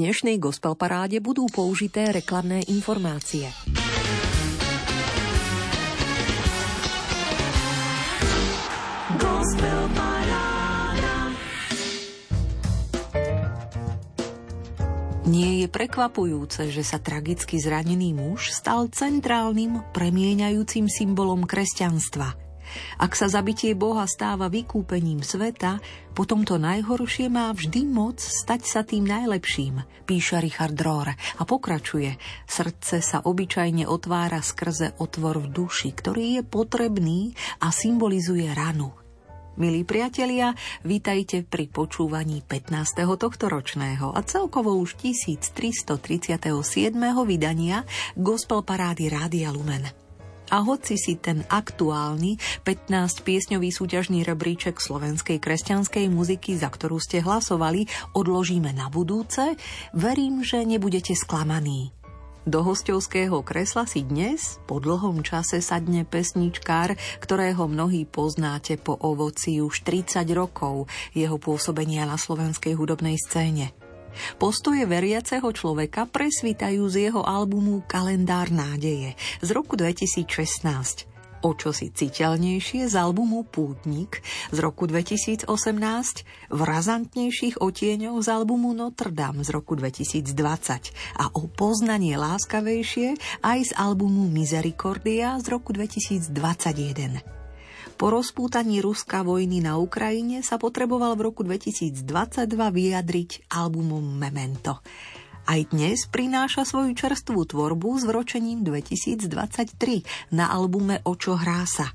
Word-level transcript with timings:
dnešnej 0.00 0.40
gospel 0.40 0.72
paráde 0.80 1.20
budú 1.20 1.44
použité 1.52 2.08
reklamné 2.08 2.64
informácie. 2.72 3.52
Nie 15.28 15.62
je 15.62 15.68
prekvapujúce, 15.68 16.72
že 16.72 16.80
sa 16.80 16.96
tragicky 16.96 17.60
zranený 17.60 18.16
muž 18.16 18.56
stal 18.56 18.88
centrálnym, 18.88 19.84
premieňajúcim 19.92 20.88
symbolom 20.88 21.44
kresťanstva. 21.44 22.49
Ak 22.98 23.16
sa 23.18 23.30
zabitie 23.30 23.72
Boha 23.78 24.04
stáva 24.04 24.50
vykúpením 24.50 25.22
sveta, 25.24 25.78
potom 26.12 26.42
to 26.42 26.58
najhoršie 26.58 27.30
má 27.30 27.54
vždy 27.54 27.86
moc 27.86 28.18
stať 28.18 28.62
sa 28.66 28.80
tým 28.82 29.06
najlepším, 29.06 29.82
píše 30.04 30.42
Richard 30.42 30.76
Rohr 30.78 31.14
a 31.14 31.42
pokračuje. 31.46 32.18
Srdce 32.44 33.00
sa 33.00 33.22
obyčajne 33.22 33.86
otvára 33.86 34.42
skrze 34.42 34.98
otvor 34.98 35.42
v 35.44 35.50
duši, 35.50 35.90
ktorý 35.94 36.40
je 36.40 36.42
potrebný 36.42 37.34
a 37.62 37.70
symbolizuje 37.70 38.50
ranu, 38.50 38.90
Milí 39.60 39.84
priatelia, 39.84 40.56
vítajte 40.88 41.44
pri 41.44 41.68
počúvaní 41.68 42.40
15. 42.40 43.04
tohto 43.18 43.50
ročného 43.52 44.08
a 44.14 44.24
celkovo 44.24 44.72
už 44.78 44.96
1337. 44.96 46.40
vydania 47.28 47.84
Gospel 48.16 48.64
Parády 48.64 49.12
Rádia 49.12 49.52
Lumen. 49.52 50.09
A 50.50 50.66
hoci 50.66 50.98
si 50.98 51.14
ten 51.16 51.46
aktuálny 51.46 52.36
15-piesňový 52.66 53.70
súťažný 53.70 54.26
rebríček 54.26 54.82
slovenskej 54.82 55.38
kresťanskej 55.38 56.10
muziky, 56.10 56.58
za 56.58 56.68
ktorú 56.68 56.98
ste 56.98 57.22
hlasovali, 57.22 57.86
odložíme 58.18 58.74
na 58.74 58.90
budúce, 58.90 59.54
verím, 59.94 60.42
že 60.42 60.66
nebudete 60.66 61.14
sklamaní. 61.14 61.94
Do 62.48 62.64
hostovského 62.64 63.44
kresla 63.44 63.84
si 63.84 64.00
dnes 64.00 64.58
po 64.64 64.80
dlhom 64.80 65.20
čase 65.20 65.60
sadne 65.60 66.08
pesničkár, 66.08 66.96
ktorého 67.20 67.68
mnohí 67.68 68.08
poznáte 68.08 68.80
po 68.80 68.96
ovoci 68.96 69.60
už 69.60 69.84
30 69.84 70.24
rokov 70.32 70.88
jeho 71.12 71.36
pôsobenia 71.36 72.08
na 72.08 72.16
slovenskej 72.16 72.74
hudobnej 72.74 73.20
scéne. 73.20 73.79
Postoje 74.38 74.86
veriaceho 74.86 75.46
človeka 75.50 76.06
presvitajú 76.08 76.86
z 76.90 77.10
jeho 77.10 77.22
albumu 77.24 77.82
Kalendár 77.86 78.50
nádeje 78.52 79.14
z 79.40 79.48
roku 79.54 79.74
2016 79.74 81.10
o 81.42 81.56
čosi 81.56 81.88
citeľnejšie 81.92 82.88
z 82.88 82.94
albumu 82.96 83.48
Pútnik 83.48 84.20
z 84.52 84.58
roku 84.60 84.84
2018, 84.84 85.48
v 86.52 86.60
razantnejších 86.60 87.60
otieňov 87.60 88.20
z 88.20 88.28
albumu 88.28 88.76
Notre 88.76 89.12
Dame 89.12 89.40
z 89.44 89.50
roku 89.52 89.74
2020 89.76 91.16
a 91.16 91.24
o 91.32 91.48
poznanie 91.48 92.20
láskavejšie 92.20 93.40
aj 93.40 93.58
z 93.64 93.72
albumu 93.76 94.28
Misericordia 94.28 95.40
z 95.40 95.46
roku 95.48 95.72
2021. 95.72 97.39
Po 98.00 98.08
rozpútaní 98.08 98.80
Ruska 98.80 99.20
vojny 99.20 99.60
na 99.60 99.76
Ukrajine 99.76 100.40
sa 100.40 100.56
potreboval 100.56 101.20
v 101.20 101.28
roku 101.28 101.44
2022 101.44 102.00
vyjadriť 102.48 103.52
albumom 103.52 104.00
Memento. 104.00 104.80
Aj 105.44 105.60
dnes 105.68 106.08
prináša 106.08 106.64
svoju 106.64 106.96
čerstvú 106.96 107.44
tvorbu 107.44 108.00
s 108.00 108.08
vročením 108.08 108.64
2023 108.64 110.32
na 110.32 110.48
albume 110.48 111.04
Očo 111.04 111.36
hrá 111.36 111.68
sa. 111.68 111.92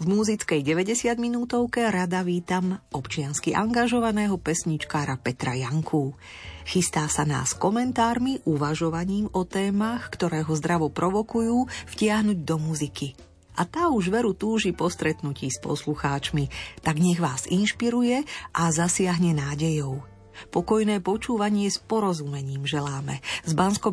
V 0.00 0.08
múzickej 0.08 0.64
90 0.64 1.20
minútovke 1.20 1.84
rada 1.84 2.24
vítam 2.24 2.80
občiansky 2.88 3.52
angažovaného 3.52 4.40
pesničkára 4.40 5.20
Petra 5.20 5.52
Janku. 5.52 6.16
Chystá 6.64 7.04
sa 7.12 7.28
nás 7.28 7.52
komentármi, 7.52 8.40
uvažovaním 8.48 9.28
o 9.36 9.44
témach, 9.44 10.08
ktoré 10.08 10.40
ho 10.40 10.56
zdravo 10.56 10.88
provokujú, 10.88 11.68
vtiahnuť 11.92 12.38
do 12.48 12.56
muziky 12.56 13.27
a 13.58 13.66
tá 13.66 13.90
už 13.90 14.14
veru 14.14 14.38
túži 14.38 14.70
po 14.70 14.86
stretnutí 14.86 15.50
s 15.50 15.58
poslucháčmi, 15.58 16.46
tak 16.86 17.02
nech 17.02 17.18
vás 17.18 17.50
inšpiruje 17.50 18.22
a 18.54 18.62
zasiahne 18.70 19.34
nádejou. 19.34 20.06
Pokojné 20.54 21.02
počúvanie 21.02 21.66
s 21.66 21.82
porozumením 21.82 22.62
želáme. 22.62 23.18
Z 23.42 23.58
bansko 23.58 23.90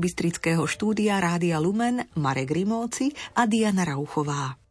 štúdia 0.69 1.17
Rádia 1.17 1.57
Lumen 1.57 2.05
Marek 2.13 2.53
Rimóci 2.53 3.09
a 3.33 3.49
Diana 3.49 3.81
Rauchová. 3.81 4.61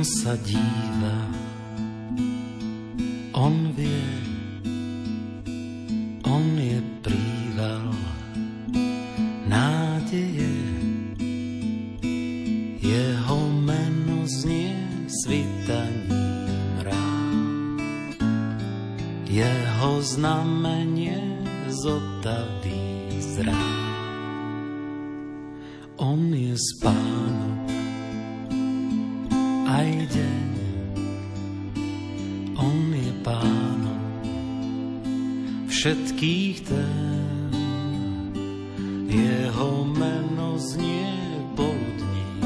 On 0.00 0.06
sa 0.06 0.38
díva, 0.38 0.99
on 3.40 3.72
vie, 3.72 4.04
on 6.28 6.44
je 6.60 6.80
príval 7.00 7.88
nádeje. 9.48 10.52
Jeho 12.84 13.40
meno 13.64 14.28
znie 14.28 14.76
svitaním 15.08 16.84
rád. 16.84 17.80
Jeho 19.24 19.92
znamenie 20.04 21.40
zotaví 21.72 23.08
zrá. 23.24 23.64
On 25.96 26.28
je 26.28 26.52
aj 26.56 27.49
všetkých 35.80 36.56
tém 36.68 37.48
jeho 39.08 39.88
meno 39.88 40.60
znie 40.60 41.08
poludním 41.56 42.44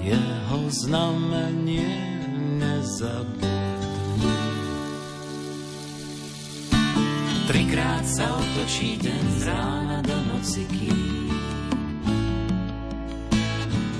jeho 0.00 0.60
znamenie 0.72 1.92
nezabudni. 2.56 3.52
Trikrát 7.44 8.08
sa 8.08 8.24
otočí 8.32 8.96
deň 9.04 9.24
z 9.28 9.40
rána 9.44 10.00
do 10.08 10.16
noci, 10.32 10.64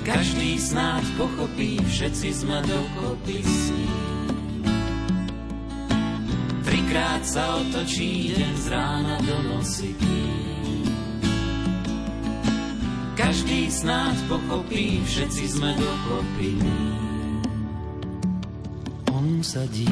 každý 0.01 0.57
snáď 0.57 1.05
pochopí, 1.21 1.77
všetci 1.85 2.33
sme 2.33 2.65
dokopy 2.65 3.45
s 3.45 3.69
ním. 3.69 4.14
Trikrát 6.95 7.27
sa 7.27 7.59
otočí 7.59 8.31
deň 8.31 8.55
z 8.55 8.65
rána 8.71 9.19
do 9.19 9.35
nosiky. 9.51 10.19
Každý 13.19 13.67
snáď 13.67 14.15
pochopí, 14.31 15.03
všetci 15.03 15.59
sme 15.59 15.75
dokopy. 15.75 16.55
On 19.11 19.43
sa 19.43 19.67
díva, 19.75 19.91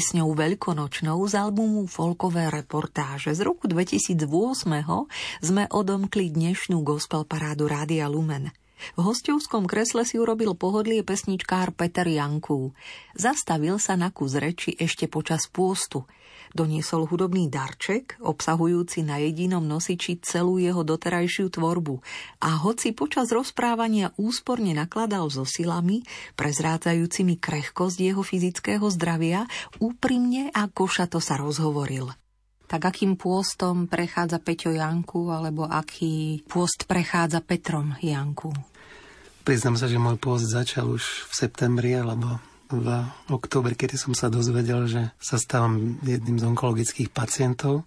piesňou 0.00 0.32
Veľkonočnou 0.32 1.28
z 1.28 1.36
albumu 1.36 1.84
Folkové 1.84 2.48
reportáže 2.48 3.36
z 3.36 3.44
roku 3.44 3.68
2008 3.68 4.16
sme 5.44 5.68
odomkli 5.68 6.32
dnešnú 6.32 6.80
gospel 6.80 7.28
parádu 7.28 7.68
Rádia 7.68 8.08
Lumen. 8.08 8.48
V 8.96 9.00
hostovskom 9.04 9.68
kresle 9.68 10.02
si 10.08 10.16
urobil 10.16 10.56
pohodlie 10.56 11.04
pesničkár 11.04 11.76
Peter 11.76 12.08
Janku. 12.08 12.72
Zastavil 13.16 13.76
sa 13.82 13.96
na 13.96 14.12
kus 14.12 14.36
reči 14.36 14.76
ešte 14.76 15.06
počas 15.06 15.48
pôstu– 15.48 16.04
Doniesol 16.50 17.06
hudobný 17.06 17.46
darček, 17.46 18.18
obsahujúci 18.18 19.06
na 19.06 19.22
jedinom 19.22 19.62
nosiči 19.62 20.18
celú 20.18 20.58
jeho 20.58 20.82
doterajšiu 20.82 21.46
tvorbu 21.46 22.02
a 22.42 22.58
hoci 22.58 22.90
počas 22.90 23.30
rozprávania 23.30 24.10
úsporne 24.18 24.74
nakladal 24.74 25.30
so 25.30 25.46
silami, 25.46 26.02
prezrádzajúcimi 26.34 27.38
krehkosť 27.38 27.98
jeho 28.02 28.22
fyzického 28.26 28.82
zdravia, 28.90 29.46
úprimne 29.78 30.50
a 30.50 30.66
košato 30.66 31.22
sa 31.22 31.38
rozhovoril. 31.38 32.10
Tak 32.66 32.82
akým 32.82 33.14
pôstom 33.14 33.86
prechádza 33.86 34.42
Peťo 34.42 34.74
Janku, 34.74 35.30
alebo 35.30 35.66
aký 35.66 36.42
pôst 36.50 36.86
prechádza 36.86 37.42
Petrom 37.46 37.94
Janku? 38.02 38.69
Priznám 39.40 39.80
sa, 39.80 39.88
že 39.88 39.96
môj 39.96 40.20
pôst 40.20 40.44
začal 40.44 40.84
už 40.92 41.02
v 41.28 41.32
septembri, 41.32 41.96
alebo 41.96 42.38
v 42.70 42.86
oktobri, 43.32 43.74
kedy 43.74 43.98
som 43.98 44.14
sa 44.14 44.30
dozvedel, 44.30 44.86
že 44.86 45.10
sa 45.18 45.40
stávam 45.40 45.98
jedným 46.06 46.38
z 46.38 46.46
onkologických 46.46 47.10
pacientov. 47.10 47.82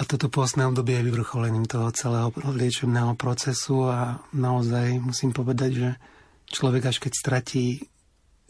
A 0.00 0.08
toto 0.08 0.32
pôstne 0.32 0.66
obdobie 0.66 0.98
je 0.98 1.06
vyvrcholením 1.06 1.68
toho 1.68 1.92
celého 1.94 2.32
liečebného 2.34 3.14
procesu 3.14 3.86
a 3.86 4.18
naozaj 4.34 4.98
musím 4.98 5.30
povedať, 5.30 5.70
že 5.76 5.90
človek 6.50 6.88
až 6.88 6.96
keď 6.98 7.12
stratí 7.12 7.64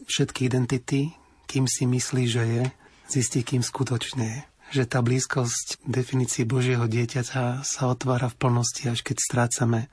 všetky 0.07 0.47
identity, 0.47 1.13
kým 1.45 1.67
si 1.67 1.85
myslí, 1.85 2.23
že 2.25 2.43
je, 2.47 2.63
zistí, 3.11 3.43
kým 3.43 3.61
skutočne 3.61 4.25
je. 4.25 4.41
Že 4.81 4.83
tá 4.89 4.99
blízkosť 5.05 5.83
definície 5.85 6.47
Božieho 6.47 6.87
dieťaťa 6.89 7.61
sa 7.61 7.83
otvára 7.91 8.31
v 8.31 8.39
plnosti, 8.39 8.89
až 8.89 9.05
keď 9.05 9.17
strácame 9.21 9.91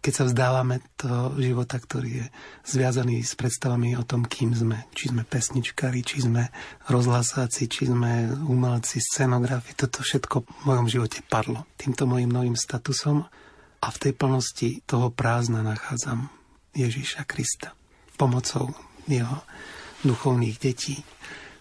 keď 0.00 0.12
sa 0.16 0.24
vzdávame 0.24 0.80
toho 0.96 1.36
života, 1.36 1.76
ktorý 1.76 2.24
je 2.24 2.26
zviazaný 2.64 3.20
s 3.20 3.36
predstavami 3.36 3.92
o 4.00 4.04
tom, 4.08 4.24
kým 4.24 4.56
sme. 4.56 4.88
Či 4.96 5.12
sme 5.12 5.28
pesničkári, 5.28 6.00
či 6.00 6.24
sme 6.24 6.48
rozhlasáci, 6.88 7.68
či 7.68 7.92
sme 7.92 8.32
umelci, 8.48 8.96
scenografi. 8.96 9.76
Toto 9.76 10.00
všetko 10.00 10.36
v 10.40 10.62
mojom 10.64 10.86
živote 10.88 11.20
padlo 11.28 11.68
týmto 11.76 12.08
mojim 12.08 12.32
novým 12.32 12.56
statusom 12.56 13.28
a 13.80 13.86
v 13.92 14.00
tej 14.00 14.12
plnosti 14.16 14.80
toho 14.88 15.12
prázdna 15.12 15.60
nachádzam 15.60 16.32
Ježíša 16.72 17.28
Krista. 17.28 17.76
Pomocou 18.16 18.72
jeho 19.04 19.44
duchovných 20.00 20.56
detí, 20.56 21.04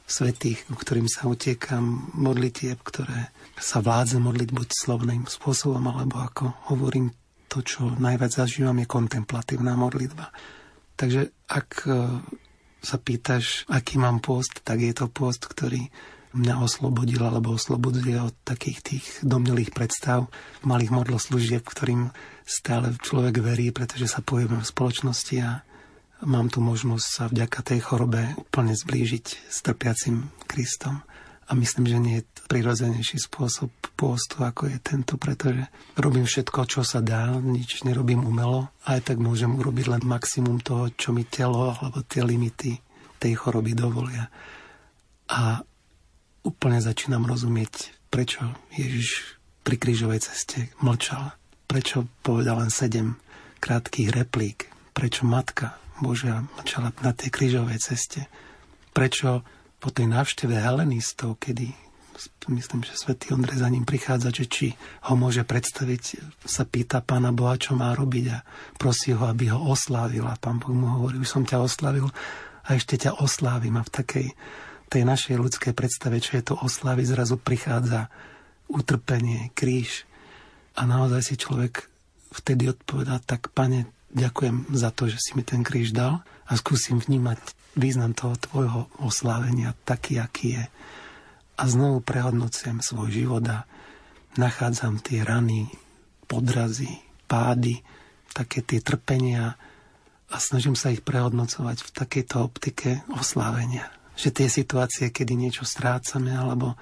svetých, 0.09 0.63
ku 0.65 0.79
ktorým 0.79 1.11
sa 1.11 1.27
utiekam, 1.27 2.11
modlitieb, 2.15 2.79
ktoré 2.81 3.35
sa 3.59 3.83
vládze 3.83 4.17
modliť 4.17 4.49
buď 4.55 4.67
slovným 4.71 5.23
spôsobom, 5.27 5.83
alebo 5.85 6.23
ako 6.23 6.71
hovorím 6.71 7.11
to, 7.49 7.65
čo 7.65 7.89
najviac 7.97 8.29
zažívam, 8.29 8.77
je 8.77 8.87
kontemplatívna 8.87 9.73
modlitba. 9.73 10.29
Takže 10.93 11.33
ak 11.49 11.69
e, 11.83 11.91
sa 12.79 12.97
pýtaš, 13.01 13.65
aký 13.67 13.97
mám 13.97 14.21
post, 14.21 14.61
tak 14.61 14.85
je 14.85 14.93
to 14.93 15.09
post, 15.09 15.49
ktorý 15.49 15.89
mňa 16.29 16.61
oslobodil 16.61 17.25
alebo 17.25 17.57
oslobodzuje 17.57 18.13
od 18.21 18.35
takých 18.45 18.79
tých 18.85 19.05
domnelých 19.25 19.73
predstav, 19.73 20.29
malých 20.61 20.93
modloslúžieb, 20.93 21.65
ktorým 21.65 22.13
stále 22.45 22.93
človek 23.01 23.41
verí, 23.41 23.73
pretože 23.73 24.05
sa 24.05 24.21
pohybujeme 24.21 24.61
v 24.61 24.71
spoločnosti 24.71 25.35
a 25.41 25.65
mám 26.29 26.53
tu 26.53 26.61
možnosť 26.61 27.07
sa 27.07 27.23
vďaka 27.31 27.59
tej 27.65 27.79
chorobe 27.81 28.21
úplne 28.37 28.77
zblížiť 28.77 29.25
s 29.49 29.57
trpiacim 29.65 30.29
Kristom. 30.45 31.01
A 31.49 31.57
myslím, 31.57 31.89
že 31.89 31.97
nie 31.97 32.15
je 32.21 32.29
prirodzenejší 32.45 33.17
spôsob 33.25 33.73
pôstu, 33.97 34.45
ako 34.45 34.69
je 34.69 34.77
tento, 34.77 35.17
pretože 35.17 35.65
robím 35.97 36.29
všetko, 36.29 36.69
čo 36.69 36.81
sa 36.85 37.01
dá, 37.01 37.33
nič 37.41 37.81
nerobím 37.81 38.21
umelo, 38.21 38.69
aj 38.85 39.09
tak 39.09 39.17
môžem 39.17 39.57
urobiť 39.57 39.85
len 39.89 40.03
maximum 40.05 40.61
toho, 40.61 40.93
čo 40.93 41.09
mi 41.09 41.25
telo 41.25 41.73
alebo 41.73 42.05
tie 42.05 42.21
limity 42.21 42.77
tej 43.17 43.33
choroby 43.33 43.73
dovolia. 43.73 44.29
A 45.29 45.61
úplne 46.45 46.79
začínam 46.79 47.25
rozumieť, 47.25 47.97
prečo 48.13 48.45
Ježiš 48.73 49.37
pri 49.65 49.75
krížovej 49.77 50.25
ceste 50.25 50.73
mlčal. 50.81 51.33
Prečo 51.69 52.09
povedal 52.25 52.61
len 52.65 52.73
sedem 52.73 53.17
krátkých 53.61 54.09
replík. 54.09 54.71
Prečo 54.95 55.29
Matka 55.29 55.77
Božia 56.01 56.41
mlčala 56.57 56.95
na 57.05 57.11
tej 57.13 57.29
krížovej 57.29 57.77
ceste. 57.77 58.25
Prečo 58.95 59.45
po 59.79 59.89
tej 59.89 60.11
návšteve 60.11 60.59
helenistov, 60.59 61.39
kedy 61.39 61.71
myslím, 62.51 62.83
že 62.83 62.99
svätý 62.99 63.31
Ondrej 63.31 63.63
za 63.63 63.71
ním 63.71 63.87
prichádza, 63.87 64.35
že 64.35 64.45
či 64.49 64.67
ho 65.07 65.15
môže 65.15 65.47
predstaviť, 65.47 66.19
sa 66.43 66.67
pýta 66.67 66.99
pána 66.99 67.31
Boha, 67.31 67.55
čo 67.55 67.79
má 67.79 67.95
robiť 67.95 68.25
a 68.33 68.43
prosí 68.75 69.15
ho, 69.15 69.23
aby 69.23 69.53
ho 69.53 69.59
oslávil. 69.71 70.27
A 70.27 70.35
pán 70.35 70.59
Boh 70.59 70.75
mu 70.75 70.99
hovorí, 70.99 71.21
už 71.21 71.29
som 71.29 71.47
ťa 71.47 71.63
oslavil 71.63 72.11
a 72.67 72.69
ešte 72.75 72.99
ťa 72.99 73.23
oslávim. 73.23 73.79
A 73.79 73.87
v 73.87 73.93
takej 73.93 74.27
tej 74.89 75.03
našej 75.05 75.37
ľudskej 75.37 75.73
predstave, 75.77 76.19
čo 76.19 76.35
je 76.35 76.43
to 76.43 76.55
oslavy, 76.59 77.05
zrazu 77.05 77.39
prichádza 77.39 78.09
utrpenie, 78.67 79.53
kríž. 79.55 80.03
A 80.75 80.83
naozaj 80.83 81.21
si 81.23 81.35
človek 81.37 81.87
vtedy 82.33 82.67
odpovedá, 82.67 83.21
tak 83.23 83.53
pane, 83.53 83.89
ďakujem 84.11 84.73
za 84.73 84.89
to, 84.91 85.07
že 85.07 85.21
si 85.21 85.31
mi 85.37 85.45
ten 85.45 85.61
kríž 85.61 85.93
dal 85.93 86.25
a 86.49 86.51
skúsim 86.57 86.97
vnímať 86.97 87.58
význam 87.77 88.17
toho 88.17 88.35
tvojho 88.39 88.81
oslávenia 89.03 89.77
taký, 89.85 90.17
aký 90.17 90.57
je. 90.57 90.65
A 91.59 91.63
znovu 91.67 91.99
prehodnocujem 92.01 92.79
svoj 92.79 93.11
život 93.11 93.43
a 93.51 93.67
nachádzam 94.39 95.03
tie 95.03 95.21
rany, 95.27 95.67
podrazy, 96.25 96.89
pády, 97.27 97.83
také 98.31 98.63
tie 98.63 98.79
trpenia 98.79 99.59
a 100.29 100.35
snažím 100.37 100.77
sa 100.77 100.93
ich 100.93 101.03
prehodnocovať 101.03 101.77
v 101.83 101.89
takejto 101.91 102.35
optike 102.39 102.89
oslávenia. 103.11 103.89
Že 104.15 104.29
tie 104.31 104.47
situácie, 104.47 105.05
kedy 105.11 105.33
niečo 105.35 105.65
strácame 105.67 106.31
alebo 106.31 106.79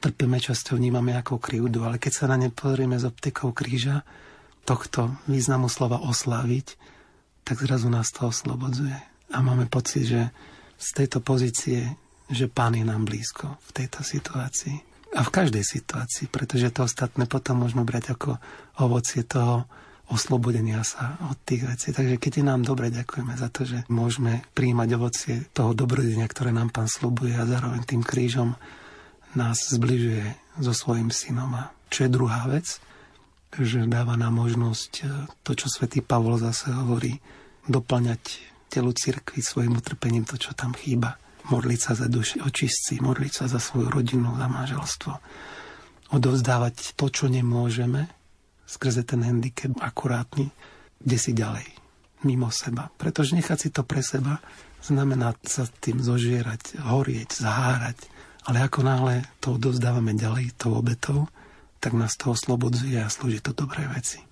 trpíme, 0.00 0.40
často 0.42 0.74
vnímame 0.74 1.14
ako 1.14 1.38
krivdu, 1.38 1.84
ale 1.86 2.00
keď 2.00 2.12
sa 2.12 2.24
na 2.26 2.40
ne 2.40 2.48
pozrieme 2.50 2.96
s 2.98 3.06
optikou 3.06 3.52
kríža, 3.52 4.02
tohto 4.66 5.14
významu 5.30 5.70
slova 5.70 6.02
osláviť, 6.02 6.74
tak 7.46 7.62
zrazu 7.62 7.86
nás 7.86 8.10
to 8.10 8.26
oslobodzuje 8.26 9.15
a 9.32 9.38
máme 9.42 9.66
pocit, 9.66 10.06
že 10.06 10.22
z 10.76 10.88
tejto 10.92 11.24
pozície, 11.24 11.96
že 12.30 12.46
Pán 12.50 12.76
je 12.76 12.84
nám 12.84 13.06
blízko 13.08 13.58
v 13.58 13.70
tejto 13.72 14.04
situácii. 14.04 14.76
A 15.16 15.24
v 15.24 15.30
každej 15.32 15.64
situácii, 15.64 16.28
pretože 16.28 16.68
to 16.74 16.84
ostatné 16.84 17.24
potom 17.24 17.64
môžeme 17.64 17.86
brať 17.86 18.12
ako 18.12 18.36
ovocie 18.82 19.24
toho 19.24 19.64
oslobodenia 20.06 20.86
sa 20.86 21.18
od 21.26 21.38
tých 21.42 21.66
vecí. 21.66 21.90
Takže 21.90 22.20
keď 22.22 22.32
je 22.38 22.44
nám 22.46 22.62
dobre, 22.62 22.94
ďakujeme 22.94 23.34
za 23.34 23.50
to, 23.50 23.66
že 23.66 23.82
môžeme 23.90 24.46
príjmať 24.54 24.88
ovocie 24.94 25.34
toho 25.50 25.74
dobrodenia, 25.74 26.28
ktoré 26.30 26.54
nám 26.54 26.70
Pán 26.70 26.86
slubuje 26.86 27.34
a 27.34 27.48
zároveň 27.48 27.82
tým 27.82 28.02
krížom 28.06 28.54
nás 29.34 29.58
zbližuje 29.72 30.22
so 30.62 30.70
svojim 30.70 31.10
synom. 31.10 31.50
A 31.58 31.74
čo 31.90 32.06
je 32.06 32.14
druhá 32.14 32.46
vec, 32.46 32.78
že 33.56 33.88
dáva 33.88 34.14
nám 34.14 34.36
možnosť 34.36 34.92
to, 35.42 35.52
čo 35.56 35.66
svätý 35.72 36.04
Pavol 36.04 36.38
zase 36.38 36.70
hovorí, 36.70 37.18
doplňať 37.66 38.54
telu 38.76 38.92
cirkvi 38.92 39.40
svojim 39.40 39.80
utrpením 39.80 40.28
to, 40.28 40.36
čo 40.36 40.52
tam 40.52 40.76
chýba. 40.76 41.16
Modliť 41.48 41.80
sa 41.80 41.92
za 41.96 42.12
duši 42.12 42.44
očistci, 42.44 43.00
modliť 43.00 43.32
sa 43.32 43.44
za 43.48 43.56
svoju 43.56 43.88
rodinu, 43.88 44.36
za 44.36 44.46
manželstvo. 44.50 45.12
odovzdávať 46.12 46.94
to, 46.94 47.10
čo 47.10 47.26
nemôžeme, 47.26 48.06
skrze 48.68 49.02
ten 49.02 49.26
handicap 49.26 49.74
akurátny, 49.82 50.54
kde 51.02 51.16
si 51.18 51.32
ďalej, 51.34 51.66
mimo 52.22 52.50
seba. 52.52 52.90
Pretože 52.94 53.34
nechať 53.34 53.58
si 53.58 53.68
to 53.74 53.82
pre 53.82 54.02
seba 54.02 54.38
znamená 54.82 55.34
sa 55.42 55.66
tým 55.66 55.98
zožierať, 55.98 56.78
horieť, 56.78 57.30
zahárať. 57.42 57.98
Ale 58.46 58.62
ako 58.62 58.86
náhle 58.86 59.26
to 59.42 59.58
odovzdávame 59.58 60.14
ďalej 60.14 60.54
tou 60.54 60.78
obetou, 60.78 61.26
tak 61.82 61.98
nás 61.98 62.14
to 62.14 62.30
oslobodzuje 62.30 63.02
a 63.02 63.10
slúži 63.10 63.42
to 63.42 63.50
dobré 63.50 63.82
veci. 63.90 64.22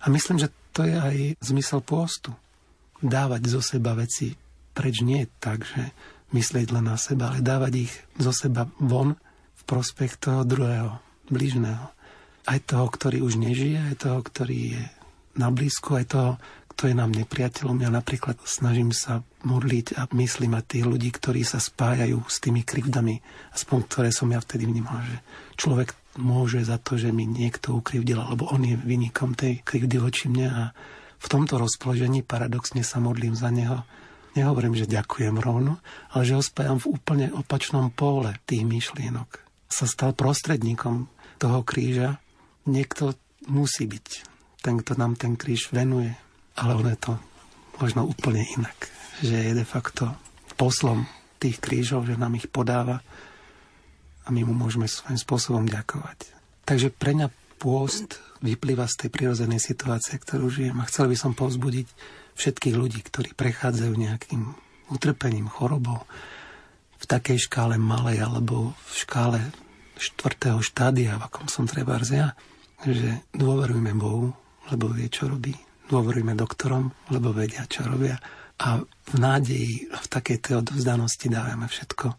A 0.00 0.08
myslím, 0.08 0.40
že 0.40 0.48
to 0.72 0.88
je 0.88 0.96
aj 0.96 1.16
zmysel 1.44 1.84
pôstu. 1.84 2.32
Dávať 3.00 3.42
zo 3.48 3.60
seba 3.64 3.96
veci 3.96 4.36
preč 4.70 5.02
nie 5.02 5.26
tak, 5.42 5.66
že 5.66 5.92
myslieť 6.30 6.70
len 6.70 6.86
na 6.86 6.96
seba, 6.96 7.30
ale 7.30 7.42
dávať 7.42 7.72
ich 7.90 7.92
zo 8.16 8.30
seba 8.30 8.70
von 8.78 9.18
v 9.58 9.62
prospech 9.66 10.16
toho 10.16 10.46
druhého, 10.46 11.02
blížneho. 11.26 11.90
Aj 12.46 12.58
toho, 12.64 12.86
ktorý 12.88 13.20
už 13.20 13.36
nežije, 13.36 13.92
aj 13.92 14.08
toho, 14.08 14.18
ktorý 14.24 14.78
je 14.78 14.82
na 15.36 15.52
blízku, 15.52 15.98
aj 15.98 16.06
toho, 16.10 16.30
kto 16.72 16.88
je 16.88 16.94
nám 16.96 17.12
nepriateľom. 17.12 17.82
Ja 17.84 17.90
napríklad 17.92 18.40
snažím 18.48 18.94
sa 18.94 19.20
modliť 19.44 20.00
a 20.00 20.08
myslím 20.16 20.56
na 20.56 20.64
tých 20.64 20.88
ľudí, 20.88 21.12
ktorí 21.12 21.44
sa 21.44 21.60
spájajú 21.60 22.24
s 22.24 22.40
tými 22.40 22.64
krivdami, 22.64 23.20
aspoň 23.52 23.78
ktoré 23.84 24.08
som 24.14 24.32
ja 24.32 24.40
vtedy 24.40 24.64
vnímal, 24.64 25.02
že 25.04 25.20
človek 25.60 25.92
môže 26.16 26.64
za 26.64 26.80
to, 26.80 26.96
že 26.96 27.12
mi 27.12 27.28
niekto 27.28 27.76
ukrivdil, 27.76 28.18
alebo 28.18 28.48
on 28.48 28.64
je 28.64 28.80
vynikom 28.80 29.36
tej 29.36 29.60
krivdy 29.60 30.00
voči 30.00 30.32
mne 30.32 30.48
a 30.48 30.64
v 31.20 31.26
tomto 31.28 31.60
rozpoložení 31.60 32.24
paradoxne 32.24 32.80
sa 32.80 32.96
modlím 32.96 33.36
za 33.36 33.52
neho. 33.52 33.84
Nehovorím, 34.32 34.78
že 34.78 34.88
ďakujem 34.88 35.36
rovno, 35.36 35.82
ale 36.16 36.22
že 36.24 36.38
ho 36.38 36.42
spájam 36.42 36.80
v 36.80 36.96
úplne 36.96 37.26
opačnom 37.34 37.92
pole 37.92 38.32
tých 38.48 38.64
myšlienok. 38.64 39.28
Sa 39.68 39.84
stal 39.84 40.16
prostredníkom 40.16 41.12
toho 41.36 41.60
kríža. 41.60 42.18
Niekto 42.64 43.14
musí 43.52 43.84
byť 43.84 44.06
ten, 44.64 44.80
kto 44.80 44.96
nám 44.96 45.20
ten 45.20 45.36
kríž 45.36 45.72
venuje, 45.74 46.14
ale 46.56 46.72
on 46.76 46.88
je 46.88 46.98
to 46.98 47.12
možno 47.80 48.08
úplne 48.08 48.44
inak. 48.56 48.76
Že 49.20 49.36
je 49.50 49.52
de 49.56 49.66
facto 49.66 50.14
poslom 50.56 51.08
tých 51.40 51.60
krížov, 51.60 52.04
že 52.04 52.20
nám 52.20 52.36
ich 52.36 52.48
podáva 52.48 53.00
a 54.24 54.28
my 54.28 54.44
mu 54.44 54.52
môžeme 54.52 54.84
svojím 54.84 55.16
spôsobom 55.16 55.64
ďakovať. 55.64 56.36
Takže 56.68 56.92
pre 56.92 57.16
mňa 57.16 57.32
pôst 57.60 58.16
vyplýva 58.40 58.88
z 58.88 59.04
tej 59.06 59.10
prirodzenej 59.12 59.60
situácie, 59.60 60.16
ktorú 60.16 60.48
žijem 60.48 60.80
a 60.80 60.88
chcel 60.88 61.12
by 61.12 61.16
som 61.20 61.36
povzbudiť 61.36 61.86
všetkých 62.40 62.74
ľudí, 62.74 63.04
ktorí 63.04 63.36
prechádzajú 63.36 63.92
nejakým 63.92 64.42
utrpením, 64.88 65.52
chorobou 65.52 66.08
v 66.96 67.04
takej 67.04 67.52
škále 67.52 67.76
malej 67.76 68.24
alebo 68.24 68.72
v 68.72 68.92
škále 68.96 69.40
štvrtého 70.00 70.64
štádia, 70.64 71.20
v 71.20 71.28
akom 71.28 71.52
som 71.52 71.68
treba 71.68 72.00
ja, 72.08 72.32
že 72.80 73.28
dôverujme 73.36 73.92
Bohu, 73.92 74.32
lebo 74.72 74.88
vie, 74.88 75.12
čo 75.12 75.28
robí 75.28 75.52
dôverujme 75.90 76.38
doktorom, 76.38 76.94
lebo 77.10 77.34
vedia, 77.34 77.66
čo 77.66 77.82
robia. 77.82 78.14
A 78.62 78.78
v 78.78 79.14
nádeji, 79.18 79.90
v 79.90 80.06
takej 80.06 80.38
tej 80.38 80.54
odovzdanosti 80.62 81.26
dávame 81.26 81.66
všetko 81.66 82.14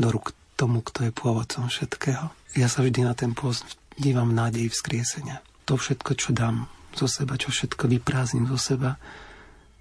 do 0.00 0.08
rúk 0.08 0.32
tomu, 0.56 0.80
kto 0.80 1.06
je 1.06 1.12
pôvodcom 1.12 1.68
všetkého. 1.68 2.32
Ja 2.56 2.72
sa 2.72 2.80
vždy 2.80 3.04
na 3.04 3.12
ten 3.12 3.36
pôst 3.36 3.76
dívam 3.98 4.30
v 4.30 4.38
nádeji 4.38 4.68
vzkriesenia. 4.70 5.42
To 5.64 5.78
všetko, 5.80 6.10
čo 6.18 6.30
dám 6.36 6.68
zo 6.94 7.08
seba, 7.10 7.40
čo 7.40 7.50
všetko 7.50 7.90
vyprázdnim 7.90 8.46
zo 8.50 8.58
seba, 8.60 9.00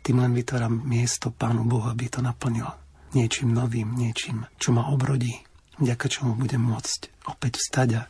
tým 0.03 0.20
len 0.20 0.36
vytváram 0.36 0.84
miesto 0.84 1.32
Pánu 1.32 1.63
Bohu, 1.63 1.88
aby 1.88 2.12
to 2.12 2.20
naplnilo 2.20 2.84
niečím 3.13 3.53
novým, 3.53 3.93
niečím, 3.93 4.50
čo 4.58 4.74
ma 4.74 4.89
obrodí, 4.89 5.38
vďaka 5.77 6.05
čomu 6.10 6.34
budem 6.36 6.62
môcť 6.62 7.29
opäť 7.29 7.62
vstať 7.62 7.89
a 7.98 8.01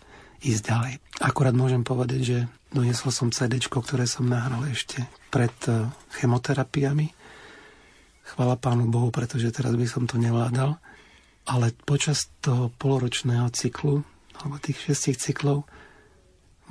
ísť 0.44 0.62
ďalej. 0.64 0.94
Akurát 1.24 1.56
môžem 1.56 1.84
povedať, 1.84 2.20
že 2.24 2.38
doniesol 2.72 3.12
som 3.12 3.32
CD, 3.32 3.60
ktoré 3.60 4.08
som 4.08 4.28
nahral 4.28 4.64
ešte 4.68 5.04
pred 5.32 5.54
e, 5.68 5.88
chemoterapiami. 6.20 7.08
Chvala 8.34 8.56
Pánu 8.60 8.88
Bohu, 8.88 9.12
pretože 9.12 9.52
teraz 9.52 9.76
by 9.76 9.88
som 9.88 10.04
to 10.08 10.20
nevládal. 10.20 10.80
Ale 11.44 11.76
počas 11.84 12.32
toho 12.40 12.72
poloročného 12.80 13.52
cyklu, 13.52 14.04
alebo 14.40 14.64
tých 14.64 14.80
šestich 14.80 15.20
cyklov, 15.20 15.68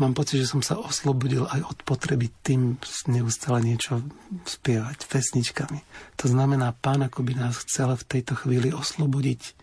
mám 0.02 0.18
pocit, 0.18 0.42
že 0.42 0.50
som 0.50 0.58
sa 0.58 0.74
oslobodil 0.74 1.46
aj 1.46 1.62
od 1.62 1.78
potreby 1.86 2.34
tým 2.42 2.74
neustále 3.06 3.62
niečo 3.62 4.02
spievať 4.42 5.06
pesničkami. 5.06 5.78
To 6.18 6.26
znamená, 6.26 6.74
pán 6.74 7.06
ako 7.06 7.22
by 7.22 7.38
nás 7.38 7.62
chcel 7.62 7.94
v 7.94 8.08
tejto 8.10 8.34
chvíli 8.34 8.74
oslobodiť 8.74 9.54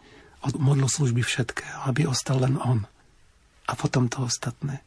od 0.47 0.55
modloslužby 0.55 1.19
všetkého, 1.19 1.83
aby 1.91 2.07
ostal 2.07 2.39
len 2.39 2.55
on 2.55 2.87
a 3.67 3.73
potom 3.75 4.07
to 4.07 4.23
ostatné. 4.23 4.79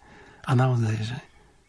A 0.48 0.56
naozaj, 0.56 0.96
že 1.04 1.18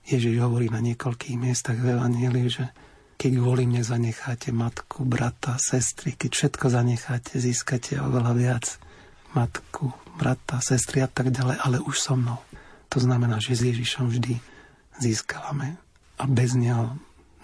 Ježiš 0.08 0.40
hovorí 0.40 0.72
na 0.72 0.80
niekoľkých 0.80 1.38
miestach 1.38 1.78
v 1.78 2.00
Evangeliu, 2.00 2.48
že 2.48 2.72
keď 3.20 3.32
kvôli 3.40 3.64
mne 3.70 3.84
zanecháte 3.86 4.50
matku, 4.50 5.06
brata, 5.06 5.56
sestry, 5.62 6.18
keď 6.18 6.32
všetko 6.34 6.66
zanecháte, 6.72 7.38
získate 7.38 8.02
oveľa 8.02 8.32
viac 8.34 8.66
matku, 9.38 9.94
brata, 10.18 10.60
sestry 10.60 11.06
a 11.06 11.10
tak 11.12 11.30
ďalej, 11.30 11.58
ale 11.62 11.78
už 11.84 11.96
so 12.00 12.16
mnou. 12.18 12.42
To 12.94 13.02
znamená, 13.02 13.42
že 13.42 13.58
s 13.58 13.66
Ježišom 13.74 14.14
vždy 14.14 14.38
získavame 15.02 15.82
a 16.22 16.24
bez 16.30 16.54
neho 16.54 16.94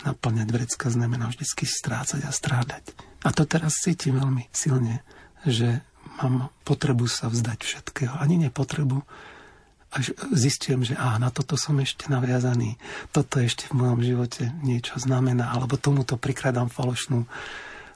naplňať 0.06 0.48
vrecka 0.54 0.88
znamená 0.94 1.34
vždy 1.34 1.66
strácať 1.66 2.22
a 2.24 2.32
strádať. 2.32 2.94
A 3.26 3.34
to 3.34 3.44
teraz 3.50 3.82
cítim 3.82 4.16
veľmi 4.16 4.48
silne, 4.54 5.02
že 5.44 5.82
mám 6.22 6.54
potrebu 6.64 7.10
sa 7.10 7.28
vzdať 7.28 7.60
všetkého. 7.66 8.14
Ani 8.16 8.40
nepotrebu, 8.40 9.02
až 9.90 10.14
zistím, 10.38 10.86
že 10.86 10.94
á, 10.94 11.18
na 11.18 11.34
toto 11.34 11.58
som 11.58 11.74
ešte 11.82 12.14
naviazaný, 12.14 12.78
toto 13.10 13.42
ešte 13.42 13.66
v 13.74 13.82
mojom 13.82 14.00
živote 14.06 14.54
niečo 14.62 15.02
znamená, 15.02 15.50
alebo 15.50 15.82
tomuto 15.82 16.14
prikradám 16.14 16.70
falošnú, 16.70 17.26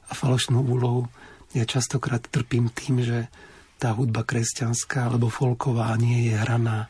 falošnú 0.09 0.57
úlohu. 0.57 1.05
Ja 1.53 1.69
častokrát 1.69 2.25
trpím 2.25 2.73
tým, 2.73 3.05
že 3.05 3.29
tá 3.77 3.93
hudba 3.93 4.25
kresťanská 4.25 5.05
alebo 5.13 5.29
folková 5.29 5.93
nie 6.01 6.33
je 6.33 6.35
hraná 6.41 6.89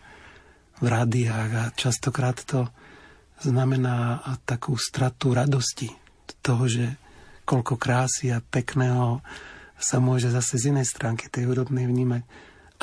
v 0.80 0.86
rádiách 0.88 1.50
a 1.54 1.64
častokrát 1.76 2.40
to 2.46 2.70
znamená 3.44 4.24
takú 4.48 4.78
stratu 4.80 5.36
radosti 5.36 5.92
toho, 6.44 6.68
že 6.68 7.00
koľko 7.44 7.80
krásy 7.80 8.32
a 8.32 8.40
pekného 8.40 9.24
sa 9.80 10.00
môže 10.00 10.32
zase 10.32 10.60
z 10.60 10.76
inej 10.76 10.88
stránky 10.92 11.28
tej 11.28 11.52
hudobnej 11.52 11.88
vnímať 11.88 12.24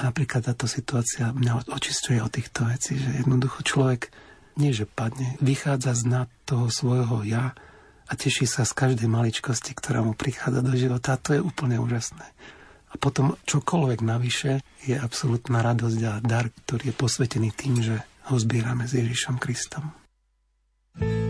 a 0.00 0.08
napríklad 0.08 0.48
táto 0.48 0.64
situácia 0.64 1.32
mňa 1.32 1.72
očistuje 1.72 2.20
od 2.20 2.32
týchto 2.32 2.64
vecí, 2.68 2.96
že 2.96 3.20
jednoducho 3.24 3.60
človek 3.64 4.12
nie, 4.56 4.72
že 4.72 4.88
padne, 4.88 5.36
vychádza 5.40 5.96
z 5.96 6.02
nad 6.08 6.28
toho 6.44 6.68
svojho 6.68 7.24
ja 7.24 7.56
a 8.08 8.12
teší 8.12 8.44
sa 8.44 8.64
z 8.64 8.72
každej 8.76 9.08
maličkosti, 9.08 9.72
ktorá 9.76 10.04
mu 10.04 10.12
prichádza 10.16 10.60
do 10.60 10.74
života 10.76 11.16
a 11.16 11.20
to 11.20 11.36
je 11.36 11.40
úplne 11.40 11.80
úžasné. 11.80 12.26
A 12.90 12.94
potom 12.98 13.38
čokoľvek 13.46 14.00
navyše 14.02 14.66
je 14.82 14.98
absolútna 14.98 15.62
radosť 15.62 16.00
a 16.10 16.12
dar, 16.18 16.50
ktorý 16.66 16.90
je 16.90 16.94
posvetený 16.98 17.48
tým, 17.54 17.78
že 17.78 18.02
ho 18.30 18.36
zbierame 18.36 18.90
s 18.90 18.98
Ježišom 18.98 19.38
Kristom. 19.38 19.94
thank 20.98 21.06
you 21.06 21.29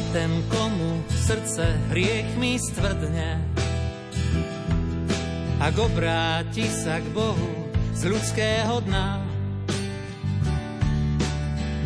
ten, 0.00 0.30
komu 0.48 1.04
srdce 1.12 1.76
hriechmi 1.92 2.56
stvrdne. 2.56 3.36
Ak 5.60 5.76
obráti 5.76 6.64
sa 6.72 6.96
k 6.96 7.06
Bohu 7.12 7.68
z 7.92 8.08
ľudského 8.08 8.80
dna, 8.88 9.20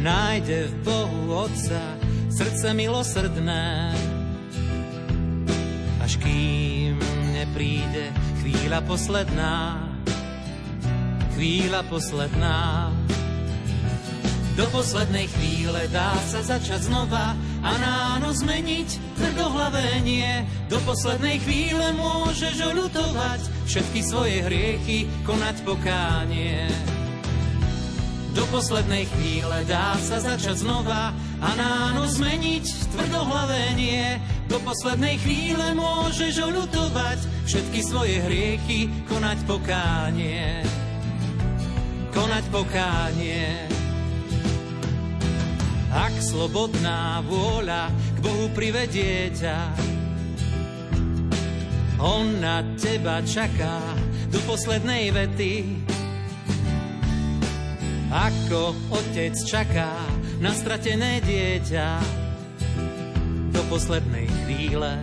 nájde 0.06 0.70
v 0.70 0.75
Bohu 0.86 1.50
Otca 1.50 1.82
srdce 2.30 2.70
milosrdné. 2.78 3.90
Až 5.98 6.22
kým 6.22 7.02
nepríde 7.34 8.14
chvíľa 8.38 8.86
posledná, 8.86 9.82
chvíľa 11.34 11.82
posledná. 11.90 12.94
Do 14.54 14.64
poslednej 14.70 15.26
chvíle 15.26 15.90
dá 15.90 16.14
sa 16.30 16.40
začať 16.40 16.86
znova 16.86 17.34
a 17.66 17.70
ráno 17.82 18.30
zmeniť 18.30 19.18
tvrdohlavé 19.18 19.99
nie. 20.06 20.46
Do 20.70 20.78
poslednej 20.87 21.42
chvíle 21.42 21.90
môžeš 21.99 22.62
oľutovať 22.62 23.40
všetky 23.66 24.00
svoje 24.06 24.38
hriechy, 24.46 25.11
konať 25.26 25.66
pokánie. 25.66 26.70
Do 28.37 28.44
poslednej 28.52 29.08
chvíle 29.16 29.64
dá 29.64 29.96
sa 29.99 30.20
začať 30.20 30.62
znova 30.62 31.11
a 31.40 31.49
náno 31.56 32.04
zmeniť 32.04 32.94
tvrdohlavé 32.94 33.75
nie. 33.75 34.20
Do 34.46 34.61
poslednej 34.62 35.16
chvíle 35.25 35.73
môžeš 35.75 36.44
oľutovať 36.44 37.18
všetky 37.49 37.80
svoje 37.82 38.20
hriechy, 38.23 38.92
konať 39.08 39.38
pokánie. 39.49 40.62
Konať 42.12 42.44
pokánie. 42.52 43.75
Ak 45.97 46.12
slobodná 46.21 47.25
vôľa 47.25 47.88
k 47.88 48.19
Bohu 48.21 48.53
privedie 48.53 49.33
ťa, 49.33 49.57
On 51.97 52.37
na 52.37 52.61
teba 52.76 53.25
čaká 53.25 53.81
do 54.29 54.37
poslednej 54.45 55.09
vety. 55.09 55.81
Ako 58.12 58.76
otec 58.93 59.33
čaká 59.49 59.88
na 60.37 60.53
stratené 60.53 61.25
dieťa 61.25 61.88
do 63.57 63.65
poslednej 63.73 64.29
chvíle. 64.45 65.00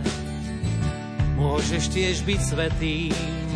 Môžeš 1.34 1.90
tiež 1.90 2.22
byť 2.22 2.40
svetým, 2.54 3.50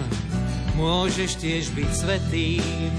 môžeš 0.75 1.39
tiež 1.39 1.71
byť 1.71 1.91
svetým. 1.95 2.99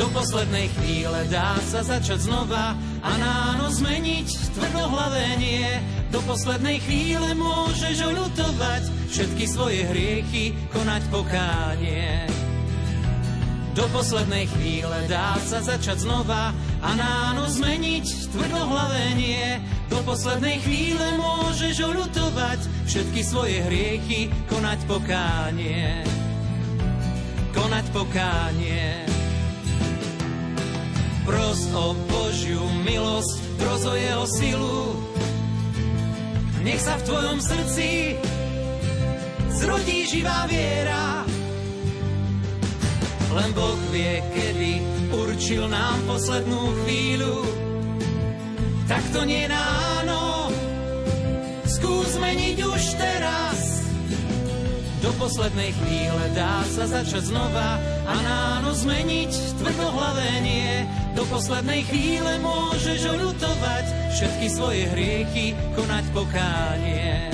Do 0.00 0.08
poslednej 0.16 0.72
chvíle 0.80 1.28
dá 1.28 1.60
sa 1.68 1.84
začať 1.84 2.24
znova 2.24 2.72
a 3.02 3.10
náno 3.18 3.70
zmeniť 3.70 4.28
tvrdohlavé 4.58 5.38
nie. 5.38 5.66
Do 6.10 6.18
poslednej 6.24 6.80
chvíle 6.82 7.36
môžeš 7.36 7.96
oľutovať 8.00 8.82
všetky 9.12 9.44
svoje 9.44 9.80
hriechy, 9.86 10.56
konať 10.72 11.02
pokánie. 11.12 12.26
Do 13.78 13.86
poslednej 13.94 14.50
chvíle 14.58 15.06
dá 15.06 15.38
sa 15.38 15.62
začať 15.62 16.02
znova 16.02 16.50
a 16.82 16.88
náno 16.98 17.46
zmeniť 17.46 18.34
tvrdohlavé 18.34 19.14
nie. 19.14 19.62
Do 19.86 20.02
poslednej 20.02 20.58
chvíle 20.66 21.14
môžeš 21.14 21.86
oľutovať 21.86 22.60
všetky 22.90 23.20
svoje 23.22 23.62
hriechy, 23.62 24.34
konať 24.50 24.82
pokánie. 24.90 26.02
Konať 27.54 27.86
pokánie 27.94 29.07
pros 31.28 31.60
o 31.76 31.92
Božiu 32.08 32.64
milosť, 32.88 33.36
pros 33.60 33.84
o 33.84 33.92
jeho 33.92 34.24
silu. 34.24 34.80
Nech 36.64 36.80
sa 36.80 36.96
v 36.96 37.04
tvojom 37.04 37.38
srdci 37.44 38.16
zrodí 39.60 40.08
živá 40.08 40.48
viera. 40.48 41.28
Len 43.28 43.50
Boh 43.52 43.76
vie, 43.92 44.24
kedy 44.32 44.72
určil 45.12 45.68
nám 45.68 46.00
poslednú 46.08 46.72
chvíľu. 46.82 47.44
Tak 48.88 49.04
to 49.12 49.20
nie 49.28 49.44
náno, 49.44 50.48
skús 51.68 52.16
zmeniť 52.16 52.56
už 52.64 52.82
teraz. 52.96 53.47
Do 54.98 55.14
poslednej 55.14 55.70
chvíle 55.78 56.24
dá 56.34 56.66
sa 56.66 56.90
začať 56.90 57.30
znova 57.30 57.78
a 58.02 58.14
náno 58.18 58.74
zmeniť 58.74 59.30
tvrdohlavé 59.62 60.42
nie. 60.42 60.82
Do 61.14 61.22
poslednej 61.30 61.86
chvíle 61.86 62.42
môžeš 62.42 63.06
oľutovať 63.06 63.84
všetky 64.10 64.46
svoje 64.50 64.90
hriechy, 64.90 65.54
konať 65.78 66.04
pokánie. 66.10 67.30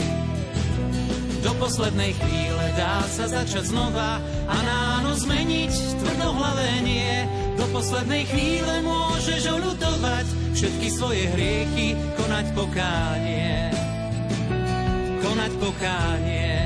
Do 1.41 1.53
poslednej 1.61 2.13
chvíle 2.17 2.67
dá 2.77 3.05
sa 3.09 3.29
začať 3.29 3.69
znova 3.73 4.21
a 4.49 4.57
náno 4.65 5.13
zmeniť 5.17 5.73
tvrdohlavé 6.01 6.85
nie. 6.85 7.29
Do 7.57 7.65
poslednej 7.73 8.25
chvíle 8.29 8.81
môžeš 8.81 9.41
oľutovať 9.53 10.27
všetky 10.53 10.89
svoje 10.93 11.29
hriechy, 11.33 11.97
konať 12.17 12.47
pokánie. 12.57 13.73
Konať 15.21 15.53
pokánie. 15.61 16.64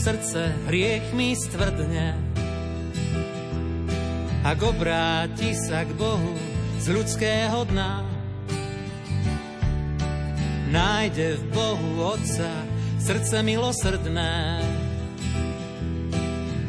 Srdce 0.00 0.56
hriechmi 0.64 1.36
stvrdne, 1.36 2.16
ak 4.40 4.58
obráti 4.64 5.52
sa 5.52 5.84
k 5.84 5.92
Bohu 5.92 6.40
z 6.80 6.88
ľudského 6.88 7.68
dna, 7.68 8.00
nájde 10.72 11.36
v 11.36 11.44
Bohu 11.52 12.16
Otca 12.16 12.48
srdce 12.96 13.44
milosrdné. 13.44 14.64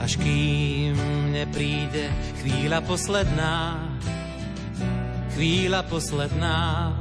Až 0.04 0.20
kým 0.20 1.00
nepríde 1.32 2.12
chvíľa 2.44 2.84
posledná, 2.84 3.80
chvíľa 5.40 5.88
posledná, 5.88 6.92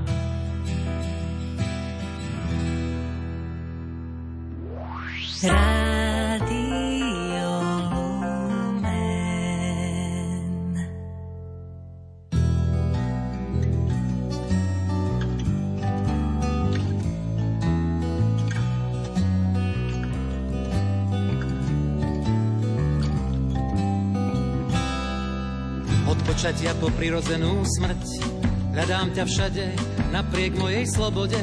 Odpočatia 26.41 26.73
po 26.81 26.89
prirodzenú 26.97 27.69
smrť 27.69 28.25
Hľadám 28.73 29.13
ťa 29.13 29.29
všade, 29.29 29.67
napriek 30.09 30.57
mojej 30.57 30.89
slobode 30.89 31.37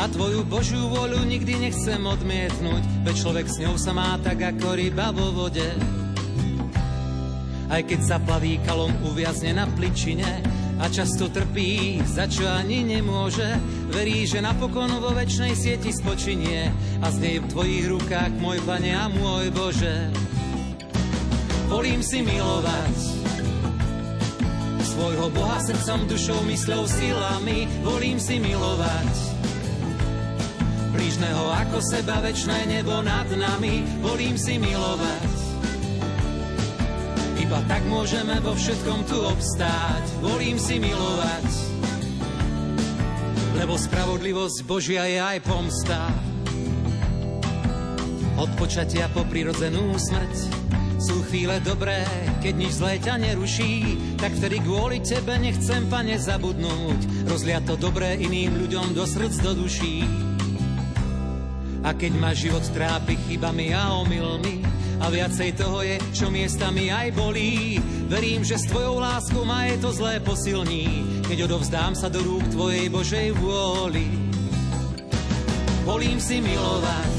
a 0.00 0.08
tvoju 0.08 0.40
Božiu 0.48 0.88
voľu 0.88 1.20
nikdy 1.20 1.68
nechcem 1.68 2.00
odmietnúť, 2.00 2.80
veď 3.04 3.12
človek 3.12 3.44
s 3.44 3.60
ňou 3.60 3.76
sa 3.76 3.92
má 3.92 4.16
tak 4.24 4.40
ako 4.40 4.72
ryba 4.72 5.12
vo 5.12 5.36
vode. 5.36 5.68
Aj 7.68 7.84
keď 7.84 8.00
sa 8.00 8.16
plaví 8.24 8.56
kalom 8.64 8.88
uviazne 9.04 9.52
na 9.52 9.68
pličine 9.68 10.40
a 10.80 10.88
často 10.88 11.28
trpí, 11.28 12.00
za 12.08 12.24
čo 12.24 12.48
ani 12.48 12.88
nemôže, 12.88 13.52
verí, 13.92 14.24
že 14.24 14.40
napokon 14.40 14.96
vo 14.96 15.12
väčšnej 15.12 15.52
sieti 15.52 15.92
spočinie 15.92 16.72
a 17.04 17.12
z 17.12 17.16
nej 17.20 17.36
v 17.44 17.52
tvojich 17.52 17.84
rukách 17.84 18.32
môj 18.40 18.64
Pane 18.64 18.96
a 18.96 19.12
môj 19.12 19.52
Bože. 19.52 20.08
Volím 21.68 22.00
si 22.00 22.24
milovať 22.24 23.17
svojho 24.98 25.30
Boha 25.30 25.62
srdcom, 25.62 26.10
dušou, 26.10 26.42
mysľou, 26.42 26.82
silami, 26.90 27.70
volím 27.86 28.18
si 28.18 28.42
milovať 28.42 29.38
blížneho 30.90 31.44
ako 31.54 31.78
seba, 31.78 32.18
večné 32.18 32.66
nebo 32.66 32.98
nad 33.06 33.30
nami, 33.30 33.86
volím 34.02 34.34
si 34.34 34.58
milovať. 34.58 35.30
Iba 37.38 37.62
tak 37.70 37.86
môžeme 37.86 38.42
vo 38.42 38.58
všetkom 38.58 39.06
tu 39.06 39.22
obstáť, 39.22 40.04
volím 40.18 40.58
si 40.58 40.82
milovať. 40.82 41.46
Lebo 43.54 43.78
spravodlivosť 43.78 44.66
Božia 44.66 45.06
je 45.06 45.22
aj 45.22 45.38
pomsta. 45.46 46.10
Od 48.34 48.50
počatia 48.58 49.06
po 49.14 49.22
prirodzenú 49.30 49.94
smrť 49.94 50.57
chvíle 51.28 51.60
dobré, 51.60 52.08
keď 52.40 52.54
nič 52.56 52.72
zlé 52.80 52.96
ťa 53.04 53.20
neruší, 53.20 54.00
tak 54.16 54.32
vtedy 54.32 54.64
kvôli 54.64 55.04
tebe 55.04 55.36
nechcem, 55.36 55.84
pane, 55.92 56.16
zabudnúť. 56.16 57.28
Rozliať 57.28 57.68
to 57.68 57.74
dobré 57.76 58.16
iným 58.16 58.56
ľuďom 58.56 58.96
do 58.96 59.04
srdc, 59.04 59.36
do 59.44 59.52
duší. 59.52 60.08
A 61.84 61.92
keď 61.92 62.12
ma 62.16 62.32
život 62.32 62.64
trápi 62.72 63.20
chybami 63.28 63.76
a 63.76 63.92
omylmi 64.00 64.64
a 65.04 65.12
viacej 65.12 65.52
toho 65.60 65.84
je, 65.84 66.00
čo 66.16 66.32
miestami 66.32 66.88
aj 66.88 67.12
bolí, 67.12 67.76
verím, 68.08 68.40
že 68.40 68.56
s 68.56 68.66
tvojou 68.72 68.96
láskou 68.96 69.44
ma 69.44 69.68
je 69.68 69.76
to 69.84 69.92
zlé 69.92 70.24
posilní, 70.24 71.04
keď 71.28 71.44
odovzdám 71.44 71.92
sa 71.92 72.08
do 72.08 72.24
rúk 72.24 72.48
tvojej 72.50 72.88
Božej 72.88 73.36
vôli. 73.36 74.08
Volím 75.84 76.20
si 76.20 76.40
milovať, 76.40 77.17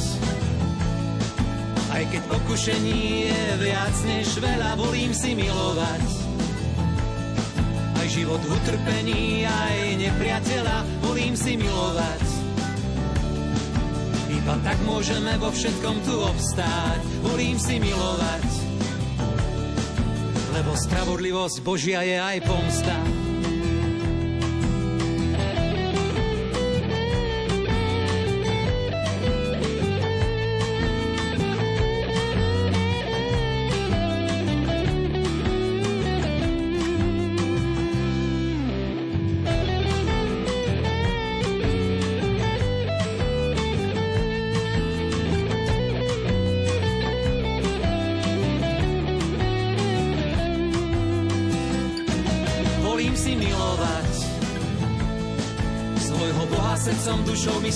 aj 1.90 2.04
keď 2.14 2.22
pokušení 2.30 3.00
je 3.30 3.42
viac 3.62 3.96
než 4.06 4.28
veľa, 4.38 4.78
volím 4.78 5.12
si 5.14 5.34
milovať. 5.34 6.06
Aj 8.00 8.08
život 8.08 8.40
v 8.40 8.52
utrpení, 8.56 9.44
aj 9.44 9.78
nepriateľa, 9.98 10.78
volím 11.04 11.34
si 11.34 11.58
milovať. 11.58 12.24
Iba 14.30 14.56
tak 14.62 14.78
môžeme 14.86 15.34
vo 15.42 15.50
všetkom 15.50 15.96
tu 16.06 16.16
obstáť, 16.22 17.02
volím 17.26 17.58
si 17.58 17.82
milovať. 17.82 18.48
Lebo 20.54 20.72
spravodlivosť 20.78 21.58
Božia 21.66 22.06
je 22.06 22.18
aj 22.18 22.38
pomsta. 22.46 23.19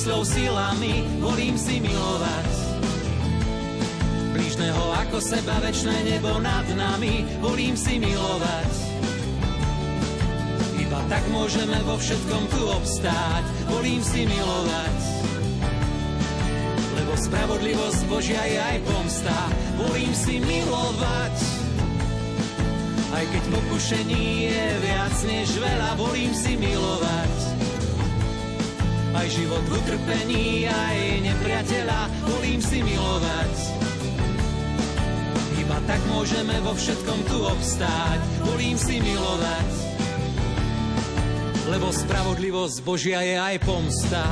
Mysľou 0.04 0.28
silami, 0.28 1.08
volím 1.24 1.56
si 1.56 1.80
milovať. 1.80 2.52
Blížneho 4.36 4.84
ako 5.00 5.24
seba, 5.24 5.64
večné 5.64 5.96
nebo 6.04 6.44
nad 6.44 6.68
nami, 6.76 7.24
volím 7.40 7.72
si 7.80 8.04
milovať. 8.04 8.72
Iba 10.76 11.00
tak 11.08 11.24
môžeme 11.32 11.80
vo 11.88 11.96
všetkom 11.96 12.44
tu 12.52 12.62
obstáť, 12.68 13.48
volím 13.72 14.04
si 14.04 14.28
milovať. 14.28 15.00
Lebo 17.00 17.14
spravodlivosť 17.16 18.02
Božia 18.12 18.44
je 18.44 18.60
aj 18.60 18.78
pomsta, 18.84 19.40
volím 19.88 20.12
si 20.12 20.44
milovať. 20.44 21.36
Aj 23.08 23.24
keď 23.24 23.44
pokušení 23.56 24.52
je 24.52 24.64
viac 24.84 25.16
než 25.32 25.48
veľa, 25.64 25.96
volím 25.96 26.36
si 26.36 26.60
milovať 26.60 27.33
aj 29.24 29.40
život 29.40 29.64
v 29.72 29.74
utrpení, 29.80 30.68
aj 30.68 30.98
nepriateľa, 31.24 32.00
volím 32.28 32.60
si 32.60 32.84
milovať. 32.84 33.56
Iba 35.64 35.80
tak 35.88 36.02
môžeme 36.12 36.60
vo 36.60 36.76
všetkom 36.76 37.20
tu 37.32 37.38
obstáť, 37.40 38.20
volím 38.44 38.76
si 38.76 39.00
milovať. 39.00 39.70
Lebo 41.72 41.88
spravodlivosť 41.96 42.78
Božia 42.84 43.24
je 43.24 43.40
aj 43.40 43.56
pomsta. 43.64 44.28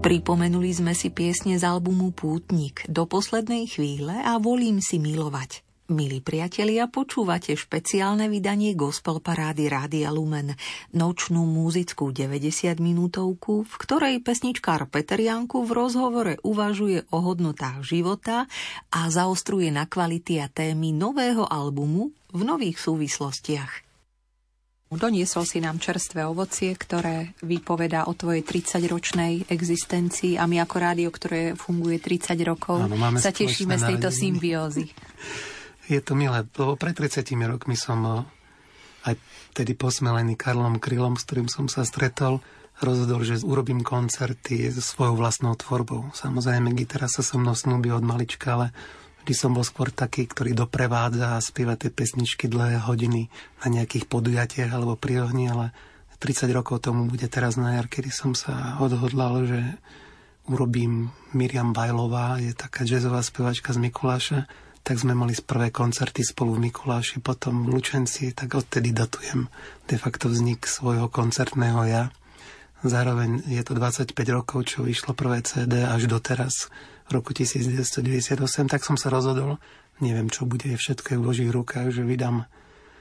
Pripomenuli 0.00 0.72
sme 0.72 0.96
si 0.96 1.12
piesne 1.12 1.60
z 1.60 1.68
albumu 1.68 2.16
Pútnik 2.16 2.88
do 2.88 3.04
poslednej 3.04 3.68
chvíle 3.68 4.16
a 4.24 4.40
volím 4.40 4.80
si 4.80 4.96
milovať. 4.96 5.69
Milí 5.90 6.22
priatelia, 6.22 6.86
počúvate 6.86 7.58
špeciálne 7.58 8.30
vydanie 8.30 8.78
Gospel 8.78 9.18
Parády 9.18 9.66
Rádia 9.66 10.14
Lumen, 10.14 10.54
nočnú 10.94 11.42
múzickú 11.42 12.14
90 12.14 12.78
minútovku, 12.78 13.66
v 13.66 13.74
ktorej 13.74 14.22
pesničkár 14.22 14.86
Peter 14.86 15.18
Janku 15.18 15.66
v 15.66 15.74
rozhovore 15.74 16.38
uvažuje 16.46 17.10
o 17.10 17.18
hodnotách 17.18 17.82
života 17.82 18.46
a 18.94 19.10
zaostruje 19.10 19.74
na 19.74 19.90
kvality 19.90 20.38
a 20.38 20.46
témy 20.46 20.94
nového 20.94 21.42
albumu 21.42 22.14
v 22.30 22.40
nových 22.46 22.78
súvislostiach. 22.78 23.82
Doniesol 24.94 25.42
si 25.42 25.58
nám 25.58 25.82
čerstvé 25.82 26.22
ovocie, 26.22 26.70
ktoré 26.70 27.34
vypovedá 27.42 28.06
o 28.06 28.14
tvojej 28.14 28.46
30-ročnej 28.46 29.50
existencii 29.50 30.38
a 30.38 30.46
my 30.46 30.62
ako 30.62 30.76
rádio, 30.78 31.10
ktoré 31.10 31.58
funguje 31.58 31.98
30 31.98 32.38
rokov, 32.46 32.78
Áno, 32.78 32.94
sa 33.18 33.34
tešíme 33.34 33.74
z 33.74 33.82
tejto 33.90 34.14
symbiózy. 34.14 34.86
Je 35.90 35.98
to 35.98 36.14
milé, 36.14 36.46
lebo 36.46 36.78
pred 36.78 36.94
30 36.94 37.26
rokmi 37.50 37.74
som 37.74 37.98
eh, 38.06 39.10
aj 39.10 39.14
tedy 39.58 39.74
posmelený 39.74 40.38
Karlom 40.38 40.78
Krylom, 40.78 41.18
s 41.18 41.26
ktorým 41.26 41.50
som 41.50 41.66
sa 41.66 41.82
stretol, 41.82 42.38
rozhodol, 42.78 43.26
že 43.26 43.42
urobím 43.42 43.82
koncerty 43.82 44.70
so 44.70 44.78
svojou 44.78 45.18
vlastnou 45.18 45.58
tvorbou. 45.58 46.14
Samozrejme, 46.14 46.70
gitara 46.78 47.10
sa 47.10 47.26
so 47.26 47.42
mnou 47.42 47.58
snúbi 47.58 47.90
od 47.90 48.06
malička, 48.06 48.54
ale 48.54 48.66
vždy 49.26 49.34
som 49.34 49.50
bol 49.50 49.66
skôr 49.66 49.90
taký, 49.90 50.30
ktorý 50.30 50.54
doprevádza 50.54 51.34
a 51.34 51.42
spieva 51.42 51.74
tie 51.74 51.90
pesničky 51.90 52.46
dlhé 52.46 52.86
hodiny 52.86 53.26
na 53.60 53.66
nejakých 53.68 54.06
podujatiach 54.06 54.70
alebo 54.70 54.94
pri 54.94 55.26
ohni, 55.26 55.50
ale 55.50 55.74
30 56.20 56.52
rokov 56.52 56.84
tomu 56.84 57.08
bude 57.08 57.26
teraz 57.32 57.56
na 57.56 57.80
jar, 57.80 57.88
kedy 57.88 58.12
som 58.12 58.36
sa 58.36 58.76
odhodlal, 58.78 59.48
že 59.48 59.60
urobím 60.46 61.08
Miriam 61.32 61.72
Bajlová, 61.72 62.36
je 62.38 62.52
taká 62.52 62.84
jazzová 62.84 63.24
spevačka 63.24 63.72
z 63.72 63.80
Mikuláša, 63.80 64.38
tak 64.80 64.96
sme 64.96 65.12
mali 65.12 65.36
prvé 65.38 65.68
koncerty 65.70 66.24
spolu 66.24 66.56
v 66.56 66.70
Mikuláši, 66.70 67.20
potom 67.20 67.68
v 67.68 67.78
Lučenci, 67.78 68.32
tak 68.32 68.56
odtedy 68.56 68.90
datujem 68.90 69.46
de 69.86 69.96
facto 70.00 70.32
vznik 70.32 70.64
svojho 70.64 71.12
koncertného 71.12 71.80
ja. 71.86 72.04
Zároveň 72.80 73.44
je 73.44 73.60
to 73.60 73.76
25 73.76 74.16
rokov, 74.32 74.64
čo 74.64 74.86
vyšlo 74.86 75.12
prvé 75.12 75.44
CD 75.44 75.84
až 75.84 76.08
doteraz, 76.08 76.72
v 77.10 77.18
roku 77.18 77.34
1998, 77.34 78.38
tak 78.70 78.86
som 78.86 78.94
sa 78.94 79.10
rozhodol, 79.10 79.58
neviem 79.98 80.30
čo 80.30 80.46
bude, 80.46 80.70
všetko 80.70 81.06
je 81.12 81.18
v 81.18 81.26
Božích 81.26 81.50
rukách, 81.50 81.90
že 81.90 82.06
vydám 82.06 82.46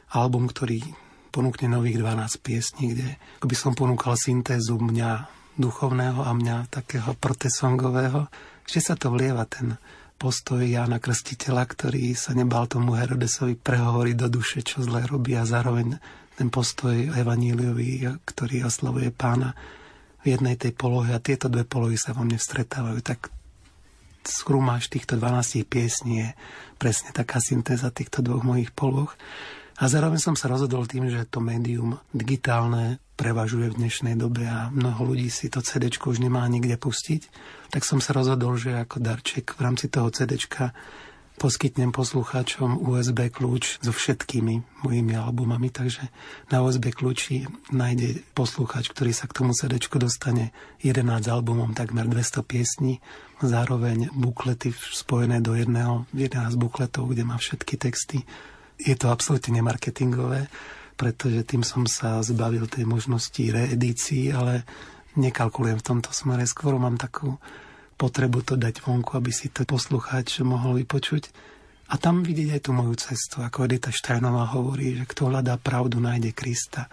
album, 0.10 0.50
ktorý 0.50 0.82
ponúkne 1.30 1.70
nových 1.70 2.02
12 2.02 2.42
piesní, 2.42 2.98
kde 2.98 3.08
by 3.46 3.54
som 3.56 3.78
ponúkal 3.78 4.18
syntézu 4.18 4.82
mňa 4.82 5.30
duchovného 5.62 6.26
a 6.26 6.32
mňa 6.34 6.74
takého 6.74 7.14
protesongového, 7.22 8.26
že 8.66 8.82
sa 8.82 8.98
to 8.98 9.14
vlieva 9.14 9.46
ten 9.46 9.78
postoj 10.20 10.60
Jána 10.60 11.00
Krstiteľa, 11.00 11.64
ktorý 11.64 12.12
sa 12.12 12.36
nebal 12.36 12.68
tomu 12.68 13.00
Herodesovi 13.00 13.56
prehovoriť 13.56 14.16
do 14.20 14.28
duše, 14.28 14.60
čo 14.60 14.84
zle 14.84 15.08
robí 15.08 15.40
a 15.40 15.48
zároveň 15.48 15.96
ten 16.36 16.52
postoj 16.52 16.92
evaníliový, 17.16 18.20
ktorý 18.28 18.68
oslavuje 18.68 19.16
pána 19.16 19.56
v 20.20 20.36
jednej 20.36 20.60
tej 20.60 20.76
polohe 20.76 21.16
a 21.16 21.24
tieto 21.24 21.48
dve 21.48 21.64
polohy 21.64 21.96
sa 21.96 22.12
vo 22.12 22.28
mne 22.28 22.36
stretávajú. 22.36 23.00
Tak 23.00 23.32
skrumáš 24.28 24.92
týchto 24.92 25.16
12 25.16 25.64
piesní 25.64 26.28
je 26.28 26.30
presne 26.76 27.16
taká 27.16 27.40
syntéza 27.40 27.88
týchto 27.88 28.20
dvoch 28.20 28.44
mojich 28.44 28.76
poloh. 28.76 29.16
A 29.80 29.88
zároveň 29.88 30.20
som 30.20 30.36
sa 30.36 30.52
rozhodol 30.52 30.84
tým, 30.86 31.08
že 31.08 31.24
to 31.24 31.40
médium 31.40 32.04
digitálne 32.12 33.00
prevažuje 33.16 33.72
v 33.72 33.80
dnešnej 33.80 34.16
dobe 34.20 34.44
a 34.44 34.68
mnoho 34.72 35.16
ľudí 35.16 35.32
si 35.32 35.48
to 35.48 35.64
CD 35.64 35.88
už 35.88 36.20
nemá 36.20 36.44
nikde 36.52 36.76
pustiť 36.76 37.32
tak 37.70 37.86
som 37.86 38.02
sa 38.02 38.18
rozhodol, 38.18 38.58
že 38.58 38.74
ako 38.74 38.98
darček 38.98 39.54
v 39.54 39.62
rámci 39.62 39.94
toho 39.94 40.10
CD 40.10 40.42
poskytnem 41.40 41.96
poslucháčom 41.96 42.84
USB 42.84 43.32
kľúč 43.32 43.80
so 43.80 43.96
všetkými 43.96 44.84
mojimi 44.84 45.14
albumami, 45.16 45.72
takže 45.72 46.12
na 46.52 46.60
USB 46.60 46.92
kľúči 46.92 47.48
nájde 47.72 48.28
poslucháč, 48.36 48.92
ktorý 48.92 49.16
sa 49.16 49.30
k 49.30 49.40
tomu 49.40 49.56
CD 49.56 49.80
dostane 49.80 50.52
11 50.84 51.08
albumom, 51.32 51.72
takmer 51.72 52.12
200 52.12 52.44
piesní, 52.44 53.00
zároveň 53.40 54.12
buklety 54.12 54.76
spojené 54.76 55.40
do 55.40 55.56
jedného, 55.56 56.10
11 56.12 56.60
bukletov, 56.60 57.08
kde 57.14 57.24
má 57.24 57.40
všetky 57.40 57.80
texty. 57.80 58.28
Je 58.80 58.96
to 58.96 59.12
absolútne 59.12 59.60
nemarketingové, 59.60 60.48
pretože 60.96 61.44
tým 61.44 61.68
som 61.68 61.84
sa 61.84 62.24
zbavil 62.24 62.68
tej 62.72 62.88
možnosti 62.88 63.40
reedícií, 63.40 64.32
ale 64.32 64.64
nekalkulujem 65.20 65.84
v 65.84 65.88
tomto 65.88 66.16
smere. 66.16 66.48
Skôr 66.48 66.80
mám 66.80 66.96
takú 66.96 67.36
potrebu 68.00 68.40
to 68.48 68.56
dať 68.56 68.80
vonku, 68.80 69.20
aby 69.20 69.32
si 69.36 69.52
to 69.52 69.68
poslucháč 69.68 70.40
mohol 70.48 70.80
vypočuť. 70.80 71.28
A 71.90 71.98
tam 72.00 72.22
vidieť 72.24 72.56
aj 72.56 72.62
tú 72.64 72.72
moju 72.72 72.96
cestu, 72.96 73.42
ako 73.44 73.66
Edita 73.66 73.92
Štajnová 73.92 74.54
hovorí, 74.54 74.96
že 74.96 75.10
kto 75.10 75.34
hľadá 75.34 75.58
pravdu, 75.58 75.98
nájde 75.98 76.32
Krista. 76.32 76.88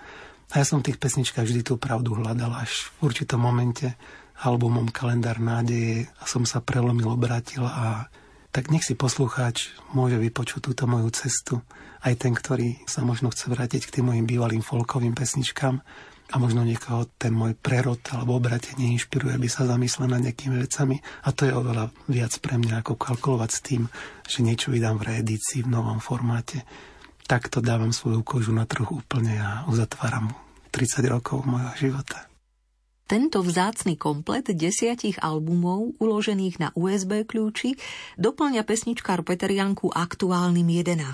A 0.50 0.62
ja 0.62 0.64
som 0.64 0.80
v 0.80 0.90
tých 0.90 0.98
pesničkách 0.98 1.46
vždy 1.46 1.62
tú 1.62 1.74
pravdu 1.76 2.16
hľadal 2.16 2.50
až 2.56 2.90
v 2.98 3.12
určitom 3.12 3.38
momente 3.38 3.92
albumom 4.40 4.88
Kalendár 4.88 5.36
nádeje 5.40 6.08
a 6.20 6.24
som 6.24 6.48
sa 6.48 6.64
prelomil, 6.64 7.08
obratil 7.08 7.64
a 7.64 8.08
tak 8.56 8.72
nech 8.72 8.88
si 8.88 8.96
poslucháč 8.96 9.76
môže 9.92 10.16
vypočuť 10.16 10.72
túto 10.72 10.88
moju 10.88 11.12
cestu. 11.12 11.60
Aj 12.00 12.16
ten, 12.16 12.32
ktorý 12.32 12.80
sa 12.88 13.04
možno 13.04 13.28
chce 13.28 13.52
vrátiť 13.52 13.84
k 13.84 14.00
tým 14.00 14.08
mojim 14.08 14.24
bývalým 14.24 14.64
folkovým 14.64 15.12
pesničkám, 15.12 15.84
a 16.26 16.42
možno 16.42 16.66
niekoho 16.66 17.06
ten 17.20 17.30
môj 17.30 17.54
prerod 17.54 18.02
alebo 18.10 18.34
obratenie 18.42 18.90
inšpiruje, 18.98 19.38
aby 19.38 19.46
sa 19.46 19.62
zamyslel 19.62 20.10
nad 20.10 20.26
nejakými 20.26 20.58
vecami 20.58 20.98
a 21.22 21.30
to 21.30 21.46
je 21.46 21.54
oveľa 21.54 21.94
viac 22.10 22.34
pre 22.42 22.58
mňa 22.58 22.82
ako 22.82 22.98
kalkulovať 22.98 23.50
s 23.54 23.60
tým, 23.62 23.82
že 24.26 24.42
niečo 24.42 24.74
vydám 24.74 24.98
v 24.98 25.06
reedícii 25.14 25.62
v 25.62 25.70
novom 25.70 26.02
formáte. 26.02 26.66
Takto 27.30 27.62
dávam 27.62 27.94
svoju 27.94 28.26
kožu 28.26 28.50
na 28.50 28.66
trhu 28.66 28.90
úplne 28.90 29.38
a 29.38 29.62
uzatváram 29.70 30.34
30 30.74 31.06
rokov 31.06 31.46
mojho 31.46 31.70
života. 31.78 32.26
Tento 33.06 33.38
vzácny 33.38 33.94
komplet 33.94 34.50
desiatich 34.50 35.22
albumov 35.22 35.94
uložených 36.02 36.58
na 36.58 36.68
USB 36.74 37.22
kľúči 37.22 37.78
doplňa 38.18 38.66
pesničkár 38.66 39.22
Peter 39.22 39.46
aktuálnym 39.94 40.66
11. 40.66 41.06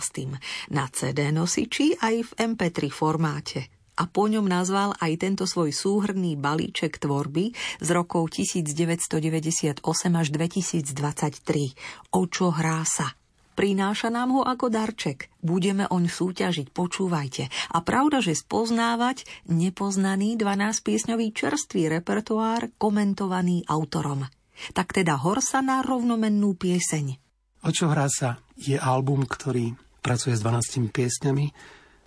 na 0.73 0.89
CD 0.89 1.29
nosiči 1.29 2.01
aj 2.01 2.15
v 2.25 2.31
MP3 2.57 2.89
formáte 2.89 3.69
a 4.01 4.09
po 4.09 4.25
ňom 4.25 4.49
nazval 4.49 4.97
aj 5.05 5.21
tento 5.21 5.45
svoj 5.45 5.69
súhrný 5.69 6.33
balíček 6.41 6.97
tvorby 6.97 7.53
z 7.85 7.89
rokov 7.93 8.33
1998 8.41 9.85
až 9.93 10.27
2023 10.33 12.17
O 12.17 12.25
čo 12.25 12.57
hrá 12.57 12.89
sa. 12.89 13.22
Prináša 13.53 14.09
nám 14.09 14.33
ho 14.33 14.43
ako 14.49 14.73
darček. 14.73 15.29
Budeme 15.45 15.85
oň 15.85 16.09
súťažiť, 16.09 16.73
počúvajte. 16.73 17.53
A 17.77 17.85
pravda, 17.85 18.25
že 18.25 18.33
spoznávať 18.33 19.29
nepoznaný 19.53 20.41
12-piesňový 20.41 21.37
čerstvý 21.37 21.93
repertoár 21.93 22.73
komentovaný 22.81 23.69
autorom. 23.69 24.25
Tak 24.73 24.97
teda 24.97 25.21
Horsa 25.21 25.61
na 25.61 25.85
rovnomennú 25.85 26.57
pieseň. 26.57 27.21
O 27.63 27.71
čo 27.71 27.93
hrá 27.93 28.09
sa 28.09 28.41
je 28.57 28.81
album, 28.81 29.29
ktorý 29.29 29.77
pracuje 30.01 30.33
s 30.33 30.41
12 30.41 30.89
piesňami. 30.89 31.53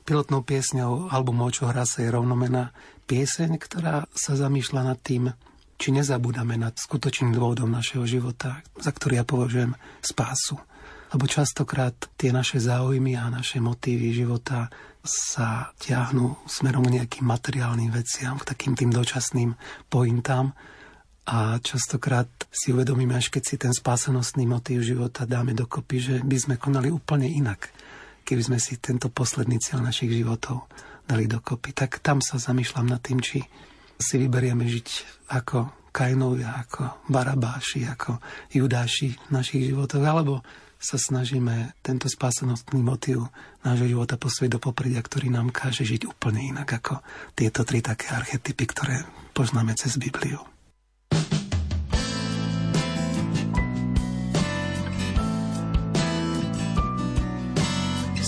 Pilotnou 0.01 0.41
piesňou 0.41 1.13
albumu 1.13 1.49
O 1.49 1.53
čo 1.53 1.69
hrá 1.69 1.85
sa 1.85 2.01
je 2.01 2.09
rovnomená 2.09 2.73
pieseň, 3.05 3.61
ktorá 3.61 4.09
sa 4.17 4.33
zamýšľa 4.33 4.81
nad 4.81 4.99
tým, 5.01 5.29
či 5.77 5.93
nezabúdame 5.93 6.57
nad 6.57 6.73
skutočným 6.73 7.37
dôvodom 7.37 7.69
našeho 7.69 8.07
života, 8.09 8.65
za 8.81 8.89
ktorý 8.89 9.21
ja 9.21 9.25
považujem 9.27 9.77
spásu 10.01 10.57
lebo 11.15 11.31
častokrát 11.31 11.95
tie 12.19 12.35
naše 12.35 12.59
záujmy 12.59 13.15
a 13.15 13.31
naše 13.31 13.63
motívy 13.63 14.11
života 14.11 14.67
sa 14.99 15.71
ťahnú 15.79 16.43
smerom 16.43 16.83
k 16.83 16.99
nejakým 16.99 17.23
materiálnym 17.23 17.87
veciam, 17.87 18.35
k 18.35 18.51
takým 18.51 18.75
tým 18.75 18.91
dočasným 18.91 19.55
pointám 19.87 20.51
a 21.31 21.55
častokrát 21.63 22.27
si 22.51 22.75
uvedomíme, 22.75 23.15
až 23.15 23.31
keď 23.31 23.43
si 23.47 23.55
ten 23.55 23.71
spásenostný 23.71 24.43
motív 24.43 24.83
života 24.83 25.23
dáme 25.23 25.55
dokopy, 25.55 25.95
že 26.03 26.15
by 26.19 26.35
sme 26.35 26.55
konali 26.59 26.91
úplne 26.91 27.31
inak, 27.31 27.71
keby 28.27 28.51
sme 28.51 28.59
si 28.59 28.75
tento 28.83 29.07
posledný 29.07 29.55
cieľ 29.63 29.87
našich 29.87 30.11
životov 30.11 30.67
dali 31.07 31.31
dokopy. 31.31 31.71
Tak 31.71 32.03
tam 32.03 32.19
sa 32.19 32.43
zamýšľam 32.43 32.91
nad 32.91 32.99
tým, 32.99 33.23
či 33.23 33.39
si 33.95 34.15
vyberieme 34.19 34.67
žiť 34.67 34.87
ako 35.31 35.87
Kainovia, 35.95 36.59
ako 36.59 37.07
Barabáši, 37.07 37.87
ako 37.87 38.19
Judáši 38.51 39.15
v 39.15 39.29
našich 39.31 39.71
životoch, 39.71 40.03
alebo 40.03 40.43
sa 40.85 41.01
snažíme 41.01 41.73
tento 41.81 42.05
spásanostný 42.05 42.85
motív 42.85 43.33
nášho 43.65 43.89
života 43.89 44.21
posvieť 44.21 44.55
do 44.55 44.59
popredia, 44.61 45.01
ktorý 45.01 45.33
nám 45.33 45.49
káže 45.49 45.81
žiť 45.81 46.05
úplne 46.05 46.45
inak 46.45 46.69
ako 46.77 47.01
tieto 47.33 47.65
tri 47.65 47.81
také 47.81 48.13
archetypy, 48.13 48.69
ktoré 48.69 49.01
poznáme 49.33 49.73
cez 49.73 49.97
Bibliu. 49.97 50.54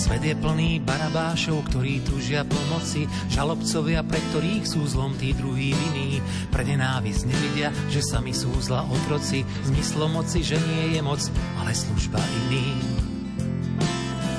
Svet 0.08 0.24
je 0.24 0.40
plný 0.40 0.80
barabášov, 0.88 1.68
ktorí 1.68 2.00
túžia 2.00 2.48
pomoci, 2.48 3.12
žalobcovia, 3.28 4.08
pre 4.08 4.24
ktorých 4.32 4.64
sú 4.64 4.88
zlom 4.88 5.12
tí 5.20 5.36
druhý 5.36 5.76
viní. 5.76 6.24
Pre 6.48 6.64
nenávisť 6.64 7.28
nevidia, 7.28 7.76
že 7.92 8.00
sami 8.00 8.32
sú 8.32 8.48
zla 8.64 8.88
otroci, 8.88 9.44
zmyslom 9.68 10.16
moci, 10.16 10.48
že 10.48 10.56
nie 10.64 10.96
je 10.96 11.04
moc, 11.04 11.20
ale 11.60 11.76
služba 11.76 12.24
iný. 12.48 12.72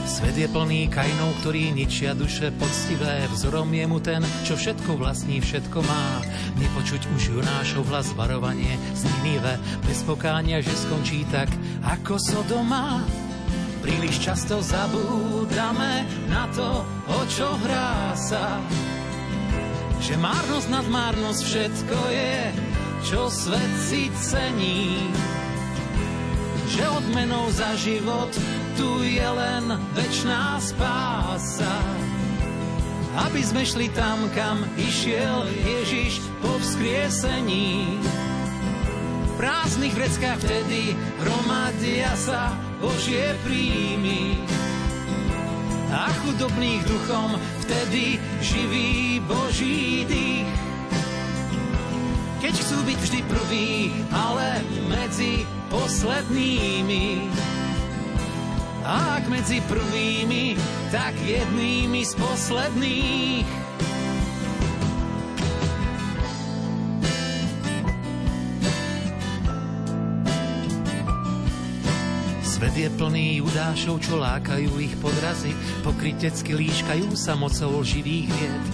Svet 0.09 0.41
je 0.41 0.49
plný 0.49 0.89
kajnov, 0.89 1.37
ktorí 1.45 1.77
ničia 1.77 2.17
duše 2.17 2.49
poctivé, 2.57 3.29
vzorom 3.29 3.69
je 3.69 3.85
mu 3.85 4.01
ten, 4.01 4.25
čo 4.49 4.57
všetko 4.57 4.97
vlastní, 4.97 5.45
všetko 5.45 5.85
má. 5.85 6.25
Nepočuť 6.57 7.05
už 7.13 7.39
Jonášov 7.39 7.93
hlas 7.93 8.17
varovanie 8.17 8.73
z 8.97 9.05
Ninive, 9.05 9.61
bez 9.85 10.01
pokánia, 10.09 10.65
že 10.65 10.73
skončí 10.73 11.29
tak, 11.29 11.53
ako 11.85 12.17
Sodoma. 12.17 13.05
Príliš 13.89 14.21
často 14.21 14.61
zabúdame 14.61 16.05
na 16.29 16.45
to, 16.53 16.85
o 17.09 17.19
čo 17.25 17.57
hrá 17.65 18.13
sa. 18.13 18.61
Že 20.05 20.21
márnosť 20.21 20.69
nad 20.69 20.85
márnosť 20.93 21.41
všetko 21.41 21.99
je, 22.13 22.37
čo 23.09 23.33
svet 23.33 23.73
si 23.81 24.13
cení. 24.13 25.09
Že 26.69 26.85
odmenou 27.01 27.49
za 27.49 27.73
život 27.81 28.29
tu 28.77 29.01
je 29.09 29.25
len 29.25 29.73
večná 29.97 30.61
spása. 30.61 31.81
Aby 33.25 33.41
sme 33.41 33.65
šli 33.65 33.89
tam, 33.97 34.29
kam 34.37 34.69
išiel 34.77 35.49
Ježiš 35.65 36.21
po 36.45 36.61
vzkriesení. 36.61 37.97
V 39.25 39.33
prázdnych 39.41 39.97
vreckách 39.97 40.45
vtedy 40.45 40.93
hromadia 41.25 42.13
sa 42.21 42.68
Božie 42.79 43.35
príjmy. 43.43 44.39
A 45.91 46.13
chudobných 46.23 46.83
duchom 46.87 47.35
vtedy 47.67 48.23
živý 48.39 49.19
Boží 49.27 50.07
dých. 50.07 50.51
Keď 52.39 52.55
chcú 52.55 52.79
byť 52.87 52.99
vždy 53.03 53.21
prví, 53.27 53.71
ale 54.15 54.63
medzi 54.87 55.43
poslednými. 55.75 57.27
A 58.87 59.21
ak 59.21 59.25
medzi 59.27 59.59
prvými, 59.67 60.55
tak 60.95 61.13
jednými 61.19 62.07
z 62.07 62.13
posledných. 62.15 63.68
Svet 72.59 72.75
je 72.75 72.91
plný 72.91 73.39
judášov, 73.39 74.03
čo 74.03 74.19
lákajú 74.19 74.83
ich 74.83 74.91
podrazy, 74.99 75.55
pokrytecky 75.87 76.59
líškajú 76.59 77.15
sa 77.15 77.39
mocou 77.39 77.87
živých 77.87 78.27
vied. 78.35 78.65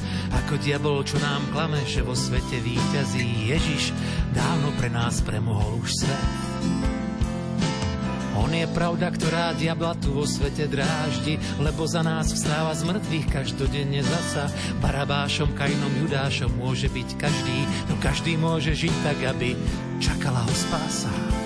Ako 0.40 0.57
diabol, 0.57 1.05
čo 1.05 1.20
nám 1.20 1.44
klame, 1.53 1.85
že 1.85 2.01
vo 2.01 2.16
svete 2.16 2.64
víťazí 2.64 3.53
Ježiš, 3.53 3.92
dávno 4.33 4.73
pre 4.81 4.88
nás 4.88 5.20
premohol 5.20 5.85
už 5.85 6.01
svet. 6.01 6.29
On 8.40 8.49
je 8.49 8.64
pravda, 8.73 9.12
ktorá 9.12 9.53
diabla 9.53 10.01
tu 10.01 10.16
vo 10.16 10.25
svete 10.25 10.64
dráždi, 10.64 11.37
lebo 11.61 11.85
za 11.85 12.01
nás 12.01 12.33
vstáva 12.33 12.73
z 12.73 12.88
mŕtvych 12.88 13.27
každodenne 13.29 14.01
zasa. 14.01 14.49
Barabášom, 14.81 15.53
Kainom, 15.53 15.92
Judášom 16.09 16.57
môže 16.57 16.88
byť 16.88 17.20
každý, 17.20 17.59
no 17.92 18.01
každý 18.01 18.40
môže 18.40 18.73
žiť 18.73 18.94
tak, 19.05 19.20
aby 19.29 19.53
čakala 20.01 20.40
ho 20.40 20.55
spása. 20.57 21.44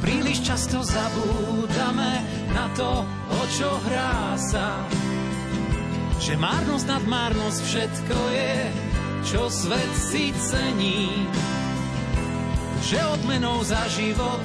Príliš 0.00 0.40
často 0.40 0.80
zabúdame 0.80 2.24
na 2.56 2.72
to, 2.72 3.04
o 3.04 3.40
čo 3.52 3.68
hrá 3.84 4.32
sa. 4.40 4.80
Že 6.20 6.40
márnosť 6.40 6.86
nad 6.88 7.04
márnosť 7.04 7.60
všetko 7.64 8.18
je, 8.32 8.56
čo 9.28 9.40
svet 9.52 9.92
si 9.96 10.32
cení. 10.40 11.28
Že 12.88 12.98
odmenou 13.20 13.60
za 13.60 13.84
život 13.92 14.40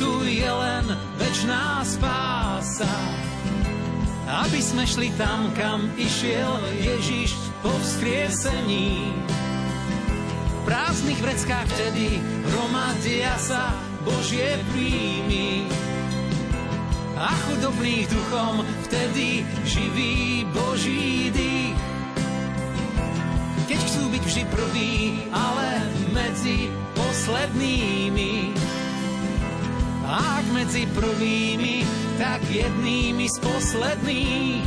tu 0.00 0.24
je 0.24 0.48
len 0.48 0.84
večná 1.20 1.84
spása. 1.84 2.94
Aby 4.24 4.60
sme 4.64 4.88
šli 4.88 5.12
tam, 5.20 5.52
kam 5.52 5.92
išiel 6.00 6.64
Ježiš 6.80 7.36
po 7.60 7.70
vzkriesení. 7.70 9.12
V 10.48 10.60
prázdnych 10.64 11.20
vreckách 11.20 11.68
vtedy 11.76 12.18
hromadia 12.48 13.36
sa 13.36 13.93
Božie 14.04 14.60
príjmy. 14.70 15.64
A 17.16 17.32
chudobných 17.48 18.06
duchom 18.12 18.62
vtedy 18.88 19.48
živý 19.64 20.44
Boží 20.52 21.32
dých. 21.32 21.78
Keď 23.64 23.80
chcú 23.80 24.02
byť 24.12 24.22
vždy 24.28 24.42
prví, 24.52 24.92
ale 25.32 25.68
medzi 26.12 26.68
poslednými. 26.92 28.52
A 30.04 30.44
ak 30.44 30.46
medzi 30.52 30.84
prvými, 30.92 31.80
tak 32.20 32.44
jednými 32.52 33.24
z 33.24 33.36
posledných. 33.40 34.64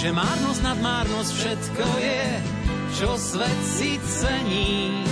Že 0.00 0.16
márnosť 0.16 0.64
nad 0.64 0.78
márnosť 0.80 1.32
všetko 1.36 1.84
je, 2.00 2.24
čo 2.96 3.08
svet 3.20 3.60
si 3.68 4.00
cení. 4.00 5.04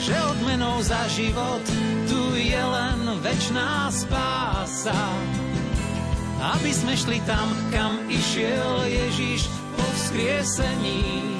Že 0.00 0.16
odmenou 0.32 0.80
za 0.80 1.04
život 1.12 1.60
tu 2.08 2.40
je 2.40 2.56
len 2.56 3.04
večná 3.20 3.92
spása. 3.92 4.96
aby 6.56 6.72
sme 6.72 6.96
šli 6.96 7.20
tam, 7.28 7.52
kam 7.68 8.08
išiel 8.08 8.88
Ježiš 8.88 9.52
po 9.76 9.84
vzkriesení. 9.92 11.36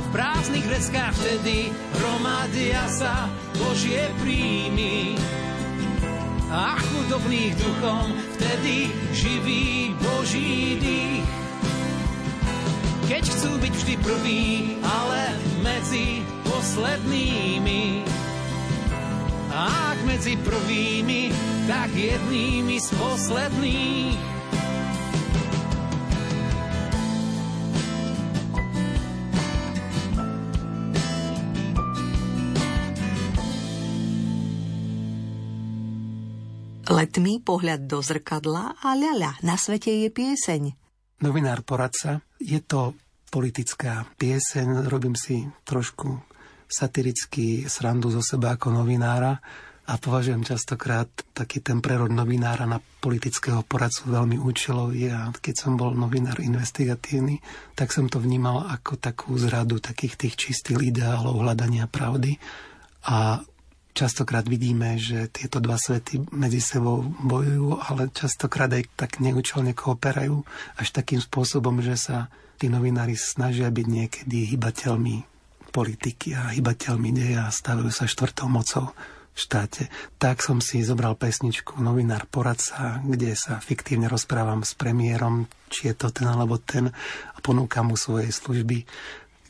V 0.00 0.08
prázdnych 0.16 0.64
vreckách 0.64 1.12
vtedy 1.12 1.68
hromadia 2.00 2.88
sa 2.88 3.28
Božie 3.60 4.08
príjmy 4.24 5.20
a 6.50 6.74
chudobných 6.82 7.54
duchom 7.62 8.10
vtedy 8.34 8.90
živý 9.14 9.94
Boží 10.02 10.82
dých. 10.82 11.30
Keď 13.06 13.22
chcú 13.26 13.50
byť 13.58 13.72
vždy 13.74 13.94
prví, 14.02 14.42
ale 14.82 15.34
medzi 15.62 16.26
poslednými. 16.46 18.02
A 19.50 19.94
ak 19.94 19.98
medzi 20.06 20.38
prvými, 20.42 21.30
tak 21.66 21.90
jednými 21.94 22.78
z 22.78 22.88
posledných. 22.98 24.39
Letmý 37.00 37.40
pohľad 37.40 37.88
do 37.88 38.04
zrkadla 38.04 38.76
a 38.76 38.92
ľaľa, 38.92 39.40
na 39.40 39.56
svete 39.56 39.88
je 39.88 40.12
pieseň. 40.12 40.62
Novinár 41.24 41.64
poradca, 41.64 42.20
je 42.36 42.60
to 42.60 42.92
politická 43.32 44.04
pieseň, 44.20 44.84
robím 44.84 45.16
si 45.16 45.48
trošku 45.64 46.20
satirický 46.68 47.64
srandu 47.72 48.12
zo 48.12 48.20
seba 48.20 48.52
ako 48.52 48.84
novinára 48.84 49.32
a 49.88 49.96
považujem 49.96 50.44
častokrát 50.44 51.08
taký 51.32 51.64
ten 51.64 51.80
prerod 51.80 52.12
novinára 52.12 52.68
na 52.68 52.76
politického 52.76 53.64
poradcu 53.64 54.12
veľmi 54.12 54.36
účelový 54.36 55.08
a 55.08 55.32
keď 55.32 55.56
som 55.56 55.80
bol 55.80 55.96
novinár 55.96 56.36
investigatívny, 56.36 57.40
tak 57.72 57.96
som 57.96 58.12
to 58.12 58.20
vnímal 58.20 58.68
ako 58.68 59.00
takú 59.00 59.40
zradu 59.40 59.80
takých 59.80 60.20
tých 60.20 60.34
čistých 60.36 60.92
ideálov 60.92 61.48
hľadania 61.48 61.88
pravdy 61.88 62.36
a 63.08 63.40
Častokrát 64.00 64.48
vidíme, 64.48 64.96
že 64.96 65.28
tieto 65.28 65.60
dva 65.60 65.76
svety 65.76 66.32
medzi 66.32 66.56
sebou 66.56 67.04
bojujú, 67.04 67.84
ale 67.84 68.08
častokrát 68.08 68.72
aj 68.72 68.96
tak 68.96 69.20
neúčelne 69.20 69.76
kooperajú 69.76 70.40
až 70.80 70.88
takým 70.88 71.20
spôsobom, 71.20 71.84
že 71.84 72.00
sa 72.00 72.32
tí 72.56 72.72
novinári 72.72 73.12
snažia 73.12 73.68
byť 73.68 73.84
niekedy 73.84 74.56
hybateľmi 74.56 75.20
politiky 75.68 76.32
a 76.32 76.48
hybateľmi 76.48 77.12
deja 77.12 77.44
a 77.44 77.52
stavujú 77.52 77.92
sa 77.92 78.08
štvrtou 78.08 78.48
mocou 78.48 78.88
v 78.88 79.36
štáte. 79.36 79.92
Tak 80.16 80.40
som 80.40 80.64
si 80.64 80.80
zobral 80.80 81.12
pesničku 81.20 81.76
Novinár 81.84 82.24
poradca, 82.24 83.04
kde 83.04 83.36
sa 83.36 83.60
fiktívne 83.60 84.08
rozprávam 84.08 84.64
s 84.64 84.72
premiérom, 84.80 85.44
či 85.68 85.92
je 85.92 85.94
to 86.00 86.08
ten 86.08 86.24
alebo 86.24 86.56
ten 86.56 86.88
a 87.36 87.38
ponúkam 87.44 87.92
mu 87.92 88.00
svoje 88.00 88.32
služby 88.32 88.80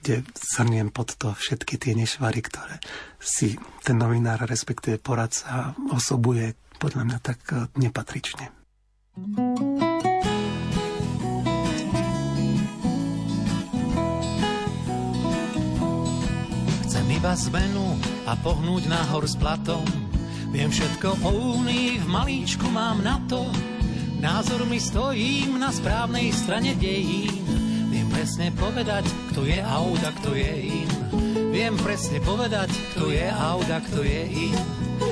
kde 0.00 0.24
zhrniem 0.32 0.88
pod 0.88 1.12
to 1.14 1.36
všetky 1.36 1.76
tie 1.76 1.92
nešvary, 1.92 2.40
ktoré 2.40 2.80
si 3.20 3.60
ten 3.84 4.00
novinár, 4.00 4.48
respektíve 4.48 4.96
poradca 4.96 5.76
osobuje 5.92 6.56
podľa 6.80 7.02
mňa 7.04 7.18
tak 7.20 7.38
e, 7.52 7.68
nepatrične. 7.76 8.48
Chcem 16.88 17.06
iba 17.12 17.32
zmenu 17.36 18.00
a 18.24 18.32
pohnúť 18.40 18.88
nahor 18.88 19.28
s 19.28 19.36
platom. 19.36 19.84
Viem 20.50 20.72
všetko 20.72 21.20
o 21.20 21.60
únii, 21.60 22.00
v 22.00 22.06
malíčku 22.08 22.64
mám 22.72 23.04
na 23.04 23.20
to. 23.28 23.44
Názor 24.18 24.64
mi 24.64 24.80
stojím 24.80 25.60
na 25.60 25.68
správnej 25.68 26.32
strane 26.32 26.72
dejín 26.76 27.59
presne 28.20 28.52
povedať, 28.52 29.04
kto 29.32 29.48
je 29.48 29.58
aut 29.58 30.02
a 30.04 30.12
kto 30.12 30.36
je 30.36 30.52
in. 30.84 30.90
Viem 31.50 31.74
presne 31.80 32.20
povedať, 32.22 32.68
kto 32.94 33.10
je 33.10 33.26
aut 33.26 33.64
a 33.66 33.80
kto 33.80 34.04
je 34.04 34.22
in. 34.28 34.58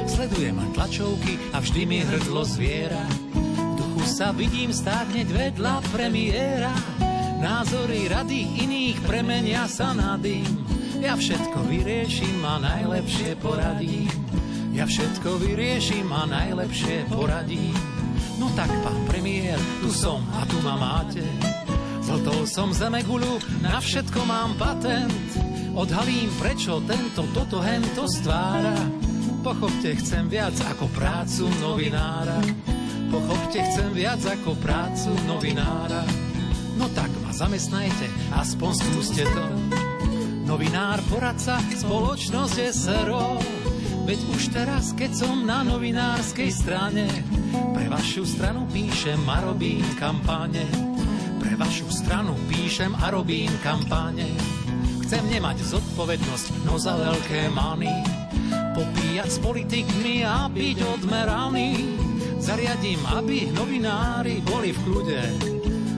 Sledujem 0.06 0.60
tlačovky 0.76 1.40
a 1.50 1.58
vždy 1.58 1.82
mi 1.88 1.98
hrdlo 2.04 2.44
zviera. 2.44 3.02
V 3.32 3.74
duchu 3.80 4.04
sa 4.06 4.30
vidím 4.36 4.70
stáť 4.70 5.10
hneď 5.10 5.28
vedľa 5.34 5.74
premiéra. 5.90 6.70
Názory 7.42 8.06
rady 8.06 8.60
iných 8.62 9.02
premenia 9.02 9.66
sa 9.66 9.96
na 9.96 10.14
dým. 10.20 10.46
Ja 11.02 11.18
všetko 11.18 11.64
vyriešim 11.66 12.44
a 12.44 12.62
najlepšie 12.62 13.34
poradím. 13.42 14.10
Ja 14.70 14.86
všetko 14.86 15.42
vyriešim 15.42 16.06
a 16.14 16.22
najlepšie 16.28 17.10
poradím. 17.10 17.74
No 18.38 18.46
tak, 18.54 18.70
pán 18.86 18.98
premiér, 19.10 19.58
tu 19.82 19.90
som 19.90 20.22
a 20.38 20.46
tu 20.46 20.60
ma 20.62 20.78
máte. 20.78 21.57
Zltol 22.08 22.48
som 22.48 22.72
zemegulu, 22.72 23.36
na 23.60 23.84
všetko 23.84 24.24
mám 24.24 24.56
patent. 24.56 25.28
Odhalím, 25.76 26.32
prečo 26.40 26.80
tento, 26.88 27.28
toto, 27.36 27.60
hento 27.60 28.08
stvára. 28.08 28.72
Pochopte, 29.44 29.92
chcem 29.92 30.24
viac 30.24 30.56
ako 30.56 30.88
prácu 30.96 31.44
novinára. 31.60 32.40
Pochopte, 33.12 33.60
chcem 33.60 33.92
viac 33.92 34.24
ako 34.24 34.56
prácu 34.56 35.12
novinára. 35.28 36.00
No 36.80 36.88
tak 36.96 37.12
ma 37.20 37.28
zamestnajte, 37.28 38.08
aspoň 38.32 38.72
skúste 38.88 39.28
to. 39.28 39.44
Novinár, 40.48 41.04
poradca, 41.12 41.60
spoločnosť 41.60 42.56
je 42.56 42.70
sero. 42.72 43.36
Veď 44.08 44.20
už 44.32 44.42
teraz, 44.56 44.96
keď 44.96 45.12
som 45.12 45.44
na 45.44 45.60
novinárskej 45.60 46.56
strane, 46.56 47.04
pre 47.76 47.84
vašu 47.92 48.24
stranu 48.24 48.64
píšem 48.72 49.20
a 49.28 49.44
robím 49.44 49.84
kampane 50.00 50.87
vašu 51.56 51.88
stranu 51.88 52.36
píšem 52.50 52.92
a 52.98 53.14
robím 53.14 53.48
kampáne. 53.62 54.28
Chcem 55.06 55.24
nemať 55.30 55.64
zodpovednosť, 55.64 56.68
no 56.68 56.76
za 56.76 56.98
veľké 56.98 57.48
many. 57.54 57.88
Popíjať 58.76 59.28
s 59.32 59.38
politikmi 59.40 60.26
a 60.26 60.52
byť 60.52 60.78
odmeraný. 60.84 61.96
Zariadím, 62.42 63.00
aby 63.16 63.48
novinári 63.54 64.44
boli 64.44 64.76
v 64.76 64.78
kľude. 64.84 65.22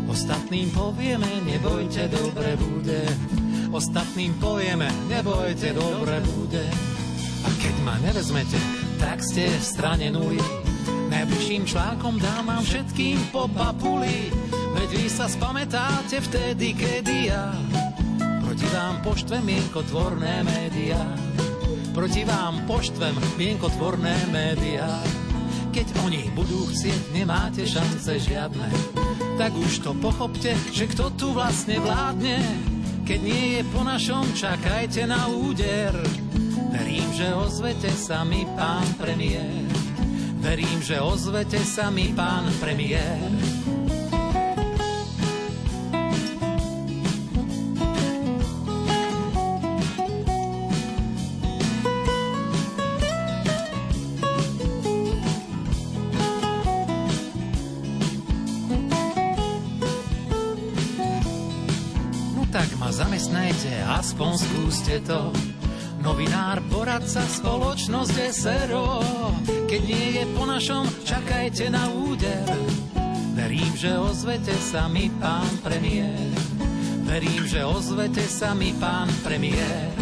Ostatným 0.07 0.71
povieme, 0.71 1.43
nebojte, 1.47 2.07
dobre 2.07 2.55
bude. 2.55 3.03
Ostatným 3.71 4.35
povieme, 4.39 4.91
nebojte, 5.07 5.75
dobre 5.75 6.19
bude. 6.37 6.65
A 7.43 7.49
keď 7.59 7.75
ma 7.87 7.97
nevezmete, 8.03 8.59
tak 8.99 9.23
ste 9.23 9.47
v 9.47 9.65
strane 9.65 10.07
nuly. 10.11 10.43
Najbližším 11.11 11.67
článkom 11.67 12.23
dám 12.23 12.47
vám 12.47 12.63
všetkým 12.63 13.19
po 13.35 13.51
papuli. 13.51 14.31
Veď 14.75 14.91
vy 14.95 15.07
sa 15.11 15.27
spamätáte 15.27 16.23
vtedy, 16.23 16.75
kedy 16.75 17.33
ja 17.33 17.51
proti 18.61 18.77
vám 18.77 19.01
poštvem 19.01 19.47
mienkotvorné 19.47 20.43
médiá. 20.45 21.01
Proti 21.97 22.29
vám 22.29 22.67
poštvem 22.69 23.17
mienkotvorné 23.41 24.27
médiá. 24.29 25.01
Keď 25.73 25.87
oni 26.03 26.29
budú 26.35 26.69
chcieť, 26.69 27.15
nemáte 27.15 27.65
šance 27.65 28.11
žiadne. 28.21 28.69
Tak 29.41 29.57
už 29.57 29.87
to 29.87 29.97
pochopte, 29.97 30.53
že 30.75 30.91
kto 30.91 31.15
tu 31.17 31.33
vlastne 31.33 31.79
vládne. 31.81 32.43
Keď 33.09 33.21
nie 33.23 33.45
je 33.57 33.63
po 33.71 33.81
našom, 33.81 34.29
čakajte 34.35 35.09
na 35.09 35.25
úder. 35.31 35.97
Verím, 36.75 37.09
že 37.17 37.33
ozvete 37.33 37.89
sa 37.95 38.27
mi, 38.29 38.45
pán 38.59 38.85
premiér. 39.01 39.65
Verím, 40.43 40.85
že 40.85 41.01
ozvete 41.01 41.63
sa 41.65 41.89
mi, 41.89 42.13
pán 42.13 42.51
premiér. 42.61 43.31
Skúste 64.91 65.07
to. 65.07 65.31
Novinár, 66.03 66.59
poradca, 66.73 67.23
spoločnosť 67.23 68.15
SRO. 68.35 69.05
Keď 69.71 69.83
nie 69.87 70.19
je 70.19 70.25
po 70.35 70.49
našom, 70.49 70.83
čakajte 71.07 71.71
na 71.71 71.87
úder. 71.95 72.49
Verím, 73.39 73.71
že 73.79 73.95
ozvete 73.95 74.57
sa 74.59 74.91
mi, 74.91 75.07
pán 75.23 75.47
premiér. 75.63 76.35
Verím, 77.07 77.47
že 77.47 77.63
ozvete 77.63 78.25
sa 78.27 78.57
mi, 78.57 78.75
pán 78.75 79.07
premiér. 79.23 79.95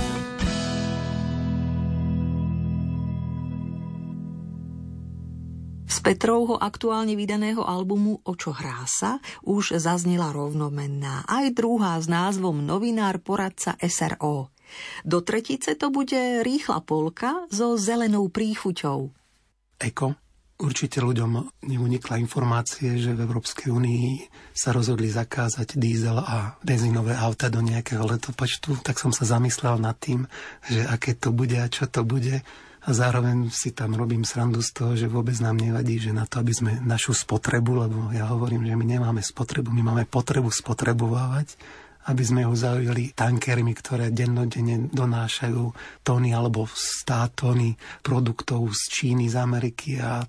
Z 5.85 5.99
Petrovho 6.01 6.57
aktuálne 6.57 7.13
vydaného 7.19 7.61
albumu 7.67 8.23
O 8.23 8.33
čo 8.39 8.55
hrá 8.55 8.87
sa 8.87 9.19
už 9.45 9.77
zaznela 9.83 10.31
rovnomenná 10.33 11.27
aj 11.27 11.53
druhá 11.53 11.99
s 11.99 12.07
názvom 12.07 12.63
Novinár 12.63 13.19
poradca 13.21 13.75
SRO. 13.83 14.55
Do 15.05 15.21
tretice 15.21 15.75
to 15.75 15.93
bude 15.93 16.43
rýchla 16.45 16.83
polka 16.85 17.47
so 17.53 17.79
zelenou 17.79 18.29
príchuťou. 18.29 19.11
Eko, 19.79 20.19
Určite 20.59 20.99
ľuďom 20.99 21.63
neunikla 21.71 22.19
informácie, 22.19 22.99
že 22.99 23.15
v 23.15 23.31
Európskej 23.31 23.71
únii 23.71 24.27
sa 24.51 24.75
rozhodli 24.75 25.07
zakázať 25.07 25.79
diesel 25.79 26.19
a 26.19 26.59
benzínové 26.67 27.15
auta 27.15 27.47
do 27.47 27.63
nejakého 27.63 28.03
letopočtu, 28.03 28.83
tak 28.83 28.99
som 28.99 29.15
sa 29.15 29.23
zamyslel 29.23 29.79
nad 29.79 29.95
tým, 30.03 30.27
že 30.67 30.83
aké 30.83 31.15
to 31.15 31.31
bude 31.31 31.55
a 31.55 31.71
čo 31.71 31.87
to 31.87 32.03
bude. 32.03 32.43
A 32.83 32.89
zároveň 32.91 33.55
si 33.55 33.71
tam 33.71 33.95
robím 33.95 34.27
srandu 34.27 34.59
z 34.59 34.71
toho, 34.75 34.93
že 34.99 35.07
vôbec 35.07 35.39
nám 35.39 35.63
nevadí, 35.63 36.03
že 36.03 36.11
na 36.11 36.27
to, 36.27 36.43
aby 36.43 36.51
sme 36.51 36.83
našu 36.83 37.15
spotrebu, 37.15 37.87
lebo 37.87 38.11
ja 38.11 38.27
hovorím, 38.27 38.67
že 38.67 38.75
my 38.75 38.99
nemáme 38.99 39.23
spotrebu, 39.23 39.71
my 39.71 39.95
máme 39.95 40.11
potrebu 40.11 40.51
spotrebovávať, 40.51 41.55
aby 42.09 42.23
sme 42.25 42.43
ho 42.49 42.57
zaujali 42.57 43.13
tankermi, 43.13 43.77
ktoré 43.77 44.09
dennodenne 44.09 44.89
donášajú 44.89 45.65
tóny 46.01 46.33
alebo 46.33 46.65
stá 46.73 47.29
tóny 47.29 47.77
produktov 48.01 48.73
z 48.73 48.83
Číny, 48.89 49.29
z 49.29 49.37
Ameriky 49.37 50.01
a 50.01 50.25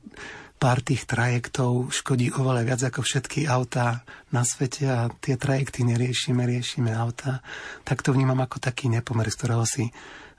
pár 0.59 0.83
tých 0.83 1.07
trajektov 1.07 1.87
škodí 1.95 2.35
oveľa 2.35 2.61
viac 2.67 2.81
ako 2.91 2.99
všetky 2.99 3.47
autá 3.47 4.03
na 4.35 4.43
svete 4.43 4.91
a 4.91 5.07
tie 5.07 5.39
trajekty 5.39 5.87
neriešime, 5.87 6.43
riešime 6.43 6.91
autá. 6.91 7.39
Tak 7.87 8.03
to 8.03 8.11
vnímam 8.11 8.43
ako 8.43 8.59
taký 8.59 8.91
nepomer, 8.91 9.31
z 9.31 9.39
ktorého 9.39 9.63
si 9.63 9.87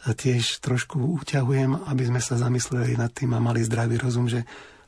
tiež 0.04 0.60
trošku 0.60 1.00
uťahujem, 1.24 1.88
aby 1.88 2.02
sme 2.04 2.20
sa 2.20 2.36
zamysleli 2.36 3.00
nad 3.00 3.12
tým 3.12 3.32
a 3.32 3.40
mali 3.40 3.64
zdravý 3.64 3.96
rozum, 3.96 4.28
že 4.28 4.44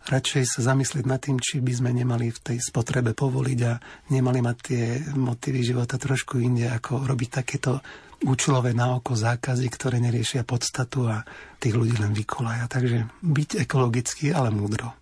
radšej 0.08 0.44
sa 0.48 0.60
zamyslieť 0.72 1.04
nad 1.06 1.20
tým, 1.22 1.38
či 1.38 1.62
by 1.62 1.72
sme 1.72 1.90
nemali 1.94 2.30
v 2.32 2.42
tej 2.42 2.58
spotrebe 2.58 3.14
povoliť 3.14 3.60
a 3.68 3.72
nemali 4.10 4.42
mať 4.42 4.56
tie 4.58 4.82
motívy 5.14 5.60
života 5.62 6.00
trošku 6.00 6.42
inde, 6.42 6.66
ako 6.66 7.06
robiť 7.06 7.28
takéto 7.30 7.78
účelové 8.22 8.74
na 8.74 8.94
oko 8.98 9.18
zákazy, 9.18 9.66
ktoré 9.66 9.98
neriešia 9.98 10.46
podstatu 10.46 11.10
a 11.10 11.26
tých 11.58 11.74
ľudí 11.74 11.98
len 11.98 12.14
vykolaja. 12.14 12.70
Takže 12.70 13.22
byť 13.22 13.50
ekologický, 13.66 14.30
ale 14.30 14.54
múdro. 14.54 14.94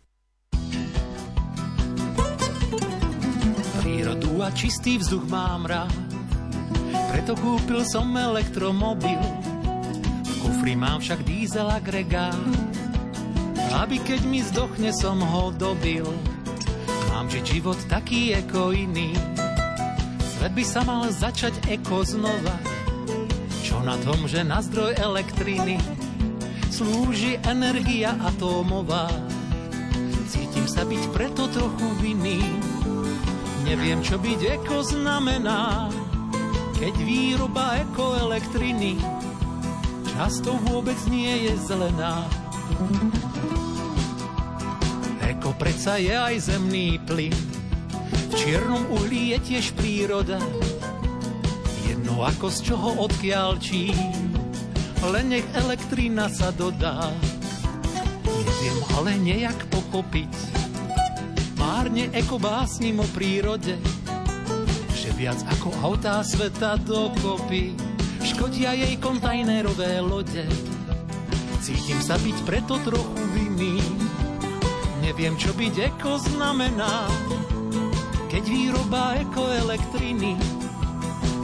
Prírodu 3.80 4.32
a 4.40 4.48
čistý 4.52 4.96
vzduch 5.00 5.24
mám 5.28 5.68
rád, 5.68 5.92
preto 7.12 7.36
kúpil 7.36 7.84
som 7.84 8.08
elektromobil. 8.16 9.20
V 10.24 10.32
kufri 10.40 10.72
mám 10.72 11.04
však 11.04 11.20
diesel 11.26 11.68
agregát 11.68 12.38
aby 13.76 14.00
keď 14.00 14.20
mi 14.24 14.40
zdochne 14.40 14.90
som 14.96 15.20
ho 15.20 15.52
dobil. 15.52 16.06
Mám 17.10 17.28
žiť 17.28 17.44
život 17.44 17.78
taký 17.90 18.32
ako 18.38 18.72
iný, 18.72 19.12
svet 20.36 20.52
by 20.56 20.64
sa 20.64 20.80
mal 20.86 21.04
začať 21.12 21.52
eko 21.68 22.00
znova. 22.00 22.56
Čo 23.60 23.84
na 23.84 23.94
tom, 24.00 24.24
že 24.24 24.40
na 24.40 24.64
zdroj 24.64 24.96
elektriny 24.96 25.76
slúži 26.72 27.36
energia 27.44 28.16
atómová. 28.24 29.12
Cítim 30.30 30.64
sa 30.64 30.88
byť 30.88 31.02
preto 31.12 31.44
trochu 31.52 31.86
vinný, 32.00 32.40
neviem 33.68 34.00
čo 34.00 34.16
byť 34.16 34.40
eko 34.62 34.80
znamená, 34.80 35.92
keď 36.80 36.94
výroba 37.04 37.84
ekoelektriny 37.84 38.96
často 40.20 40.56
vôbec 40.68 40.96
nie 41.12 41.48
je 41.48 41.52
zelená. 41.68 42.24
Eko 45.30 45.54
predsa 45.54 45.94
je 46.02 46.10
aj 46.10 46.50
zemný 46.50 46.98
plyn, 47.06 47.30
v 48.10 48.32
čiernom 48.34 48.82
uhlí 48.90 49.30
je 49.30 49.38
tiež 49.38 49.78
príroda. 49.78 50.42
Jedno 51.86 52.26
ako 52.26 52.50
z 52.50 52.58
čoho 52.66 52.98
odkiaľ 53.06 53.62
čím, 53.62 53.94
len 55.06 55.30
nech 55.30 55.46
elektrina 55.54 56.26
sa 56.26 56.50
dodá. 56.50 57.14
Neviem 58.26 58.78
ale 58.98 59.14
nejak 59.22 59.70
pochopiť, 59.70 60.34
márne 61.62 62.10
eko 62.10 62.42
básnim 62.42 62.98
o 62.98 63.06
prírode, 63.14 63.78
že 64.98 65.14
viac 65.14 65.38
ako 65.46 65.70
autá 65.86 66.26
sveta 66.26 66.74
dokopy 66.82 67.78
škodia 68.26 68.74
jej 68.74 68.98
kontajnerové 68.98 70.02
lode. 70.02 70.42
Cítim 71.62 72.02
sa 72.02 72.18
byť 72.18 72.36
preto 72.42 72.82
trochu 72.82 73.22
vinný, 73.30 73.78
Neviem, 75.20 75.36
čo 75.36 75.52
byť 75.52 75.74
eko 75.84 76.16
znamená, 76.16 77.04
keď 78.32 78.40
výroba 78.40 79.20
ekoelektriny 79.20 80.32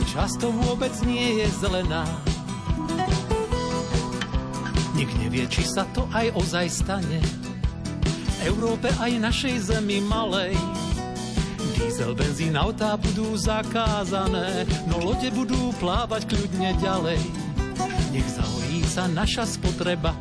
často 0.09 0.49
vôbec 0.49 0.97
nie 1.05 1.45
je 1.45 1.47
zelená. 1.61 2.09
Nik 4.97 5.12
nevie, 5.20 5.45
či 5.53 5.61
sa 5.68 5.85
to 5.93 6.09
aj 6.16 6.33
ozaj 6.41 6.72
stane. 6.72 7.20
Európe 8.49 8.89
aj 8.97 9.12
našej 9.20 9.68
zemi 9.68 10.01
malej. 10.01 10.57
Diesel, 11.77 12.16
benzín, 12.16 12.57
autá 12.57 12.97
budú 12.97 13.37
zakázané, 13.37 14.64
no 14.89 15.05
lode 15.05 15.29
budú 15.37 15.68
plávať 15.77 16.24
kľudne 16.33 16.72
ďalej. 16.81 17.20
Nech 18.09 18.29
zahorí 18.41 18.81
sa 18.89 19.05
naša 19.05 19.45
spotreba, 19.45 20.16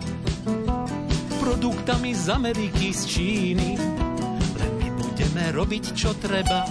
produktami 1.45 2.17
z 2.17 2.25
Ameriky, 2.33 2.89
z 2.89 3.01
Číny. 3.05 3.77
Len 4.57 4.71
my 4.81 4.87
budeme 4.97 5.53
robiť, 5.53 5.93
čo 5.93 6.17
treba. 6.17 6.65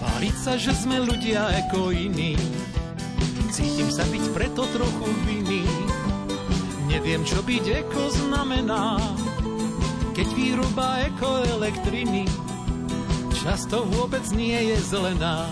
Tváriť 0.00 0.34
sa, 0.40 0.56
že 0.56 0.72
sme 0.72 1.04
ľudia 1.04 1.44
ako 1.68 1.92
iní. 1.92 2.40
Cítim 3.52 3.92
sa 3.92 4.08
byť 4.08 4.24
preto 4.32 4.64
trochu 4.64 5.06
vinný. 5.28 5.68
Neviem, 6.88 7.20
čo 7.28 7.44
byť 7.44 7.84
eko 7.84 8.08
znamená. 8.08 8.96
Keď 10.16 10.28
výroba 10.32 11.04
ekoelektriny 11.12 12.24
často 13.44 13.84
vôbec 13.84 14.24
nie 14.32 14.72
je 14.72 14.76
zelená. 14.88 15.44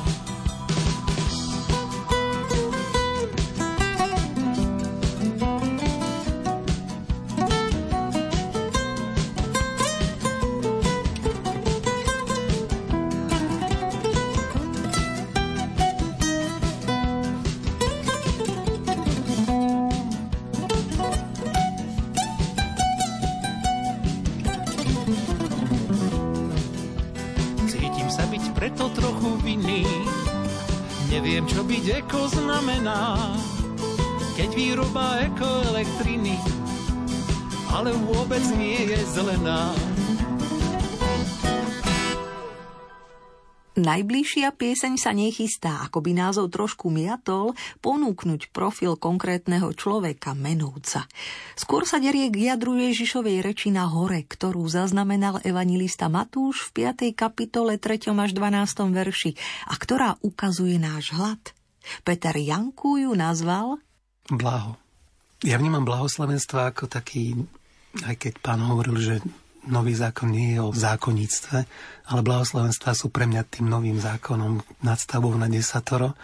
Vôbec 38.38 38.54
nie 38.54 38.94
je 38.94 38.98
zelená. 39.18 39.74
Najbližšia 43.74 44.54
pieseň 44.54 44.94
sa 44.94 45.10
nechystá, 45.10 45.82
ako 45.82 46.06
by 46.06 46.14
názov 46.14 46.54
trošku 46.54 46.86
miatol, 46.86 47.58
ponúknuť 47.82 48.54
profil 48.54 48.94
konkrétneho 48.94 49.74
človeka, 49.74 50.38
menovca. 50.38 51.10
Skôr 51.58 51.82
sa 51.82 51.98
derie 51.98 52.30
k 52.30 52.54
jadru 52.54 52.78
Ježišovej 52.78 53.42
reči 53.42 53.74
na 53.74 53.90
hore, 53.90 54.22
ktorú 54.22 54.70
zaznamenal 54.70 55.42
evangelista 55.42 56.06
Matúš 56.06 56.70
v 56.70 56.94
5. 56.94 57.18
kapitole 57.18 57.74
3. 57.74 58.14
až 58.14 58.30
12. 58.38 58.86
verši 58.94 59.34
a 59.66 59.74
ktorá 59.74 60.14
ukazuje 60.22 60.78
náš 60.78 61.10
hlad– 61.10 61.42
Peter 62.06 62.36
Janku 62.36 63.00
ju 63.00 63.16
nazval 63.16 63.80
Blaho. 64.28 64.76
Ja 65.40 65.56
vnímam 65.56 65.88
blahoslavenstvo 65.88 66.68
ako 66.68 66.84
taký, 66.90 67.32
aj 68.06 68.14
keď 68.18 68.32
pán 68.38 68.60
hovoril, 68.62 68.96
že 69.00 69.14
nový 69.68 69.92
zákon 69.92 70.30
nie 70.30 70.56
je 70.56 70.60
o 70.64 70.72
zákonníctve, 70.72 71.58
ale 72.08 72.20
blahoslavenstva 72.24 72.96
sú 72.96 73.12
pre 73.12 73.28
mňa 73.28 73.42
tým 73.48 73.66
novým 73.68 74.00
zákonom 74.00 74.64
nadstavou 74.80 75.34
na 75.36 75.50
desatoro. 75.50 76.16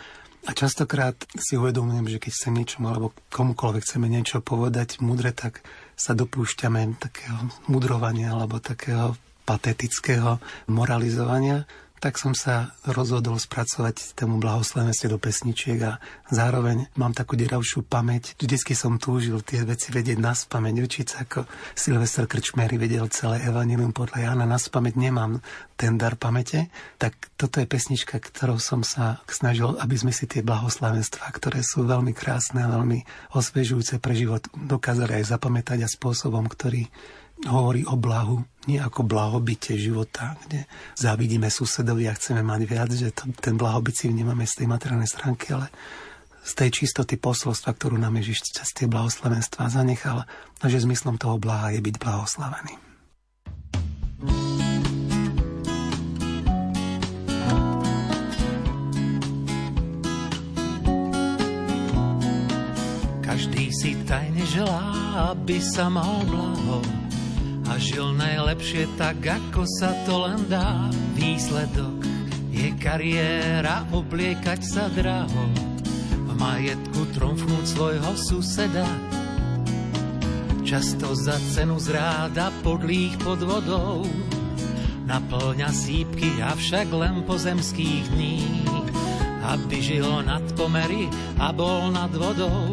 A 0.44 0.52
častokrát 0.52 1.16
si 1.40 1.56
uvedomujem, 1.56 2.04
že 2.16 2.20
keď 2.20 2.32
chcem 2.36 2.54
niečomu 2.60 2.92
alebo 2.92 3.16
komukoľvek 3.32 3.82
chceme 3.84 4.06
niečo 4.12 4.44
povedať 4.44 5.00
mudre, 5.00 5.32
tak 5.32 5.64
sa 5.96 6.12
dopúšťame 6.12 7.00
takého 7.00 7.48
mudrovania 7.64 8.36
alebo 8.36 8.60
takého 8.60 9.16
patetického 9.48 10.40
moralizovania 10.68 11.64
tak 12.04 12.20
som 12.20 12.36
sa 12.36 12.76
rozhodol 12.84 13.40
spracovať 13.40 14.12
tému 14.12 14.36
blahoslavenstve 14.36 15.08
do 15.08 15.16
pesničiek 15.16 15.80
a 15.88 15.96
zároveň 16.28 16.92
mám 17.00 17.16
takú 17.16 17.32
deravšiu 17.32 17.80
pamäť. 17.80 18.36
Vždycky 18.36 18.76
som 18.76 19.00
túžil 19.00 19.40
tie 19.40 19.64
veci 19.64 19.88
vedieť 19.88 20.20
na 20.20 20.36
spameť, 20.36 20.84
učiť 20.84 21.06
sa 21.08 21.24
ako 21.24 21.48
Silvester 21.72 22.28
Krčmery 22.28 22.76
vedel 22.76 23.08
celé 23.08 23.40
evanilium 23.48 23.96
podľa 23.96 24.20
Jana 24.20 24.44
na 24.44 24.60
spameť. 24.60 25.00
Nemám 25.00 25.40
ten 25.80 25.96
dar 25.96 26.20
pamäte, 26.20 26.68
tak 27.00 27.16
toto 27.40 27.64
je 27.64 27.72
pesnička, 27.72 28.20
ktorou 28.20 28.60
som 28.60 28.84
sa 28.84 29.24
snažil, 29.24 29.72
aby 29.80 29.96
sme 29.96 30.12
si 30.12 30.28
tie 30.28 30.44
blahoslavenstvá, 30.44 31.32
ktoré 31.32 31.64
sú 31.64 31.88
veľmi 31.88 32.12
krásne 32.12 32.68
a 32.68 32.68
veľmi 32.68 33.00
osvežujúce 33.32 33.96
pre 33.96 34.12
život, 34.12 34.44
dokázali 34.52 35.24
aj 35.24 35.32
zapamätať 35.32 35.80
a 35.80 35.88
spôsobom, 35.88 36.44
ktorý 36.52 36.84
hovorí 37.42 37.82
o 37.84 37.98
blahu, 37.98 38.46
nie 38.70 38.78
ako 38.78 39.02
blahobite 39.04 39.74
života, 39.74 40.38
kde 40.46 40.70
závidíme 40.94 41.50
susedovi 41.50 42.06
a 42.06 42.16
chceme 42.16 42.40
mať 42.46 42.60
viac, 42.64 42.90
že 42.94 43.10
to, 43.10 43.28
ten 43.42 43.58
blahobyt 43.58 43.98
si 43.98 44.14
nemáme 44.14 44.46
z 44.46 44.62
tej 44.62 44.66
materiálnej 44.70 45.10
stránky, 45.10 45.52
ale 45.52 45.68
z 46.44 46.52
tej 46.54 46.70
čistoty 46.84 47.16
posolstva, 47.16 47.72
ktorú 47.74 47.96
nám 47.96 48.20
Ježiš 48.20 48.54
cez 48.54 48.70
tie 48.76 48.86
blahoslavenstva 48.86 49.72
zanechal, 49.72 50.28
a 50.60 50.64
že 50.68 50.84
zmyslom 50.84 51.18
toho 51.18 51.40
blaha 51.40 51.72
je 51.74 51.80
byť 51.82 51.96
blahoslavený. 52.00 52.74
Každý 63.24 63.64
si 63.74 63.98
tajne 64.06 64.44
želá, 64.46 64.84
aby 65.34 65.58
sa 65.58 65.90
mal 65.90 66.22
blaho 66.28 67.03
a 67.74 67.82
žil 67.82 68.14
najlepšie 68.14 68.86
tak, 68.94 69.18
ako 69.26 69.66
sa 69.66 69.90
to 70.06 70.30
len 70.30 70.46
dá. 70.46 70.86
Výsledok 71.18 71.98
je 72.54 72.70
kariéra, 72.78 73.82
obliekať 73.90 74.60
sa 74.62 74.86
draho 74.94 75.74
majetku 76.34 77.08
tromfnúť 77.14 77.64
svojho 77.64 78.12
suseda. 78.18 78.86
Často 80.66 81.14
za 81.14 81.38
cenu 81.54 81.78
zráda 81.78 82.50
podlých 82.66 83.14
pod 83.22 83.38
vodou 83.40 84.02
naplňa 85.04 85.68
sípky, 85.68 86.40
avšak 86.40 86.88
len 86.90 87.22
pozemských 87.28 88.04
dní, 88.16 88.64
aby 89.44 89.76
žil 89.84 90.08
nad 90.24 90.42
pomery 90.56 91.12
a 91.36 91.52
bol 91.52 91.92
nad 91.92 92.08
vodou. 92.12 92.72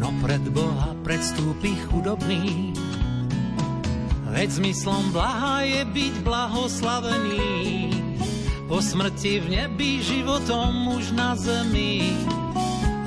No 0.00 0.08
pred 0.24 0.40
Boha 0.48 0.96
predstúpi 1.04 1.76
chudobný, 1.92 2.69
veď 4.30 4.48
zmyslom 4.62 5.14
blaha 5.14 5.66
je 5.66 5.82
byť 5.86 6.14
blahoslavený. 6.22 7.50
Po 8.70 8.78
smrti 8.78 9.42
v 9.42 9.46
nebi 9.50 9.98
životom 9.98 10.94
už 10.94 11.10
na 11.12 11.34
zemi 11.34 12.14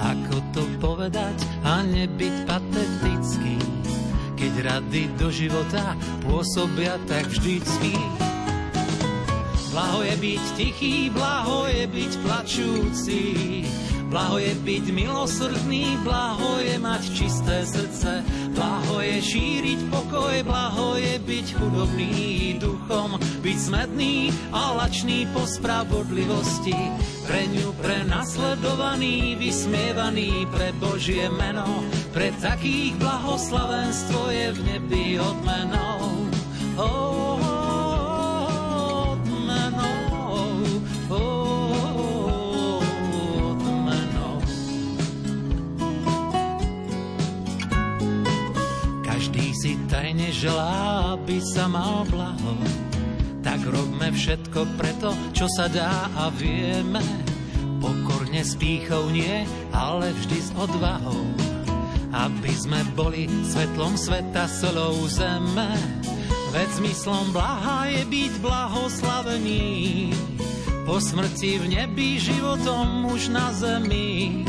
ako 0.03 0.37
to 0.51 0.63
povedať 0.83 1.37
a 1.63 1.79
nebyť 1.87 2.35
patetický, 2.43 3.55
keď 4.35 4.53
rady 4.67 5.07
do 5.15 5.31
života 5.31 5.95
pôsobia 6.27 6.99
tak 7.07 7.31
vždycky. 7.31 7.95
Blaho 9.71 10.05
je 10.05 10.15
byť 10.19 10.43
tichý, 10.53 11.09
blaho 11.09 11.65
je 11.65 11.85
byť 11.89 12.11
plačúci, 12.21 13.21
Blaho 14.13 14.37
je 14.37 14.53
byť 14.61 14.93
milosrdný, 14.93 15.97
blaho 16.05 16.61
je 16.61 16.77
mať 16.77 17.01
čisté 17.17 17.65
srdce, 17.65 18.21
blaho 18.53 19.01
je 19.01 19.17
šíriť 19.17 19.89
pokoj, 19.89 20.37
blaho 20.45 21.01
je 21.01 21.17
byť 21.17 21.47
chudobný 21.57 22.13
duchom, 22.61 23.17
byť 23.41 23.57
smedný 23.57 24.29
a 24.53 24.77
lačný 24.77 25.25
po 25.33 25.49
spravodlivosti, 25.49 26.77
pre 27.25 27.49
ňu 27.57 27.73
prenasledovaný, 27.81 29.33
vysmievaný 29.41 30.45
pre 30.53 30.69
Božie 30.77 31.25
meno, 31.33 31.65
pre 32.13 32.29
takých 32.37 32.93
blahoslavenstvo 33.01 34.29
je 34.29 34.47
v 34.53 34.59
nebi 34.61 35.05
odmenou. 35.17 36.29
Oh, 36.77 37.32
si 49.63 49.79
tajne 49.87 50.27
želá, 50.35 51.15
aby 51.15 51.39
sa 51.39 51.71
mal 51.71 52.03
blaho. 52.11 52.59
Tak 53.39 53.63
robme 53.63 54.11
všetko 54.11 54.75
preto, 54.75 55.15
čo 55.31 55.47
sa 55.47 55.71
dá 55.71 56.11
a 56.19 56.27
vieme. 56.35 56.99
Pokorne 57.79 58.43
s 58.43 58.59
pýchou 58.59 59.07
nie, 59.07 59.47
ale 59.71 60.11
vždy 60.19 60.39
s 60.43 60.51
odvahou. 60.59 61.23
Aby 62.11 62.51
sme 62.51 62.83
boli 62.91 63.31
svetlom 63.47 63.95
sveta, 63.95 64.51
solou 64.51 64.99
zeme. 65.07 65.79
Veď 66.51 66.83
zmyslom 66.83 67.31
blaha 67.31 67.87
je 67.87 68.03
byť 68.03 68.33
blahoslavený. 68.43 69.63
Po 70.83 70.99
smrti 70.99 71.63
v 71.63 71.65
nebi 71.71 72.19
životom 72.19 73.07
už 73.15 73.31
na 73.31 73.47
zemi. 73.55 74.43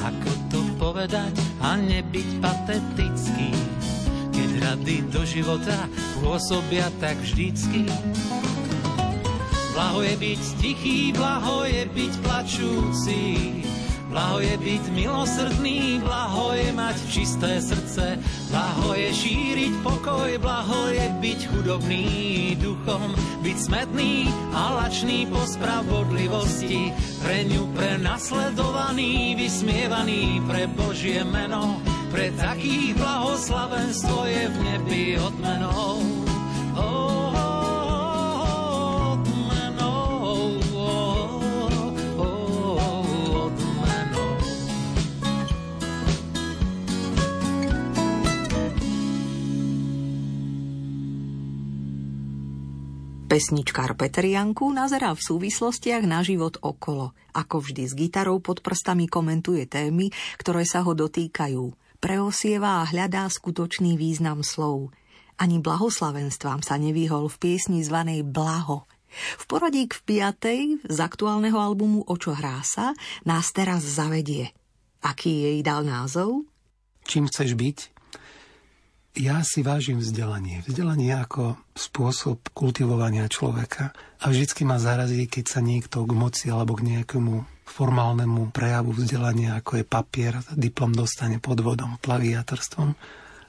Ako 0.00 0.32
to 0.48 0.64
povedať 0.80 1.36
a 1.60 1.76
nebyť 1.76 2.28
patetický? 2.40 3.72
Rady 4.62 4.96
do 5.10 5.22
života 5.26 5.88
pôsobia 6.22 6.88
tak 7.02 7.18
vždycky. 7.20 7.88
Blaho 9.72 10.04
je 10.04 10.14
byť 10.20 10.42
tichý, 10.60 11.12
blaho 11.16 11.64
je 11.64 11.82
byť 11.88 12.12
plačúci, 12.20 13.20
Blaho 14.12 14.44
je 14.44 14.60
byť 14.60 14.92
milosrdný, 14.92 15.96
blaho 16.04 16.52
je 16.52 16.68
mať 16.76 16.96
čisté 17.08 17.64
srdce, 17.64 18.20
blaho 18.52 18.92
je 18.92 19.08
šíriť 19.08 19.72
pokoj, 19.80 20.36
blaho 20.36 20.92
je 20.92 21.06
byť 21.16 21.40
chudobný 21.48 22.06
duchom, 22.60 23.08
byť 23.40 23.56
smedný 23.56 24.28
a 24.52 24.84
lačný 24.84 25.24
po 25.32 25.40
spravodlivosti, 25.40 26.92
pre 27.24 27.48
ňu 27.48 27.72
prenasledovaný, 27.72 29.32
vysmievaný 29.32 30.44
pre 30.44 30.68
Božie 30.68 31.24
meno, 31.24 31.80
pre 32.12 32.28
takých 32.36 32.92
blahoslavenstvo 33.00 34.28
je 34.28 34.44
v 34.44 34.56
nebi 34.60 35.02
odmenou. 35.16 35.96
Oh, 36.76 37.32
Pesničkár 53.32 53.96
Peter 53.96 54.28
Janku 54.28 54.68
nazerá 54.68 55.16
v 55.16 55.24
súvislostiach 55.24 56.04
na 56.04 56.20
život 56.20 56.60
okolo. 56.60 57.16
Ako 57.32 57.64
vždy 57.64 57.88
s 57.88 57.96
gitarou 57.96 58.44
pod 58.44 58.60
prstami 58.60 59.08
komentuje 59.08 59.64
témy, 59.64 60.12
ktoré 60.36 60.68
sa 60.68 60.84
ho 60.84 60.92
dotýkajú 60.92 61.72
preosieva 62.02 62.82
a 62.82 62.88
hľadá 62.90 63.30
skutočný 63.30 63.94
význam 63.94 64.42
slov. 64.42 64.90
Ani 65.38 65.62
blahoslavenstvám 65.62 66.66
sa 66.66 66.74
nevyhol 66.74 67.30
v 67.30 67.36
piesni 67.38 67.86
zvanej 67.86 68.26
Blaho. 68.26 68.90
V 69.38 69.44
poradí 69.46 69.86
k 69.86 69.94
v 69.94 70.02
piatej 70.02 70.60
z 70.82 70.98
aktuálneho 70.98 71.56
albumu 71.56 72.02
Očo 72.10 72.34
hrá 72.34 72.58
sa 72.66 72.96
nás 73.22 73.54
teraz 73.54 73.86
zavedie. 73.86 74.50
Aký 75.04 75.46
jej 75.46 75.58
dal 75.62 75.86
názov? 75.86 76.42
Čím 77.06 77.30
chceš 77.30 77.54
byť? 77.54 77.78
Ja 79.12 79.44
si 79.44 79.60
vážim 79.60 80.00
vzdelanie. 80.00 80.64
Vzdelanie 80.64 81.12
ako 81.12 81.60
spôsob 81.76 82.48
kultivovania 82.56 83.28
človeka 83.28 83.92
a 83.92 84.24
vždycky 84.32 84.64
ma 84.64 84.80
zarazí, 84.80 85.28
keď 85.28 85.44
sa 85.52 85.60
niekto 85.60 86.08
k 86.08 86.12
moci 86.16 86.48
alebo 86.48 86.72
k 86.72 86.96
nejakému 86.96 87.44
formálnemu 87.72 88.52
prejavu 88.52 88.92
vzdelania, 88.92 89.56
ako 89.56 89.80
je 89.80 89.84
papier, 89.88 90.36
diplom 90.52 90.92
dostane 90.92 91.40
pod 91.40 91.64
vodom, 91.64 91.96
plagiatorstvom. 92.04 92.92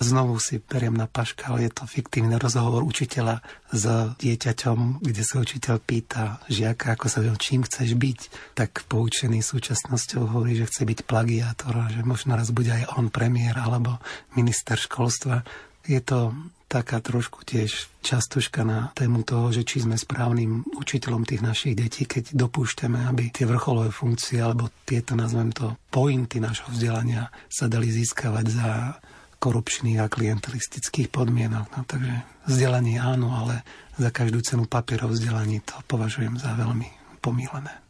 Znovu 0.03 0.36
si 0.36 0.59
beriem 0.59 0.95
na 0.99 1.07
paška, 1.07 1.47
ale 1.47 1.69
je 1.69 1.80
to 1.80 1.88
fiktívny 1.88 2.36
rozhovor 2.36 2.84
učiteľa 2.84 3.39
s 3.71 3.84
dieťaťom, 4.19 4.99
kde 4.99 5.24
sa 5.24 5.39
učiteľ 5.39 5.76
pýta 5.80 6.24
žiaka, 6.51 6.99
ako 6.99 7.05
sa 7.07 7.19
čím 7.39 7.63
chceš 7.63 7.95
byť. 7.95 8.19
Tak 8.57 8.89
poučený 8.91 9.39
súčasnosťou 9.39 10.28
hovorí, 10.28 10.59
že 10.59 10.67
chce 10.67 10.84
byť 10.84 10.99
plagiátor 11.07 11.71
a 11.78 11.88
že 11.88 12.03
možno 12.03 12.36
raz 12.36 12.51
bude 12.51 12.74
aj 12.74 12.99
on 12.99 13.07
premiér 13.07 13.55
alebo 13.55 14.01
minister 14.36 14.76
školstva. 14.76 15.47
Je 15.88 16.03
to 16.03 16.36
taká 16.74 16.97
trošku 17.05 17.45
tiež 17.45 18.01
častožka 18.01 18.65
na 18.65 18.89
tému 18.97 19.21
toho, 19.21 19.53
že 19.53 19.61
či 19.61 19.86
sme 19.86 19.93
správnym 19.93 20.65
učiteľom 20.74 21.21
tých 21.21 21.45
našich 21.45 21.78
detí, 21.78 22.09
keď 22.09 22.34
dopúšťame, 22.34 23.05
aby 23.13 23.30
tie 23.30 23.45
vrcholové 23.45 23.93
funkcie 23.93 24.41
alebo 24.41 24.74
tieto, 24.82 25.13
nazvem 25.13 25.53
to, 25.53 25.78
pointy 25.93 26.41
našho 26.41 26.74
vzdelania 26.74 27.30
sa 27.45 27.69
dali 27.69 27.93
získavať 27.93 28.45
za 28.49 28.97
korupčných 29.38 30.01
a 30.01 30.09
klientelistických 30.09 31.13
podmienok. 31.13 31.65
No, 31.78 31.82
takže 31.86 32.26
vzdelanie 32.49 32.97
áno, 32.97 33.30
ale 33.30 33.61
za 34.01 34.09
každú 34.09 34.41
cenu 34.41 34.65
papierov 34.65 35.13
vzdelaní 35.13 35.61
to 35.61 35.78
považujem 35.86 36.41
za 36.41 36.57
veľmi 36.57 37.21
pomílené. 37.21 37.84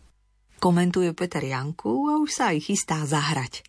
Komentuje 0.59 1.11
Peter 1.15 1.43
Janku 1.43 2.11
a 2.11 2.19
už 2.19 2.31
sa 2.31 2.43
aj 2.51 2.59
chystá 2.67 2.99
zahrať. 3.07 3.63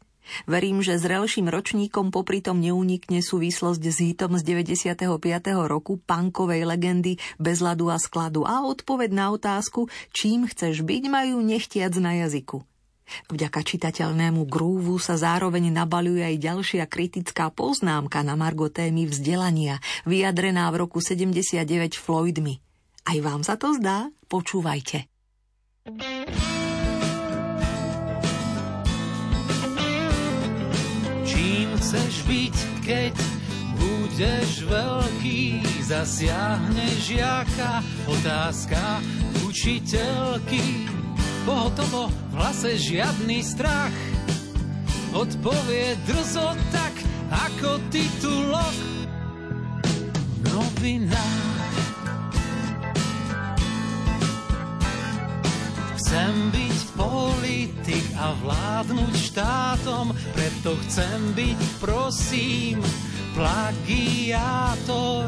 Verím, 0.48 0.80
že 0.80 0.96
s 0.96 1.04
relším 1.04 1.52
ročníkom 1.52 2.08
popri 2.08 2.40
tom 2.40 2.60
neunikne 2.60 3.20
súvislosť 3.20 3.82
s 3.84 3.98
hitom 4.00 4.36
z 4.36 4.42
95. 4.44 5.08
roku 5.68 6.00
punkovej 6.00 6.64
legendy 6.64 7.20
Bez 7.36 7.60
ľadu 7.60 7.92
a 7.92 8.00
skladu 8.00 8.44
a 8.48 8.64
odpoveď 8.64 9.10
na 9.12 9.26
otázku, 9.32 9.88
čím 10.10 10.48
chceš 10.48 10.82
byť, 10.82 11.02
majú 11.12 11.40
nechtiac 11.44 11.92
na 12.00 12.24
jazyku. 12.24 12.64
Vďaka 13.28 13.60
čitateľnému 13.60 14.48
grúvu 14.48 14.96
sa 14.96 15.20
zároveň 15.20 15.68
nabaluje 15.68 16.24
aj 16.24 16.36
ďalšia 16.40 16.84
kritická 16.88 17.52
poznámka 17.52 18.24
na 18.24 18.32
margo 18.32 18.72
témy 18.72 19.04
vzdelania, 19.04 19.76
vyjadrená 20.08 20.72
v 20.72 20.88
roku 20.88 21.04
79 21.04 21.68
Floydmi. 22.00 22.64
Aj 23.04 23.18
vám 23.20 23.44
sa 23.44 23.60
to 23.60 23.76
zdá? 23.76 24.08
Počúvajte. 24.32 25.04
Čím 31.34 31.66
chceš 31.82 32.14
byť, 32.30 32.56
keď 32.86 33.14
budeš 33.74 34.70
veľký, 34.70 35.66
zasiahne 35.82 36.86
žiaka, 37.02 37.82
otázka 38.06 39.02
učiteľky 39.42 40.86
pohotovo 41.42 42.06
v 42.30 42.32
hlase 42.38 42.78
žiadny 42.78 43.42
strach. 43.42 43.90
Odpovie 45.10 45.98
drzo 46.06 46.54
tak, 46.70 46.94
ako 47.34 47.82
titulok 47.90 48.76
novinách. 50.46 51.93
Chcem 56.14 56.54
byť 56.54 56.78
politik 56.94 58.06
a 58.14 58.38
vládnuť 58.38 59.14
štátom, 59.18 60.14
preto 60.30 60.78
chcem 60.86 61.34
byť, 61.34 61.58
prosím, 61.82 62.78
plagiátor. 63.34 65.26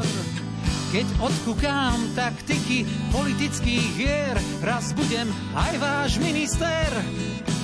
Keď 0.95 1.07
odkúkám 1.19 2.15
taktiky 2.15 2.87
politických 3.11 3.87
hier, 3.99 4.39
raz 4.63 4.95
budem 4.95 5.27
aj 5.59 5.73
váš 5.75 6.11
minister, 6.23 6.87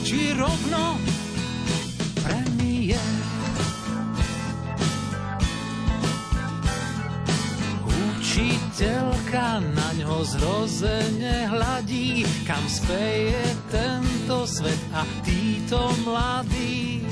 či 0.04 0.36
rovno 0.36 1.00
Učiteľka 8.84 9.64
na 9.80 9.96
ňo 9.96 10.28
zrozene 10.28 11.48
hladí, 11.48 12.28
kam 12.44 12.60
speje 12.68 13.40
tento 13.72 14.44
svet 14.44 14.76
a 14.92 15.08
títo 15.24 15.88
mladí. 16.04 17.08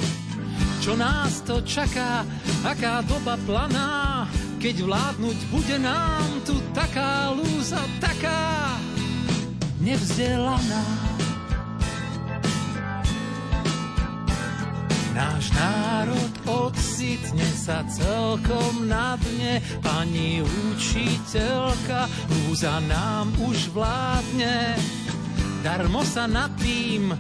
Čo 0.84 1.00
nás 1.00 1.40
to 1.48 1.64
čaká, 1.64 2.28
aká 2.68 3.00
doba 3.08 3.40
planá, 3.48 4.28
keď 4.60 4.84
vládnuť 4.84 5.38
bude 5.48 5.80
nám 5.80 6.44
tu 6.44 6.60
taká 6.76 7.32
lúza, 7.32 7.80
taká 8.04 8.76
nevzdelaná. 9.80 11.11
Náš 15.22 15.54
národ 15.54 16.34
ocitne 16.50 17.46
sa 17.54 17.86
celkom 17.86 18.90
na 18.90 19.14
dne, 19.22 19.62
pani 19.86 20.42
učiteľka, 20.42 22.10
lúza 22.26 22.82
nám 22.90 23.30
už 23.38 23.70
vládne. 23.70 24.74
Darmo 25.62 26.02
sa 26.02 26.26
nad 26.26 26.50
tým, 26.58 27.14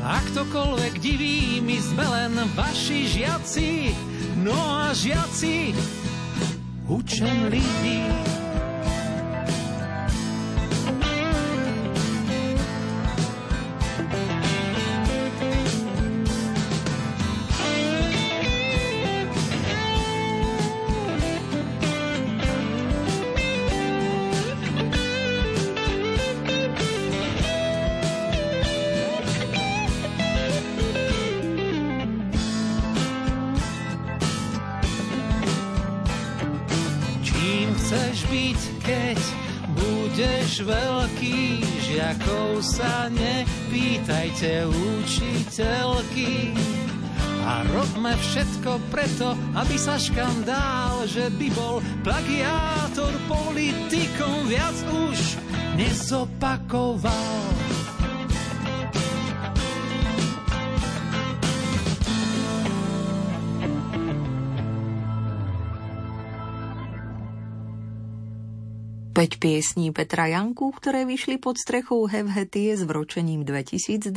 ak 0.00 0.24
ktokoľvek 0.32 0.96
diví, 0.96 1.60
my 1.60 1.76
sme 1.76 2.04
len 2.08 2.32
vaši 2.56 3.20
žiaci, 3.20 3.92
no 4.40 4.56
a 4.56 4.96
žiaci 4.96 5.76
učenliví. 6.88 8.41
Sa 42.62 43.10
nepýtajte 43.10 44.70
učiteľky. 44.70 46.54
A 47.42 47.66
robme 47.74 48.14
všetko 48.14 48.78
preto, 48.86 49.34
aby 49.58 49.74
sa 49.74 49.98
škandál, 49.98 51.02
že 51.10 51.26
by 51.34 51.48
bol 51.58 51.82
plagiátor 52.06 53.10
politikom 53.26 54.46
viac 54.46 54.78
už 55.10 55.18
nezopakoval. 55.74 57.51
Peť 69.22 69.38
piesní 69.38 69.94
Petra 69.94 70.26
Janku, 70.26 70.74
ktoré 70.74 71.06
vyšli 71.06 71.38
pod 71.38 71.54
strechou 71.54 72.10
Hevhetie 72.10 72.74
s 72.74 72.82
vročením 72.82 73.46
2023 73.46 74.10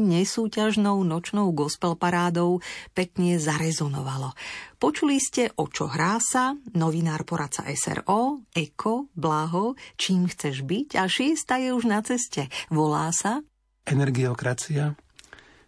nesúťažnou 0.00 0.96
nočnou 1.04 1.52
gospel 1.52 1.92
parádou 1.92 2.64
pekne 2.96 3.36
zarezonovalo. 3.36 4.32
Počuli 4.80 5.20
ste 5.20 5.52
O 5.60 5.68
čo 5.68 5.92
hrá 5.92 6.16
sa, 6.24 6.56
novinár 6.72 7.28
poradca 7.28 7.68
SRO, 7.68 8.48
Eko, 8.56 9.12
Blaho, 9.12 9.76
Čím 10.00 10.32
chceš 10.32 10.64
byť 10.64 10.96
a 10.96 11.04
šiesta 11.04 11.60
je 11.60 11.76
už 11.76 11.84
na 11.84 12.00
ceste. 12.00 12.48
Volá 12.72 13.12
sa 13.12 13.44
Energiokracia. 13.84 14.96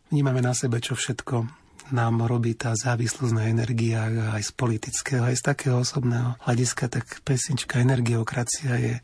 Vnímame 0.08 0.40
na 0.40 0.56
sebe, 0.56 0.80
čo 0.80 0.96
všetko 0.96 1.61
nám 1.93 2.24
robí 2.24 2.57
tá 2.57 2.72
závislosť 2.72 3.32
na 3.36 3.49
energiách 3.53 4.34
aj 4.34 4.43
z 4.43 4.53
politického, 4.57 5.22
aj 5.28 5.36
z 5.38 5.43
takého 5.45 5.76
osobného 5.80 6.40
hľadiska, 6.43 6.88
tak 6.88 7.05
pesnička 7.22 7.78
Energiokracia 7.78 8.74
je 8.80 8.95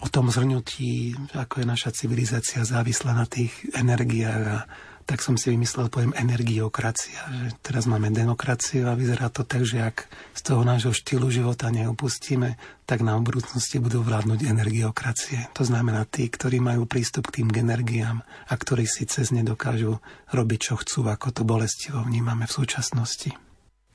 o 0.00 0.08
tom 0.08 0.28
zhrnutí, 0.28 1.16
ako 1.34 1.62
je 1.62 1.66
naša 1.66 1.90
civilizácia 1.92 2.62
závislá 2.62 3.16
na 3.16 3.26
tých 3.26 3.52
energiách 3.74 4.44
a 4.46 4.58
tak 5.06 5.22
som 5.22 5.38
si 5.38 5.54
vymyslel 5.54 5.86
pojem 5.86 6.10
energiokracia, 6.18 7.22
že 7.30 7.54
teraz 7.62 7.86
máme 7.86 8.10
demokraciu 8.10 8.90
a 8.90 8.98
vyzerá 8.98 9.30
to 9.30 9.46
tak, 9.46 9.62
že 9.62 9.78
ak 9.78 10.10
z 10.34 10.40
toho 10.42 10.66
nášho 10.66 10.90
štýlu 10.90 11.30
života 11.30 11.70
neopustíme, 11.70 12.58
tak 12.82 13.06
nám 13.06 13.22
v 13.22 13.30
budúcnosti 13.30 13.78
budú 13.78 14.02
vládnuť 14.02 14.42
energiokracie. 14.42 15.54
To 15.54 15.62
znamená 15.62 16.02
tí, 16.10 16.26
ktorí 16.26 16.58
majú 16.58 16.90
prístup 16.90 17.30
k 17.30 17.40
tým 17.40 17.54
energiám 17.54 18.26
a 18.26 18.54
ktorí 18.58 18.82
si 18.84 19.06
cez 19.06 19.30
ne 19.30 19.46
dokážu 19.46 20.02
robiť, 20.34 20.58
čo 20.58 20.74
chcú, 20.82 21.06
ako 21.06 21.30
to 21.30 21.42
bolestivo 21.46 22.02
vnímame 22.02 22.50
v 22.50 22.56
súčasnosti. 22.58 23.30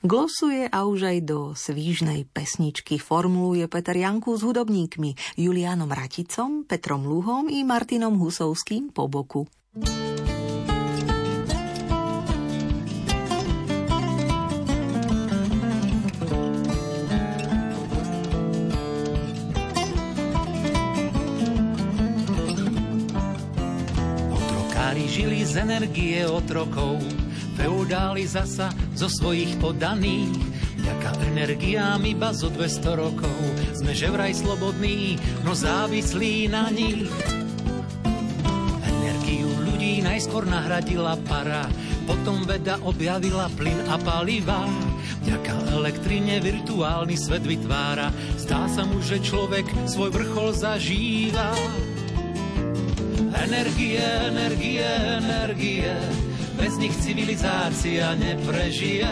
Glosuje 0.02 0.66
a 0.66 0.82
už 0.82 1.14
aj 1.14 1.18
do 1.22 1.38
svížnej 1.54 2.26
pesničky 2.26 2.98
formuluje 2.98 3.70
Peter 3.70 3.94
Janku 3.94 4.34
s 4.34 4.42
hudobníkmi 4.42 5.38
Julianom 5.38 5.92
Raticom, 5.92 6.66
Petrom 6.66 7.06
Luhom 7.06 7.46
i 7.46 7.62
Martinom 7.62 8.18
Husovským 8.18 8.90
po 8.90 9.06
boku. 9.06 9.46
žili 9.78 10.31
z 25.52 25.68
energie 25.68 26.24
otrokov, 26.24 26.96
feudáli 27.60 28.24
zasa 28.24 28.72
zo 28.96 29.04
svojich 29.04 29.60
podaných. 29.60 30.32
Vďaka 30.80 31.10
energiám 31.28 32.00
iba 32.08 32.32
zo 32.32 32.48
200 32.48 32.96
rokov 32.96 33.36
sme 33.76 33.92
že 33.92 34.08
vraj 34.08 34.32
slobodní, 34.32 35.20
no 35.44 35.52
závislí 35.52 36.48
na 36.48 36.72
nich. 36.72 37.04
Energiu 38.80 39.52
ľudí 39.60 40.00
najskôr 40.00 40.48
nahradila 40.48 41.20
para, 41.28 41.68
potom 42.08 42.48
veda 42.48 42.80
objavila 42.88 43.52
plyn 43.52 43.76
a 43.92 44.00
paliva. 44.00 44.64
Vďaka 45.28 45.68
elektrine 45.76 46.40
virtuálny 46.40 47.20
svet 47.20 47.44
vytvára, 47.44 48.08
zdá 48.40 48.72
sa 48.72 48.88
mu, 48.88 49.04
že 49.04 49.20
človek 49.20 49.68
svoj 49.84 50.16
vrchol 50.16 50.56
zažíva. 50.56 51.52
Energie, 53.32 54.04
energie, 54.28 54.84
energie, 55.16 55.96
bez 56.60 56.76
nich 56.76 56.92
civilizácia 57.00 58.12
neprežije. 58.12 59.08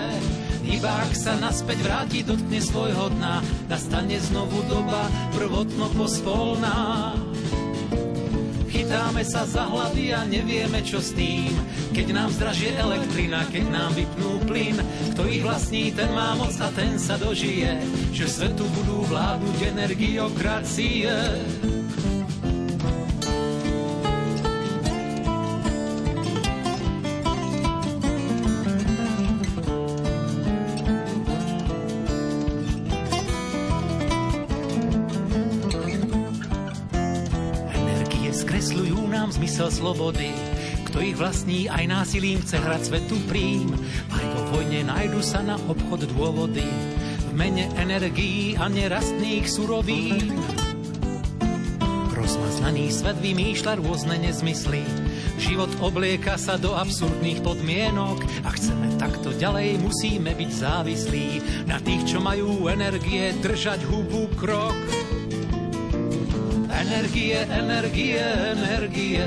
Iba 0.70 1.08
ak 1.08 1.16
sa 1.16 1.34
naspäť 1.40 1.80
vráti, 1.82 2.20
dotkne 2.20 2.60
svojho 2.60 3.10
dna, 3.16 3.40
nastane 3.66 4.20
znovu 4.20 4.60
doba 4.68 5.08
prvotno 5.32 5.88
pospolná. 5.96 7.16
Chytáme 8.70 9.24
sa 9.26 9.48
za 9.48 9.66
hlavy 9.66 10.14
a 10.14 10.22
nevieme 10.28 10.84
čo 10.84 11.02
s 11.02 11.16
tým. 11.16 11.50
Keď 11.90 12.06
nám 12.14 12.30
zdražie 12.30 12.76
elektrina, 12.78 13.42
keď 13.50 13.66
nám 13.66 13.96
vypnú 13.98 14.40
plyn, 14.46 14.78
kto 15.16 15.26
ich 15.26 15.42
vlastní, 15.42 15.90
ten 15.90 16.12
má 16.14 16.38
moc 16.38 16.54
a 16.60 16.70
ten 16.70 17.00
sa 17.00 17.18
dožije, 17.18 17.82
že 18.14 18.30
svetu 18.30 18.62
budú 18.78 19.02
vládnuť 19.10 19.58
energiokracie. 19.74 21.10
Zmysel 39.60 39.92
slobody. 39.92 40.32
Kto 40.88 41.04
ich 41.04 41.20
vlastní, 41.20 41.68
aj 41.68 41.84
násilím 41.84 42.40
chce 42.40 42.56
hrať 42.64 42.80
svetu 42.88 43.20
prím. 43.28 43.68
Aj 44.08 44.24
vo 44.32 44.56
vojne 44.56 44.88
nájdu 44.88 45.20
sa 45.20 45.44
na 45.44 45.60
obchod 45.68 46.08
dôvody. 46.16 46.64
V 47.28 47.32
mene 47.36 47.68
energií 47.76 48.56
a 48.56 48.72
nerastných 48.72 49.44
surovín. 49.44 50.32
Rozmaznaný 52.16 52.88
svet 52.88 53.20
vymýšľa 53.20 53.84
rôzne 53.84 54.16
nezmysly. 54.24 54.80
Život 55.36 55.68
oblieka 55.84 56.40
sa 56.40 56.56
do 56.56 56.72
absurdných 56.72 57.44
podmienok 57.44 58.48
a 58.48 58.56
chceme 58.56 58.96
takto 58.96 59.36
ďalej, 59.36 59.76
musíme 59.76 60.32
byť 60.32 60.50
závislí 60.56 61.28
na 61.68 61.76
tých, 61.84 62.16
čo 62.16 62.24
majú 62.24 62.64
energie 62.72 63.36
držať 63.44 63.84
hubu 63.84 64.24
krok. 64.40 65.19
Energie, 66.80 67.36
energie, 67.44 68.24
energie, 68.56 69.20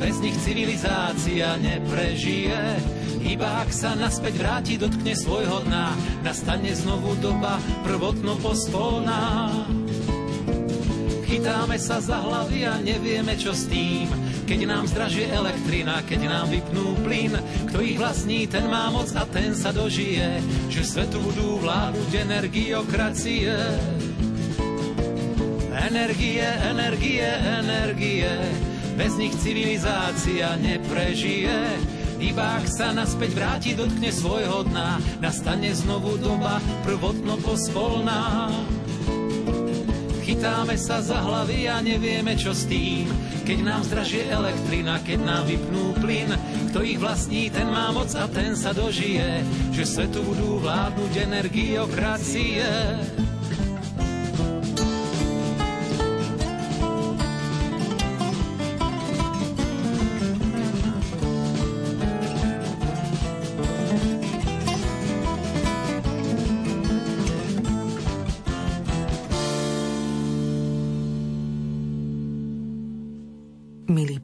bez 0.00 0.24
nich 0.24 0.32
civilizácia 0.40 1.60
neprežije. 1.60 2.80
Iba 3.28 3.60
ak 3.60 3.68
sa 3.68 3.92
naspäť 3.92 4.40
vráti, 4.40 4.80
dotkne 4.80 5.12
svojho 5.12 5.68
dna, 5.68 5.92
nastane 6.24 6.72
znovu 6.72 7.12
doba 7.20 7.60
prvotno 7.84 8.40
postolná. 8.40 9.52
Chytáme 11.28 11.76
sa 11.76 12.00
za 12.00 12.24
hlavy 12.24 12.64
a 12.64 12.80
nevieme 12.80 13.36
čo 13.36 13.52
s 13.52 13.68
tým, 13.68 14.08
keď 14.48 14.64
nám 14.64 14.88
zdražie 14.88 15.28
elektrina, 15.28 16.00
keď 16.08 16.24
nám 16.24 16.48
vypnú 16.48 16.96
plyn. 17.04 17.36
Kto 17.68 17.84
ich 17.84 18.00
vlastní, 18.00 18.48
ten 18.48 18.64
má 18.64 18.88
moc 18.88 19.12
a 19.12 19.28
ten 19.28 19.52
sa 19.52 19.76
dožije, 19.76 20.40
že 20.72 20.88
svetu 20.88 21.20
budú 21.20 21.60
vládnuť 21.60 22.10
energiokracie. 22.16 23.52
Energie, 25.78 26.42
energie, 26.42 27.22
energie, 27.62 28.26
bez 28.98 29.14
nich 29.14 29.30
civilizácia 29.38 30.58
neprežije. 30.58 31.54
Iba 32.18 32.58
ak 32.58 32.66
sa 32.66 32.90
naspäť 32.90 33.30
vráti, 33.38 33.70
dotkne 33.78 34.10
svojho 34.10 34.66
dna, 34.66 34.98
nastane 35.22 35.70
znovu 35.70 36.18
doba 36.18 36.58
prvotno 36.82 37.38
pospolná. 37.38 38.50
Chytáme 40.26 40.74
sa 40.74 40.98
za 40.98 41.22
hlavy 41.22 41.70
a 41.70 41.78
nevieme 41.78 42.34
čo 42.34 42.50
s 42.50 42.66
tým, 42.66 43.06
keď 43.46 43.58
nám 43.62 43.80
zdražie 43.86 44.26
elektrina, 44.28 44.98
keď 45.00 45.18
nám 45.22 45.46
vypnú 45.46 45.94
plyn. 46.02 46.34
Kto 46.74 46.82
ich 46.82 46.98
vlastní, 46.98 47.54
ten 47.54 47.70
má 47.70 47.94
moc 47.94 48.10
a 48.18 48.26
ten 48.26 48.58
sa 48.58 48.74
dožije, 48.74 49.46
že 49.70 49.86
svetu 49.86 50.26
budú 50.26 50.58
vládnuť 50.58 51.12
energiokracie. 51.22 52.66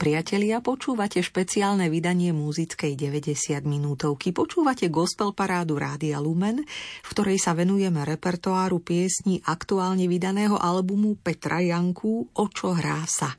Priatelia, 0.04 0.60
počúvate 0.60 1.24
špeciálne 1.24 1.88
vydanie 1.88 2.36
múzickej 2.36 2.92
90 2.92 3.64
minútovky. 3.64 4.36
Počúvate 4.36 4.92
gospel 4.92 5.32
parádu 5.32 5.80
Rádia 5.80 6.20
Lumen, 6.20 6.60
v 7.00 7.08
ktorej 7.08 7.40
sa 7.40 7.56
venujeme 7.56 8.04
repertoáru 8.04 8.84
piesní 8.84 9.40
aktuálne 9.48 10.04
vydaného 10.04 10.60
albumu 10.60 11.16
Petra 11.16 11.64
Janku 11.64 12.28
Očo 12.36 12.76
hrá 12.76 13.00
sa. 13.08 13.32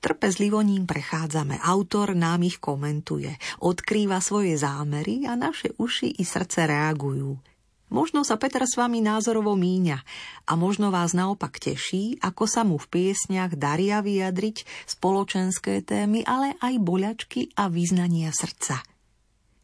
Trpezlivo 0.00 0.64
ním 0.64 0.88
prechádzame. 0.88 1.60
Autor 1.60 2.16
nám 2.16 2.40
ich 2.48 2.56
komentuje, 2.56 3.36
odkrýva 3.60 4.16
svoje 4.24 4.56
zámery 4.56 5.28
a 5.28 5.36
naše 5.36 5.76
uši 5.76 6.16
i 6.16 6.24
srdce 6.24 6.72
reagujú. 6.72 7.51
Možno 7.92 8.24
sa 8.24 8.40
Peter 8.40 8.64
s 8.64 8.80
vami 8.80 9.04
názorovo 9.04 9.52
míňa 9.52 10.00
a 10.48 10.52
možno 10.56 10.88
vás 10.88 11.12
naopak 11.12 11.60
teší, 11.60 12.16
ako 12.24 12.48
sa 12.48 12.64
mu 12.64 12.80
v 12.80 12.88
piesniach 12.88 13.52
daria 13.52 14.00
vyjadriť 14.00 14.88
spoločenské 14.88 15.84
témy, 15.84 16.24
ale 16.24 16.56
aj 16.64 16.80
boľačky 16.80 17.52
a 17.52 17.68
význania 17.68 18.32
srdca. 18.32 18.80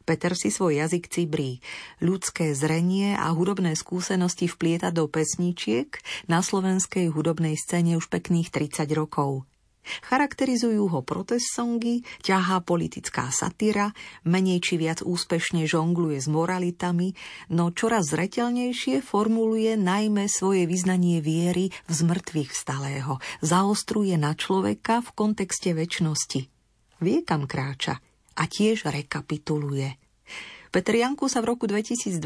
Peter 0.05 0.37
si 0.37 0.53
svoj 0.53 0.77
jazyk 0.77 1.09
cibrí. 1.09 1.65
Ľudské 2.05 2.53
zrenie 2.53 3.17
a 3.17 3.33
hudobné 3.33 3.73
skúsenosti 3.77 4.49
vplieta 4.49 4.93
do 4.93 5.09
pesničiek 5.09 5.89
na 6.29 6.45
slovenskej 6.45 7.09
hudobnej 7.09 7.57
scéne 7.57 7.97
už 7.97 8.13
pekných 8.13 8.53
30 8.53 8.89
rokov. 8.93 9.49
Charakterizujú 10.07 10.89
ho 10.89 11.01
protest 11.05 11.53
songy, 11.53 12.05
ťahá 12.25 12.65
politická 12.65 13.29
satyra, 13.33 13.93
menej 14.25 14.65
či 14.65 14.75
viac 14.81 15.01
úspešne 15.05 15.65
žongluje 15.65 16.19
s 16.21 16.29
moralitami, 16.29 17.13
no 17.53 17.73
čoraz 17.73 18.13
zretelnejšie 18.13 19.05
formuluje 19.05 19.77
najmä 19.77 20.29
svoje 20.29 20.65
vyznanie 20.65 21.21
viery 21.21 21.71
v 21.89 21.91
zmrtvých 21.93 22.51
vstalého, 22.53 23.21
zaostruje 23.45 24.17
na 24.17 24.33
človeka 24.33 25.05
v 25.05 25.09
kontexte 25.17 25.77
väčšnosti. 25.77 26.41
Vie, 26.99 27.19
kam 27.23 27.47
kráča. 27.47 28.01
A 28.39 28.47
tiež 28.47 28.87
rekapituluje– 28.87 29.95
Petr 30.69 31.01
Janku 31.01 31.33
sa 31.33 31.41
v 31.41 31.57
roku 31.57 31.65
2023 31.65 32.21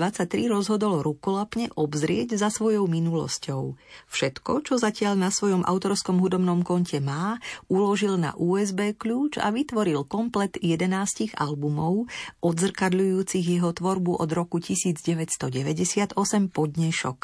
rozhodol 0.50 0.98
rukolapne 0.98 1.70
obzrieť 1.78 2.34
za 2.34 2.50
svojou 2.50 2.90
minulosťou. 2.90 3.78
Všetko, 4.10 4.66
čo 4.66 4.82
zatiaľ 4.82 5.14
na 5.14 5.30
svojom 5.30 5.62
autorskom 5.62 6.18
hudobnom 6.18 6.66
konte 6.66 6.98
má, 6.98 7.38
uložil 7.70 8.18
na 8.18 8.34
USB 8.34 8.98
kľúč 8.98 9.38
a 9.38 9.54
vytvoril 9.54 10.02
komplet 10.10 10.58
11 10.58 11.38
albumov, 11.38 12.10
odzrkadľujúcich 12.42 13.46
jeho 13.46 13.70
tvorbu 13.70 14.18
od 14.18 14.30
roku 14.34 14.58
1998 14.58 16.18
po 16.50 16.62
dnešok. 16.66 17.18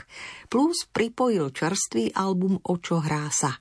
Plus 0.46 0.86
pripojil 0.86 1.50
čerstvý 1.50 2.14
album 2.14 2.62
Očo 2.62 3.02
hrá 3.02 3.26
sa. 3.34 3.58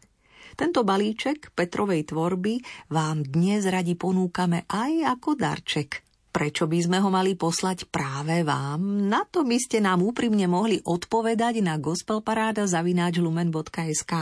Tento 0.53 0.86
balíček 0.86 1.58
Petrovej 1.58 2.05
tvorby 2.14 2.62
vám 2.93 3.26
dnes 3.26 3.66
radi 3.66 3.97
ponúkame 3.97 4.70
aj 4.70 5.18
ako 5.18 5.34
darček– 5.34 5.89
Prečo 6.38 6.70
by 6.70 6.80
sme 6.86 7.02
ho 7.02 7.10
mali 7.10 7.34
poslať 7.34 7.90
práve 7.90 8.46
vám? 8.46 9.10
Na 9.10 9.26
to 9.26 9.42
by 9.42 9.58
ste 9.58 9.82
nám 9.82 10.06
úprimne 10.06 10.46
mohli 10.46 10.78
odpovedať 10.78 11.66
na 11.66 11.82
gospelparáda.lumen.sk 11.82 14.14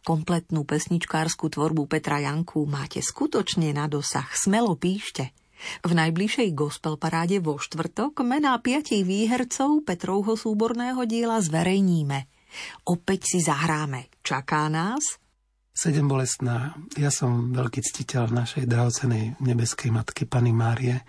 Kompletnú 0.00 0.64
pesničkárskú 0.64 1.52
tvorbu 1.52 1.92
Petra 1.92 2.24
Janku 2.24 2.64
máte 2.64 3.04
skutočne 3.04 3.76
na 3.76 3.84
dosah. 3.84 4.32
Smelo 4.32 4.80
píšte. 4.80 5.36
V 5.84 5.92
najbližšej 5.92 6.56
gospel 6.56 6.96
vo 7.44 7.60
štvrtok 7.60 8.24
mená 8.24 8.56
piatich 8.56 9.04
výhercov 9.04 9.84
Petrovho 9.84 10.40
súborného 10.40 11.04
diela 11.04 11.36
zverejníme. 11.36 12.32
Opäť 12.88 13.36
si 13.36 13.44
zahráme. 13.44 14.08
Čaká 14.24 14.72
nás 14.72 15.20
Sedem 15.76 16.08
bolestná. 16.08 16.72
Ja 16.96 17.12
som 17.12 17.52
veľký 17.52 17.84
ctiteľ 17.84 18.32
našej 18.32 18.64
drahocenej 18.64 19.36
nebeskej 19.44 19.92
matky 19.92 20.24
Pany 20.24 20.48
Márie, 20.48 21.04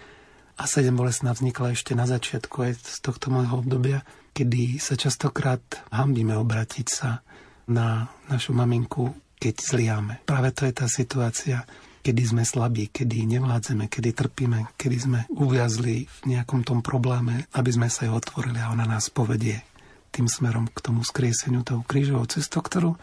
a 0.58 0.64
sedem 0.66 0.98
bolestná 0.98 1.38
vznikla 1.38 1.78
ešte 1.78 1.94
na 1.94 2.10
začiatku 2.10 2.56
aj 2.66 2.72
z 2.82 2.98
tohto 3.06 3.30
môjho 3.30 3.62
obdobia, 3.62 4.02
kedy 4.34 4.82
sa 4.82 4.98
častokrát 4.98 5.62
hambíme 5.94 6.34
obratiť 6.34 6.88
sa 6.90 7.22
na 7.70 8.10
našu 8.26 8.58
maminku, 8.58 9.14
keď 9.38 9.56
zliame. 9.62 10.14
Práve 10.26 10.50
to 10.54 10.66
je 10.66 10.74
tá 10.74 10.90
situácia, 10.90 11.62
kedy 12.02 12.22
sme 12.24 12.44
slabí, 12.48 12.90
kedy 12.90 13.38
nevládzeme, 13.38 13.86
kedy 13.86 14.18
trpíme, 14.18 14.74
kedy 14.80 14.98
sme 14.98 15.20
uviazli 15.30 16.10
v 16.10 16.20
nejakom 16.34 16.66
tom 16.66 16.82
probléme, 16.82 17.46
aby 17.54 17.70
sme 17.70 17.92
sa 17.92 18.10
jej 18.10 18.14
otvorili 18.14 18.58
a 18.58 18.74
ona 18.74 18.90
nás 18.90 19.14
povedie 19.14 19.62
tým 20.10 20.26
smerom 20.26 20.72
k 20.72 20.82
tomu 20.82 21.06
skrieseniu, 21.06 21.62
tou 21.62 21.86
krížovou 21.86 22.26
cestou, 22.26 22.66
ktorú 22.66 22.98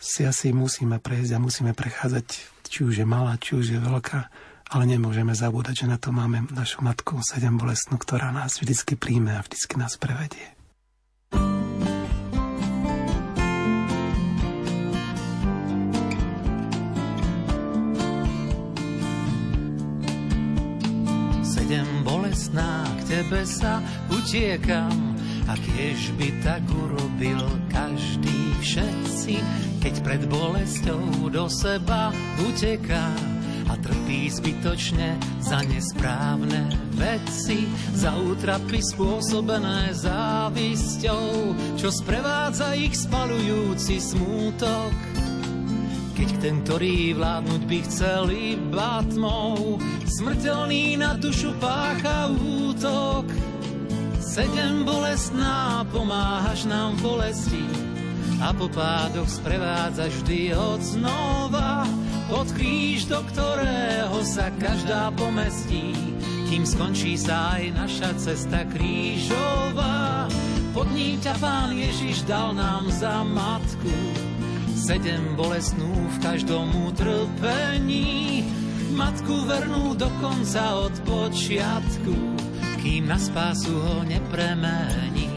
si 0.00 0.24
asi 0.24 0.54
musíme 0.54 1.02
prejsť 1.02 1.36
a 1.36 1.42
musíme 1.42 1.72
prechádzať, 1.76 2.26
či 2.64 2.78
už 2.86 3.02
je 3.02 3.06
malá, 3.06 3.36
či 3.36 3.58
už 3.58 3.66
je 3.76 3.80
veľká, 3.80 4.20
ale 4.74 4.90
nemôžeme 4.90 5.30
zabúdať, 5.30 5.86
že 5.86 5.86
na 5.86 6.02
to 6.02 6.10
máme 6.10 6.50
našu 6.50 6.82
matku 6.82 7.22
sedem 7.22 7.54
bolestnú, 7.54 7.94
ktorá 7.94 8.34
nás 8.34 8.58
vždycky 8.58 8.98
príjme 8.98 9.38
a 9.38 9.46
vždycky 9.46 9.78
nás 9.78 9.94
prevedie. 9.94 10.50
Sedem 21.46 21.86
bolestná, 22.02 22.82
k 22.98 23.00
tebe 23.14 23.46
sa 23.46 23.78
utiekam, 24.10 25.14
a 25.46 25.54
tiež 25.54 26.18
by 26.18 26.34
tak 26.42 26.66
urobil 26.66 27.46
každý 27.70 28.58
všetci, 28.58 29.38
keď 29.86 29.94
pred 30.02 30.22
bolesťou 30.26 31.30
do 31.30 31.46
seba 31.46 32.10
uteká 32.42 33.06
a 33.68 33.74
trpí 33.80 34.28
zbytočne 34.28 35.16
za 35.40 35.60
nesprávne 35.64 36.68
veci, 36.96 37.64
za 37.96 38.12
útrapy 38.16 38.80
spôsobené 38.80 39.92
závisťou, 39.96 41.54
čo 41.78 41.88
sprevádza 41.88 42.76
ich 42.76 42.94
spalujúci 42.96 44.00
smútok. 44.00 44.92
Keď 46.14 46.30
ten, 46.38 46.62
ktorý 46.62 47.18
vládnuť 47.18 47.62
by 47.66 47.78
chcel 47.90 48.30
iba 48.30 49.02
tmou, 49.10 49.82
smrteľný 50.06 51.00
na 51.00 51.18
dušu 51.18 51.56
pácha 51.58 52.30
útok. 52.30 53.26
Sedem 54.22 54.86
bolestná, 54.86 55.82
pomáhaš 55.90 56.66
nám 56.66 56.98
v 56.98 57.00
bolesti 57.02 57.93
a 58.40 58.50
po 58.56 58.66
pádoch 58.70 59.28
sprevádzaš 59.28 60.12
vždy 60.22 60.54
od 60.54 60.80
znova 60.82 61.84
pod 62.26 62.48
kríž, 62.56 63.06
do 63.06 63.20
ktorého 63.30 64.16
sa 64.24 64.48
každá 64.56 65.12
pomestí, 65.14 65.92
kým 66.48 66.64
skončí 66.64 67.14
sa 67.20 67.58
aj 67.60 67.64
naša 67.76 68.10
cesta 68.16 68.64
krížová. 68.72 70.26
Pod 70.74 70.90
ním 70.90 71.20
ťa 71.22 71.34
Pán 71.38 71.70
Ježiš 71.76 72.26
dal 72.26 72.56
nám 72.56 72.90
za 72.90 73.22
matku, 73.22 73.94
sedem 74.74 75.38
bolestnú 75.38 75.86
v 75.86 76.16
každom 76.18 76.66
utrpení, 76.90 78.42
matku 78.96 79.46
vernú 79.46 79.94
do 79.94 80.10
konca 80.18 80.82
od 80.82 80.94
počiatku, 81.06 82.16
kým 82.82 83.06
na 83.06 83.18
spásu 83.20 83.74
ho 83.74 83.96
nepremení. 84.02 85.33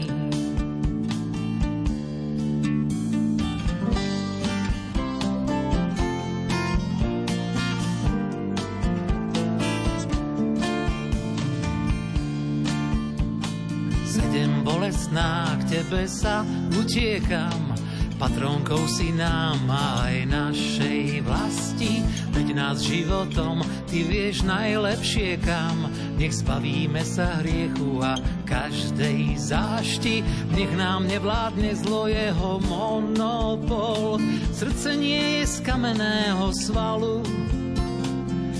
Tebe 15.88 16.04
sa 16.04 16.44
utiekam, 16.76 17.72
patronkou 18.20 18.84
si 18.92 19.08
nám 19.08 19.56
aj 19.72 20.28
našej 20.28 21.24
vlasti. 21.24 22.04
Veď 22.36 22.52
nás 22.52 22.84
životom 22.84 23.64
ty 23.88 24.04
vieš 24.04 24.44
najlepšie 24.44 25.40
kam, 25.40 25.88
nech 26.20 26.36
zbavíme 26.44 27.00
sa 27.08 27.40
hriechu 27.40 28.04
a 28.04 28.20
každej 28.44 29.40
zášti. 29.40 30.20
Nech 30.52 30.68
nám 30.76 31.08
nevládne 31.08 31.72
zlo 31.80 32.04
jeho 32.04 32.60
monopol, 32.68 34.20
srdce 34.52 34.92
nie 34.92 35.40
je 35.40 35.44
z 35.48 35.56
kamenného 35.64 36.52
svalu, 36.52 37.24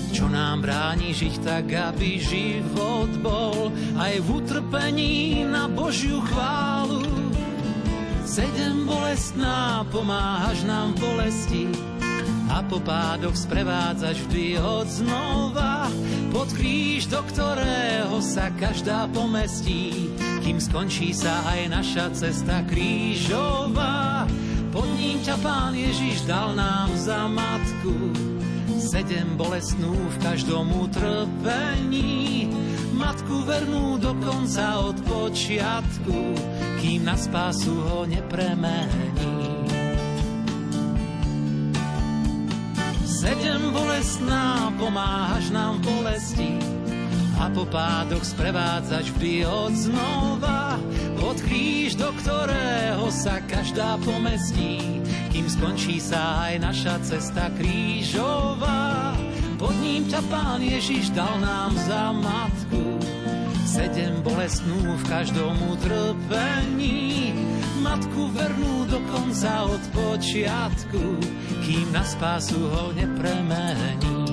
čo 0.09 0.25
nám 0.25 0.65
bráni 0.65 1.13
žiť 1.13 1.35
tak, 1.45 1.69
aby 1.69 2.17
život 2.17 3.13
bol 3.21 3.69
aj 3.95 4.17
v 4.19 4.27
utrpení 4.33 5.45
na 5.47 5.69
Božiu 5.71 6.19
chválu. 6.25 7.18
Sedem 8.29 8.85
bolestná, 8.85 9.81
pomáhaš 9.89 10.61
nám 10.61 10.93
v 10.93 11.01
bolesti. 11.01 11.65
A 12.53 12.61
po 12.61 12.77
pádoch 12.77 13.33
sprevádzaš 13.33 14.21
vždy 14.29 14.61
od 14.61 14.85
znova. 14.85 15.89
Pod 16.29 16.53
kríž, 16.53 17.09
do 17.09 17.25
ktorého 17.25 18.21
sa 18.21 18.53
každá 18.53 19.09
pomestí, 19.09 20.13
kým 20.45 20.61
skončí 20.61 21.09
sa 21.09 21.41
aj 21.57 21.73
naša 21.73 22.05
cesta 22.13 22.61
krížová. 22.69 24.29
Pod 24.69 24.85
ním 24.93 25.17
ťa 25.25 25.33
Pán 25.41 25.73
Ježiš 25.73 26.29
dal 26.29 26.53
nám 26.53 26.93
za 27.01 27.25
matku, 27.25 28.13
sedem 28.77 29.41
bolestnú 29.41 29.89
v 29.89 30.15
každom 30.21 30.69
utrpení, 30.85 32.45
matku 32.93 33.41
vernú 33.41 33.97
do 33.97 34.13
konca 34.21 34.85
od 34.85 35.01
počiatku, 35.01 36.37
kým 36.79 37.05
na 37.05 37.19
spásu 37.19 37.75
ho 37.75 38.07
nepremení. 38.07 39.19
Sedem 43.03 43.75
bolestná, 43.75 44.71
pomáhaš 44.79 45.51
nám 45.51 45.83
v 45.83 45.91
bolesti 45.91 46.51
a 47.39 47.51
po 47.51 47.67
pádoch 47.67 48.23
sprevádzaš 48.23 49.11
vždy 49.15 49.43
od 49.47 49.71
znova 49.75 50.79
pod 51.19 51.35
kríž, 51.43 51.99
do 51.99 52.11
ktorého 52.15 53.11
sa 53.11 53.43
každá 53.43 53.99
pomestí, 53.99 55.03
kým 55.35 55.47
skončí 55.51 55.99
sa 55.99 56.47
aj 56.47 56.53
naša 56.63 56.95
cesta 57.03 57.51
krížová. 57.59 59.15
Pod 59.59 59.75
ním 59.83 60.07
ťa 60.07 60.23
Pán 60.31 60.63
Ježiš 60.63 61.11
dal 61.11 61.31
nám 61.43 61.75
za 61.75 62.15
matku, 62.15 62.95
sedem 63.69 64.25
bolestnú 64.25 64.97
v 64.97 65.03
každom 65.05 65.53
utrpení. 65.69 67.37
Matku 67.85 68.33
vernú 68.33 68.89
do 68.89 68.97
konca 69.13 69.69
od 69.69 69.83
počiatku, 69.93 71.21
kým 71.61 71.87
na 71.93 72.01
spásu 72.01 72.57
ho 72.57 72.89
nepremení. 72.97 74.28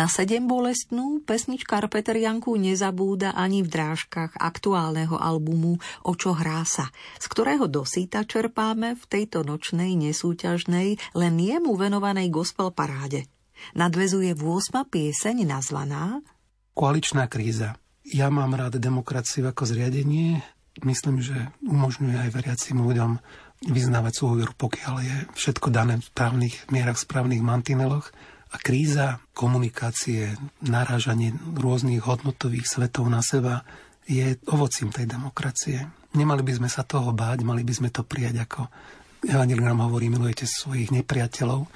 Na 0.00 0.08
sedem 0.08 0.48
bolestnú 0.48 1.20
pesničkár 1.28 1.84
Peter 1.92 2.16
Janku 2.16 2.56
nezabúda 2.56 3.36
ani 3.36 3.60
v 3.60 3.68
drážkach 3.68 4.32
aktuálneho 4.32 5.20
albumu 5.20 5.76
Očo 6.08 6.32
hrá 6.32 6.64
sa, 6.64 6.88
z 7.20 7.28
ktorého 7.28 7.68
dosýta 7.68 8.24
čerpáme 8.24 8.96
v 8.96 9.04
tejto 9.04 9.44
nočnej 9.44 9.92
nesúťažnej, 10.00 10.96
len 11.12 11.34
jemu 11.36 11.76
venovanej 11.76 12.32
gospel 12.32 12.72
paráde. 12.72 13.28
Nadvezuje 13.76 14.32
8. 14.32 14.88
pieseň 14.88 15.44
nazvaná 15.44 16.24
Koaličná 16.72 17.28
kríza. 17.28 17.76
Ja 18.08 18.32
mám 18.32 18.56
rád 18.56 18.80
demokraciu 18.80 19.52
ako 19.52 19.68
zriadenie. 19.68 20.40
Myslím, 20.80 21.20
že 21.20 21.52
umožňuje 21.60 22.16
aj 22.16 22.30
veriacim 22.32 22.80
ľuďom 22.80 23.20
vyznávať 23.68 24.12
svoju 24.16 24.48
pokiaľ 24.56 24.94
je 25.04 25.16
všetko 25.36 25.68
dané 25.68 26.00
v 26.00 26.08
správnych 26.08 26.72
mierach, 26.72 26.96
v 26.96 27.04
správnych 27.04 27.44
mantineloch 27.44 28.08
a 28.50 28.56
kríza 28.58 29.22
komunikácie, 29.32 30.34
narážanie 30.62 31.34
rôznych 31.54 32.02
hodnotových 32.02 32.66
svetov 32.66 33.06
na 33.06 33.22
seba 33.22 33.62
je 34.10 34.34
ovocím 34.50 34.90
tej 34.90 35.06
demokracie. 35.06 35.86
Nemali 36.18 36.42
by 36.42 36.52
sme 36.58 36.68
sa 36.68 36.82
toho 36.82 37.14
báť, 37.14 37.46
mali 37.46 37.62
by 37.62 37.72
sme 37.72 37.88
to 37.94 38.02
prijať 38.02 38.42
ako 38.42 38.66
Evangelium 39.20 39.76
nám 39.76 39.84
hovorí, 39.84 40.08
milujete 40.08 40.48
svojich 40.48 40.88
nepriateľov 40.96 41.68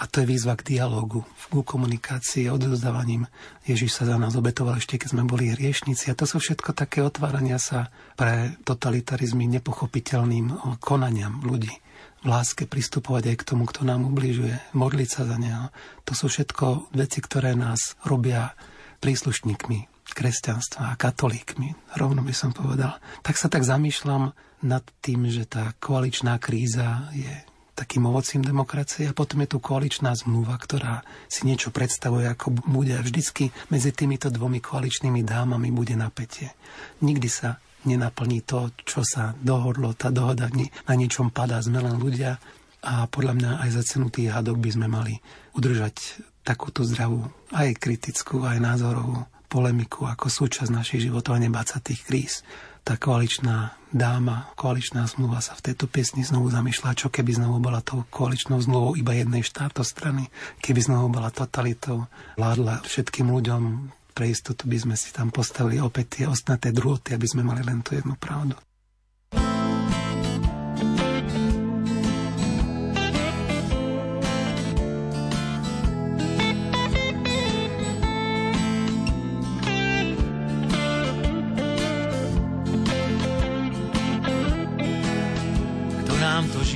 a 0.00 0.04
to 0.04 0.20
je 0.20 0.28
výzva 0.28 0.52
k 0.52 0.76
dialogu, 0.76 1.24
k 1.24 1.64
komunikácii, 1.64 2.52
odozdávaním. 2.52 3.24
Ježiš 3.64 3.96
sa 3.96 4.04
za 4.04 4.20
nás 4.20 4.36
obetoval 4.36 4.76
ešte, 4.76 5.00
keď 5.00 5.16
sme 5.16 5.24
boli 5.24 5.48
hriešnici 5.48 6.12
a 6.12 6.16
to 6.16 6.28
sú 6.28 6.44
všetko 6.44 6.76
také 6.76 7.00
otvárania 7.00 7.56
sa 7.56 7.88
pre 8.20 8.52
totalitarizmy 8.68 9.48
nepochopiteľným 9.48 10.76
konaniam 10.76 11.40
ľudí 11.40 11.72
v 12.20 12.26
láske 12.28 12.68
pristupovať 12.68 13.32
aj 13.32 13.36
k 13.40 13.46
tomu, 13.48 13.64
kto 13.64 13.88
nám 13.88 14.04
ubližuje, 14.04 14.60
modliť 14.76 15.08
sa 15.08 15.22
za 15.24 15.36
neho. 15.40 15.72
To 16.04 16.12
sú 16.12 16.28
všetko 16.28 16.92
veci, 16.92 17.18
ktoré 17.24 17.56
nás 17.56 17.96
robia 18.04 18.52
príslušníkmi 19.00 19.88
kresťanstva 20.10 20.92
a 20.92 20.98
katolíkmi, 20.98 21.96
rovno 21.96 22.20
by 22.20 22.34
som 22.34 22.50
povedal. 22.50 22.98
Tak 23.24 23.38
sa 23.38 23.46
tak 23.46 23.64
zamýšľam 23.64 24.34
nad 24.60 24.84
tým, 25.00 25.30
že 25.30 25.48
tá 25.48 25.72
koaličná 25.80 26.36
kríza 26.36 27.08
je 27.16 27.30
takým 27.72 28.04
ovocím 28.04 28.44
demokracie 28.44 29.08
a 29.08 29.16
potom 29.16 29.40
je 29.40 29.56
tu 29.56 29.58
koaličná 29.62 30.12
zmluva, 30.12 30.60
ktorá 30.60 31.00
si 31.32 31.48
niečo 31.48 31.72
predstavuje, 31.72 32.28
ako 32.28 32.52
bude 32.68 32.92
vždycky 33.00 33.48
medzi 33.72 33.88
týmito 33.96 34.28
dvomi 34.28 34.60
koaličnými 34.60 35.24
dámami 35.24 35.72
bude 35.72 35.96
napätie. 35.96 36.52
Nikdy 37.00 37.28
sa 37.32 37.56
nenaplní 37.84 38.44
to, 38.44 38.72
čo 38.84 39.00
sa 39.04 39.36
dohodlo. 39.38 39.96
Tá 39.96 40.12
dohoda 40.12 40.48
na 40.50 40.94
niečom 40.94 41.32
padá, 41.32 41.60
sme 41.62 41.80
len 41.80 41.96
ľudia 41.96 42.36
a 42.80 43.04
podľa 43.08 43.32
mňa 43.36 43.50
aj 43.66 43.70
za 43.76 43.82
cenu 43.84 44.08
tých 44.08 44.32
hadok 44.32 44.56
by 44.56 44.70
sme 44.72 44.86
mali 44.88 45.20
udržať 45.52 46.24
takúto 46.40 46.80
zdravú, 46.82 47.28
aj 47.52 47.76
kritickú, 47.76 48.48
aj 48.48 48.56
názorovú 48.56 49.28
polemiku 49.50 50.06
ako 50.06 50.30
súčasť 50.30 50.70
našich 50.70 51.10
životov 51.10 51.36
a 51.36 51.42
nebáť 51.42 51.66
sa 51.66 51.78
tých 51.82 52.00
kríz. 52.06 52.34
tá 52.80 52.96
koaličná 52.96 53.76
dáma, 53.92 54.48
koaličná 54.56 55.04
zmluva 55.04 55.44
sa 55.44 55.52
v 55.52 55.68
tejto 55.68 55.84
piesni 55.84 56.24
znovu 56.24 56.48
zamýšľa, 56.48 56.96
čo 56.96 57.12
keby 57.12 57.36
znovu 57.36 57.60
bola 57.60 57.84
tou 57.84 58.08
koaličnou 58.08 58.56
zmluvou 58.56 58.96
iba 58.96 59.12
jednej 59.12 59.44
strany, 59.84 60.32
keby 60.64 60.80
znovu 60.80 61.12
bola 61.12 61.28
totalitou, 61.28 62.08
vládla 62.40 62.80
všetkým 62.86 63.28
ľuďom, 63.28 63.92
pre 64.10 64.30
istotu 64.30 64.66
by 64.66 64.78
sme 64.78 64.96
si 64.98 65.14
tam 65.14 65.30
postavili 65.30 65.78
opäť 65.78 66.22
tie 66.22 66.24
ostnaté 66.26 66.74
druhoty, 66.74 67.14
aby 67.14 67.26
sme 67.26 67.46
mali 67.46 67.62
len 67.64 67.80
tú 67.80 67.94
jednu 67.94 68.18
pravdu. 68.18 68.58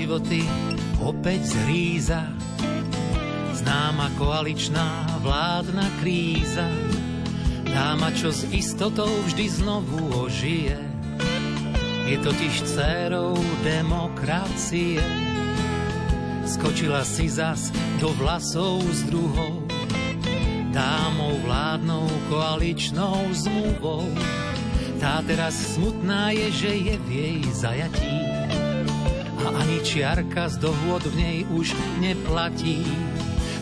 životy 0.04 0.44
opäť 1.00 1.42
zríza. 1.48 2.28
Známa 3.56 4.12
koaličná 4.20 5.18
vládna 5.24 5.86
kríza, 6.02 6.68
dáma, 7.74 8.14
čo 8.14 8.30
s 8.30 8.46
istotou 8.54 9.10
vždy 9.26 9.50
znovu 9.50 9.98
ožije. 10.22 10.78
Je 12.06 12.16
totiž 12.22 12.54
dcérou 12.70 13.34
demokracie. 13.66 15.02
Skočila 16.46 17.02
si 17.02 17.26
zas 17.26 17.74
do 17.98 18.14
vlasov 18.14 18.84
s 18.94 19.02
druhou, 19.10 19.66
dámou 20.70 21.34
vládnou 21.42 22.06
koaličnou 22.30 23.34
zmluvou. 23.34 24.06
Tá 25.02 25.18
teraz 25.26 25.74
smutná 25.74 26.30
je, 26.30 26.48
že 26.54 26.72
je 26.72 26.94
v 26.96 27.08
jej 27.10 27.40
zajatí 27.50 28.18
a 29.44 29.46
ani 29.60 29.84
čiarka 29.84 30.48
z 30.48 30.56
dohôd 30.62 31.04
v 31.10 31.14
nej 31.20 31.38
už 31.52 31.76
neplatí. 32.00 32.86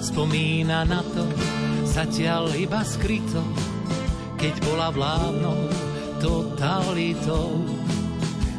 Spomína 0.03 0.87
na 0.87 1.03
to 1.03 1.27
zatiaľ 1.87 2.55
iba 2.55 2.83
skryto, 2.87 3.43
keď 4.43 4.59
bola 4.67 4.91
vládnou 4.91 5.71
totalitou 6.19 7.63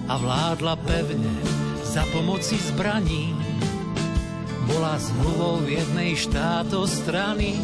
a 0.07 0.15
vládla 0.15 0.79
pevne 0.79 1.35
za 1.83 2.07
pomoci 2.15 2.55
zbraní. 2.55 3.35
Bola 4.63 4.95
zmluvou 4.95 5.67
jednej 5.67 6.15
štáto 6.15 6.87
strany, 6.87 7.59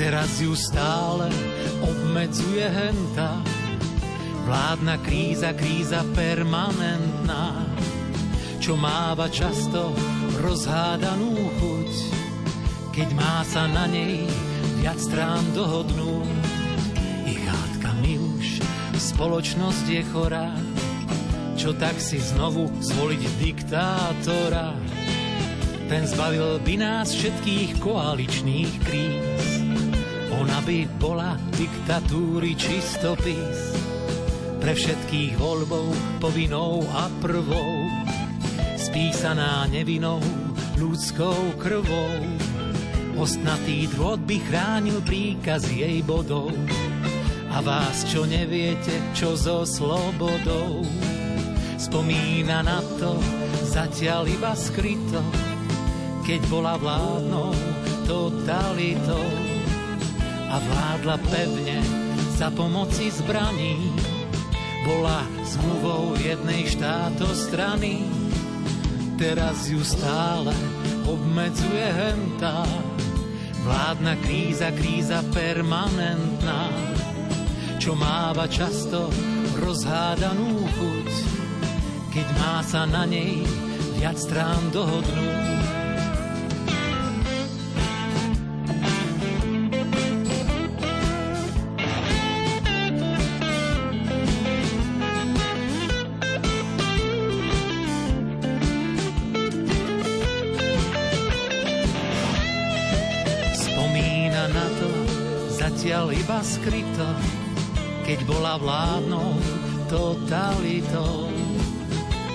teraz 0.00 0.40
ju 0.40 0.56
stále 0.56 1.28
obmedzuje 1.84 2.64
henta. 2.72 3.36
Vládna 4.48 4.96
kríza, 5.04 5.52
kríza 5.52 6.00
permanentná 6.16 7.68
čo 8.64 8.80
máva 8.80 9.28
často 9.28 9.92
rozhádanú 10.40 11.36
chuť, 11.36 11.92
keď 12.96 13.08
má 13.12 13.44
sa 13.44 13.68
na 13.68 13.84
nej 13.84 14.24
viac 14.80 14.96
strán 14.96 15.44
dohodnú. 15.52 16.43
Spoločnosť 19.14 19.86
je 19.86 20.02
chorá, 20.10 20.50
čo 21.54 21.70
tak 21.78 21.94
si 22.02 22.18
znovu 22.18 22.66
zvoliť 22.82 23.22
diktátora. 23.38 24.74
Ten 25.86 26.02
zbavil 26.02 26.58
by 26.58 26.74
nás 26.82 27.14
všetkých 27.14 27.78
koaličných 27.78 28.74
kríz. 28.82 29.46
Ona 30.34 30.58
by 30.66 30.90
bola 30.98 31.38
diktatúry 31.54 32.58
čistopis, 32.58 33.78
pre 34.58 34.74
všetkých 34.74 35.38
voľbou 35.38 35.94
povinnou 36.18 36.82
a 36.98 37.06
prvou 37.22 37.86
spísaná 38.74 39.70
nevinou 39.70 40.18
ľudskou 40.74 41.54
krvou. 41.62 42.18
Ostnatý 43.14 43.86
drôt 43.94 44.18
by 44.18 44.42
chránil 44.42 44.98
príkaz 45.06 45.70
jej 45.70 46.02
bodov 46.02 46.50
a 47.54 47.62
vás, 47.62 48.02
čo 48.10 48.26
neviete, 48.26 48.98
čo 49.14 49.38
so 49.38 49.62
slobodou. 49.62 50.82
Spomína 51.78 52.66
na 52.66 52.82
to 52.98 53.14
zatiaľ 53.62 54.26
iba 54.26 54.58
skryto, 54.58 55.22
keď 56.26 56.40
bola 56.50 56.74
vládnou 56.74 57.54
totalitou 58.10 59.28
a 60.50 60.58
vládla 60.58 61.16
pevne 61.30 61.78
za 62.34 62.50
pomoci 62.50 63.14
zbraní. 63.14 63.94
Bola 64.82 65.22
zmluvou 65.46 66.18
jednej 66.18 66.66
štáto 66.68 67.24
strany 67.32 68.02
teraz 69.14 69.70
ju 69.70 69.80
stále 69.80 70.52
obmedzuje 71.06 71.86
hentá. 71.86 72.66
Vládna 73.64 74.20
kríza, 74.20 74.68
kríza 74.76 75.24
permanentná, 75.32 76.68
čo 77.84 77.92
máva 77.92 78.48
často 78.48 79.12
rozhádanú 79.60 80.56
chuť, 80.56 81.08
keď 82.16 82.26
má 82.40 82.64
sa 82.64 82.88
na 82.88 83.04
nej 83.04 83.44
viac 84.00 84.16
strán 84.16 84.72
dohodnúť. 84.72 85.44
iba 106.24 106.40
skryto, 106.40 107.33
keď 108.04 108.20
bola 108.28 108.60
vládnou 108.60 109.32
totalitou 109.88 111.32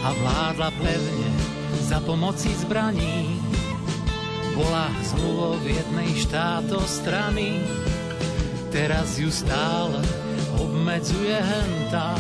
a 0.02 0.10
vládla 0.18 0.70
pevne 0.82 1.32
za 1.86 2.02
pomoci 2.02 2.50
zbraní. 2.58 3.38
Bola 4.58 4.90
zmluvou 5.06 5.62
jednej 5.62 6.10
štáto 6.18 6.82
strany, 6.84 7.62
teraz 8.74 9.22
ju 9.22 9.30
stále 9.30 10.02
obmedzuje 10.58 11.38
hentá. 11.38 12.18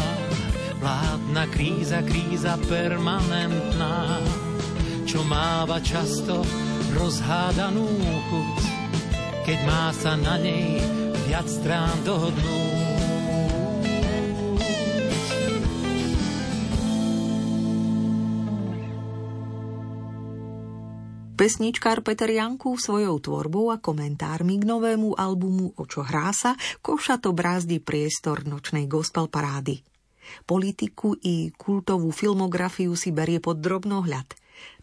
Vládna 0.79 1.43
kríza, 1.51 1.99
kríza 2.07 2.55
permanentná, 2.71 4.15
čo 5.03 5.25
máva 5.27 5.83
často 5.83 6.45
rozhádanú 6.95 7.89
chuť, 8.31 8.59
keď 9.43 9.59
má 9.67 9.91
sa 9.91 10.15
na 10.15 10.39
nej 10.39 10.79
viac 11.27 11.51
strán 11.51 11.99
dohodnú. 12.07 12.58
Pesničkár 21.39 22.03
Peter 22.03 22.27
Janku 22.27 22.75
svojou 22.75 23.15
tvorbou 23.23 23.71
a 23.71 23.79
komentármi 23.79 24.59
k 24.59 24.67
novému 24.67 25.15
albumu 25.15 25.71
O 25.79 25.87
čo 25.87 26.03
hrá 26.03 26.35
sa 26.35 26.59
košato 26.83 27.31
brázdi 27.31 27.79
priestor 27.79 28.43
nočnej 28.43 28.91
gospel 28.91 29.31
parády. 29.31 29.79
Politiku 30.43 31.15
i 31.15 31.47
kultovú 31.55 32.11
filmografiu 32.11 32.91
si 32.99 33.15
berie 33.15 33.39
pod 33.39 33.63
drobnohľad. 33.63 34.27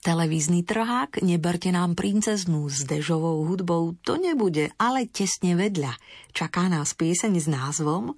Televízny 0.01 0.65
trhák 0.65 1.21
Neberte 1.21 1.69
nám 1.69 1.93
princeznú 1.93 2.73
s 2.73 2.89
dežovou 2.89 3.45
hudbou 3.45 3.93
to 4.01 4.17
nebude, 4.17 4.73
ale 4.81 5.05
tesne 5.13 5.61
vedľa. 5.61 5.93
Čaká 6.33 6.73
nás 6.73 6.97
pieseň 6.97 7.37
s 7.37 7.53
názvom 7.53 8.17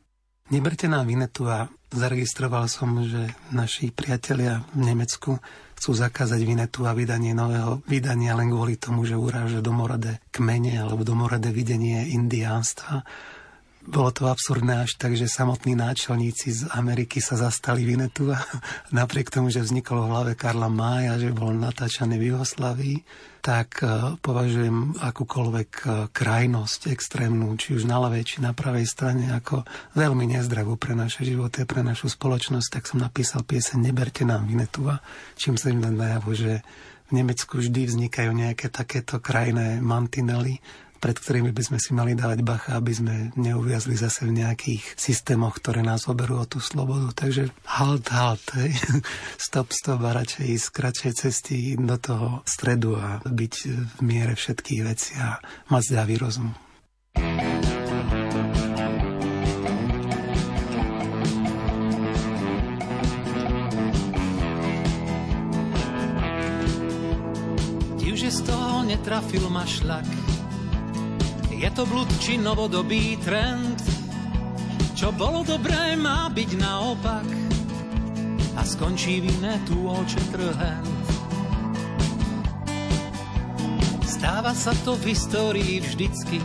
Neberte 0.54 0.86
nám 0.86 1.10
Vinetu 1.10 1.50
a 1.50 1.66
zaregistroval 1.92 2.68
som, 2.68 3.00
že 3.04 3.32
naši 3.52 3.88
priatelia 3.88 4.64
v 4.76 4.92
Nemecku 4.92 5.40
chcú 5.78 5.90
zakázať 5.94 6.42
Vinetu 6.42 6.84
a 6.84 6.92
vydanie 6.92 7.32
nového 7.32 7.80
vydania 7.86 8.34
len 8.34 8.50
kvôli 8.50 8.76
tomu, 8.76 9.06
že 9.06 9.14
uráže 9.14 9.62
domorodé 9.62 10.18
kmene 10.34 10.74
alebo 10.74 11.06
domorodé 11.06 11.54
videnie 11.54 12.12
indiánstva. 12.12 13.06
Bolo 13.88 14.12
to 14.12 14.28
absurdné 14.28 14.84
až 14.84 15.00
tak, 15.00 15.16
že 15.16 15.30
samotní 15.30 15.72
náčelníci 15.72 16.52
z 16.52 16.60
Ameriky 16.76 17.24
sa 17.24 17.40
zastali 17.40 17.88
Vinetu 17.88 18.28
a 18.34 18.42
napriek 18.98 19.32
tomu, 19.32 19.48
že 19.48 19.64
vzniklo 19.64 20.04
v 20.04 20.10
hlave 20.12 20.32
Karla 20.36 20.68
Mája, 20.68 21.16
že 21.16 21.32
bol 21.32 21.56
natáčaný 21.56 22.20
v 22.20 22.36
Jugoslavii, 22.36 22.98
tak 23.48 23.80
e, 23.80 24.20
považujem 24.20 25.00
akúkoľvek 25.00 25.70
e, 25.72 25.84
krajnosť 26.12 26.92
extrémnu, 26.92 27.56
či 27.56 27.80
už 27.80 27.88
na 27.88 27.96
ľavej, 27.96 28.22
či 28.28 28.36
na 28.44 28.52
pravej 28.52 28.84
strane, 28.84 29.32
ako 29.32 29.64
veľmi 29.96 30.28
nezdravú 30.36 30.76
pre 30.76 30.92
naše 30.92 31.24
životy, 31.24 31.64
pre 31.64 31.80
našu 31.80 32.12
spoločnosť, 32.12 32.68
tak 32.68 32.84
som 32.84 33.00
napísal 33.00 33.48
piesen 33.48 33.80
Neberte 33.80 34.28
nám 34.28 34.44
Vinetu 34.44 34.92
a 34.92 35.00
čím 35.40 35.56
sa 35.56 35.72
im 35.72 35.80
najavo, 35.80 36.36
že 36.36 36.60
v 37.08 37.24
Nemecku 37.24 37.56
vždy 37.56 37.88
vznikajú 37.88 38.36
nejaké 38.36 38.68
takéto 38.68 39.16
krajné 39.16 39.80
mantinely, 39.80 40.60
pred 40.98 41.16
ktorými 41.16 41.54
by 41.54 41.62
sme 41.62 41.78
si 41.78 41.90
mali 41.94 42.18
dávať 42.18 42.42
bacha, 42.42 42.76
aby 42.76 42.92
sme 42.92 43.14
neuviazli 43.38 43.94
zase 43.94 44.26
v 44.26 44.42
nejakých 44.42 44.82
systémoch, 44.98 45.58
ktoré 45.58 45.86
nás 45.86 46.10
oberú 46.10 46.42
o 46.42 46.46
tú 46.46 46.58
slobodu. 46.58 47.14
Takže 47.14 47.54
halt, 47.78 48.06
halt, 48.10 48.44
hej. 48.58 48.74
stop, 49.46 49.70
stop 49.70 50.02
a 50.04 50.12
radšej 50.14 50.44
ísť 50.44 50.68
kratšej 50.74 51.12
cesty 51.14 51.56
do 51.78 51.96
toho 51.96 52.42
stredu 52.44 52.98
a 52.98 53.22
byť 53.22 53.54
v 53.96 53.98
miere 54.02 54.34
všetkých 54.34 54.80
vecí 54.84 55.14
a 55.18 55.38
mať 55.70 55.82
zdravý 55.94 56.16
rozum. 56.18 56.52
že 68.18 68.44
z 68.44 68.50
toho 68.50 68.84
netrafil 68.84 69.46
ma 69.48 69.64
šlak 69.64 70.27
je 71.58 71.70
to 71.74 71.82
blud 71.90 72.06
či 72.22 72.38
novodobý 72.38 73.18
trend? 73.18 73.82
Čo 74.94 75.10
bolo 75.10 75.42
dobré, 75.42 75.98
má 75.98 76.30
byť 76.30 76.50
naopak 76.54 77.26
a 78.58 78.62
skončí 78.62 79.18
vine 79.18 79.58
tu 79.66 79.90
oče 79.90 80.22
trhent. 80.30 81.06
Stáva 84.06 84.54
sa 84.54 84.74
to 84.82 84.98
v 84.98 85.14
histórii 85.14 85.78
vždycky, 85.82 86.42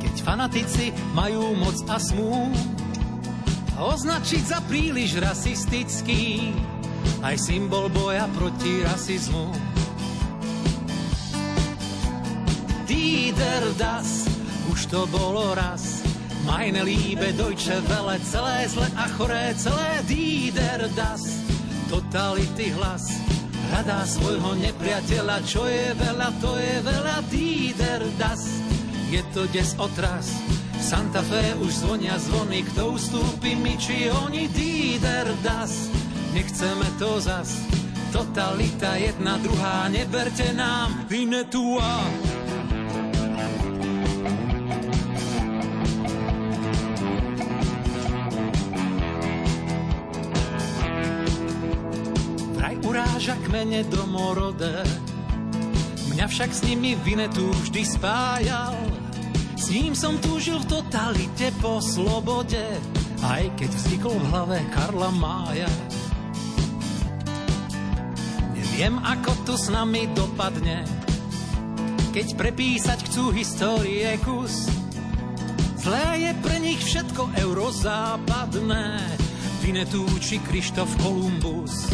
keď 0.00 0.14
fanatici 0.24 0.92
majú 1.16 1.56
moc 1.56 1.76
a 1.88 1.96
smú 1.96 2.52
označiť 3.80 4.42
za 4.44 4.60
príliš 4.68 5.16
rasistický 5.20 6.52
aj 7.24 7.36
symbol 7.40 7.88
boja 7.88 8.28
proti 8.36 8.84
rasizmu. 8.84 9.69
Lieder 13.40 13.72
das, 13.80 14.28
už 14.68 14.92
to 14.92 15.08
bolo 15.08 15.56
raz. 15.56 16.04
Meine 16.44 16.84
Liebe, 16.84 17.32
Deutsche 17.32 17.72
Welle, 17.88 18.20
celé 18.20 18.68
zle 18.68 18.84
a 18.92 19.08
choré, 19.16 19.56
celé 19.56 20.04
Lieder 20.04 20.84
das. 20.92 21.40
Totality 21.88 22.68
hlas, 22.76 23.08
hľadá 23.72 24.04
svojho 24.04 24.60
nepriateľa, 24.60 25.40
čo 25.48 25.64
je 25.64 25.88
veľa, 25.96 26.28
to 26.36 26.52
je 26.60 26.74
veľa 26.84 27.16
Lieder 27.32 28.04
das. 28.20 28.44
Je 29.08 29.24
to 29.32 29.48
des 29.48 29.72
otras, 29.80 30.36
v 30.76 30.82
Santa 30.84 31.24
Fe 31.24 31.56
už 31.64 31.80
zvonia 31.80 32.20
zvony, 32.20 32.60
kto 32.60 32.92
ustúpi 32.92 33.56
mi, 33.56 33.80
či 33.80 34.12
oni 34.12 34.52
Lieder 34.52 35.32
das. 35.40 35.88
Nechceme 36.36 36.84
to 37.00 37.16
zas, 37.16 37.56
totalita 38.12 39.00
jedna, 39.00 39.40
druhá, 39.40 39.88
neberte 39.88 40.52
nám 40.52 41.08
Vinetua. 41.08 42.04
Uráža 53.20 53.36
kmene 53.44 53.84
domorodé. 53.84 54.80
Mňa 56.08 56.24
však 56.24 56.56
s 56.56 56.64
nimi 56.64 56.96
Vinetu 57.04 57.52
vždy 57.52 57.84
spájal. 57.84 58.72
S 59.60 59.68
ním 59.68 59.92
som 59.92 60.16
túžil 60.24 60.56
v 60.64 60.80
totalite 60.80 61.52
po 61.60 61.84
slobode, 61.84 62.64
aj 63.20 63.44
keď 63.60 63.70
vznikol 63.76 64.16
v 64.16 64.24
hlave 64.24 64.58
Karla 64.72 65.12
Mája. 65.12 65.68
Neviem, 68.56 68.96
ako 69.04 69.32
to 69.44 69.52
s 69.60 69.68
nami 69.68 70.08
dopadne, 70.16 70.88
keď 72.16 72.40
prepísať 72.40 73.04
chcú 73.04 73.36
histórie 73.36 74.16
kus. 74.24 74.64
Zlé 75.76 76.24
je 76.24 76.32
pre 76.40 76.56
nich 76.56 76.80
všetko 76.80 77.36
eurozápadné, 77.36 78.96
Vinetu 79.60 80.08
či 80.24 80.40
Krištof 80.40 80.88
Kolumbus. 81.04 81.84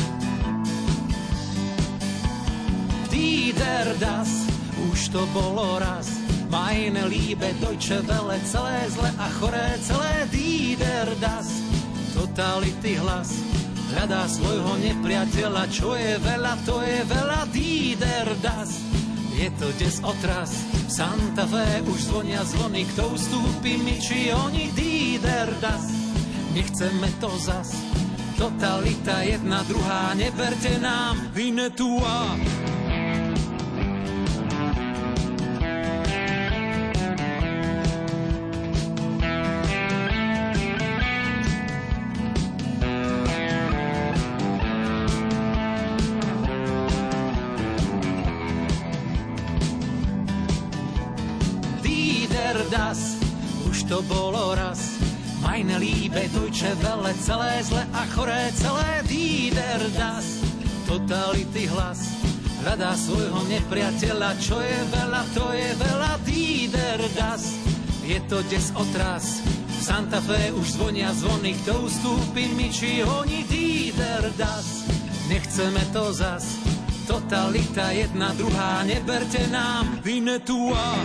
Lieder 3.27 3.99
das, 3.99 4.47
už 4.87 5.11
to 5.11 5.27
bolo 5.35 5.83
raz. 5.83 6.07
Meine 6.47 7.11
Liebe, 7.11 7.51
Deutsche 7.59 7.99
Welle, 8.07 8.39
celé 8.47 8.87
zle 8.87 9.11
a 9.18 9.27
choré, 9.43 9.74
celé 9.83 10.31
Lieder 10.31 11.11
das. 11.18 11.51
Totality 12.14 12.95
hlas, 13.03 13.35
hľadá 13.91 14.31
svojho 14.31 14.79
nepriateľa, 14.79 15.66
čo 15.74 15.99
je 15.99 16.22
veľa, 16.22 16.55
to 16.62 16.79
je 16.87 17.03
veľa 17.03 17.41
Lieder 17.51 18.31
das. 18.47 18.79
Je 19.35 19.51
to 19.59 19.74
des 19.74 19.99
otras, 20.07 20.62
Santa 20.87 21.51
Fe 21.51 21.83
už 21.83 21.99
zvonia 22.07 22.47
zvony, 22.47 22.87
kto 22.95 23.11
ustúpi 23.11 23.74
mi, 23.83 23.99
či 23.99 24.31
oni 24.31 24.70
Lieder 24.70 25.51
das. 25.59 25.83
Nechceme 26.55 27.11
to 27.18 27.35
zas, 27.43 27.74
totalita 28.39 29.27
jedna, 29.27 29.66
druhá, 29.66 30.14
neberte 30.14 30.79
nám 30.79 31.35
Vinetua. 31.35 32.39
to 32.39 32.76
Welle, 56.83 57.12
celé 57.23 57.62
zle 57.62 57.83
a 57.95 58.03
choré, 58.14 58.51
celé 58.57 59.03
Lieder 59.07 59.83
das. 59.95 60.43
Totality 60.87 61.67
hlas, 61.71 62.14
hľadá 62.62 62.95
svojho 62.95 63.43
nepriateľa, 63.51 64.31
čo 64.39 64.59
je 64.62 64.79
veľa, 64.91 65.23
to 65.35 65.47
je 65.55 65.71
veľa 65.79 66.12
Lieder 66.27 67.01
das. 67.14 67.55
Je 68.07 68.19
to 68.31 68.39
des 68.47 68.71
otras, 68.79 69.43
v 69.47 69.81
Santa 69.83 70.23
Fe 70.23 70.55
už 70.55 70.79
zvonia 70.79 71.11
zvony, 71.11 71.59
kto 71.62 71.87
ustúpi 71.87 72.51
mi, 72.55 72.71
či 72.71 73.03
oni 73.03 73.47
Lieder 73.51 74.31
das. 74.39 74.87
Nechceme 75.27 75.83
to 75.91 76.14
zas, 76.14 76.47
totalita 77.11 77.91
jedna, 77.91 78.31
druhá, 78.39 78.87
neberte 78.87 79.43
nám 79.51 79.99
Vinetua. 80.07 81.03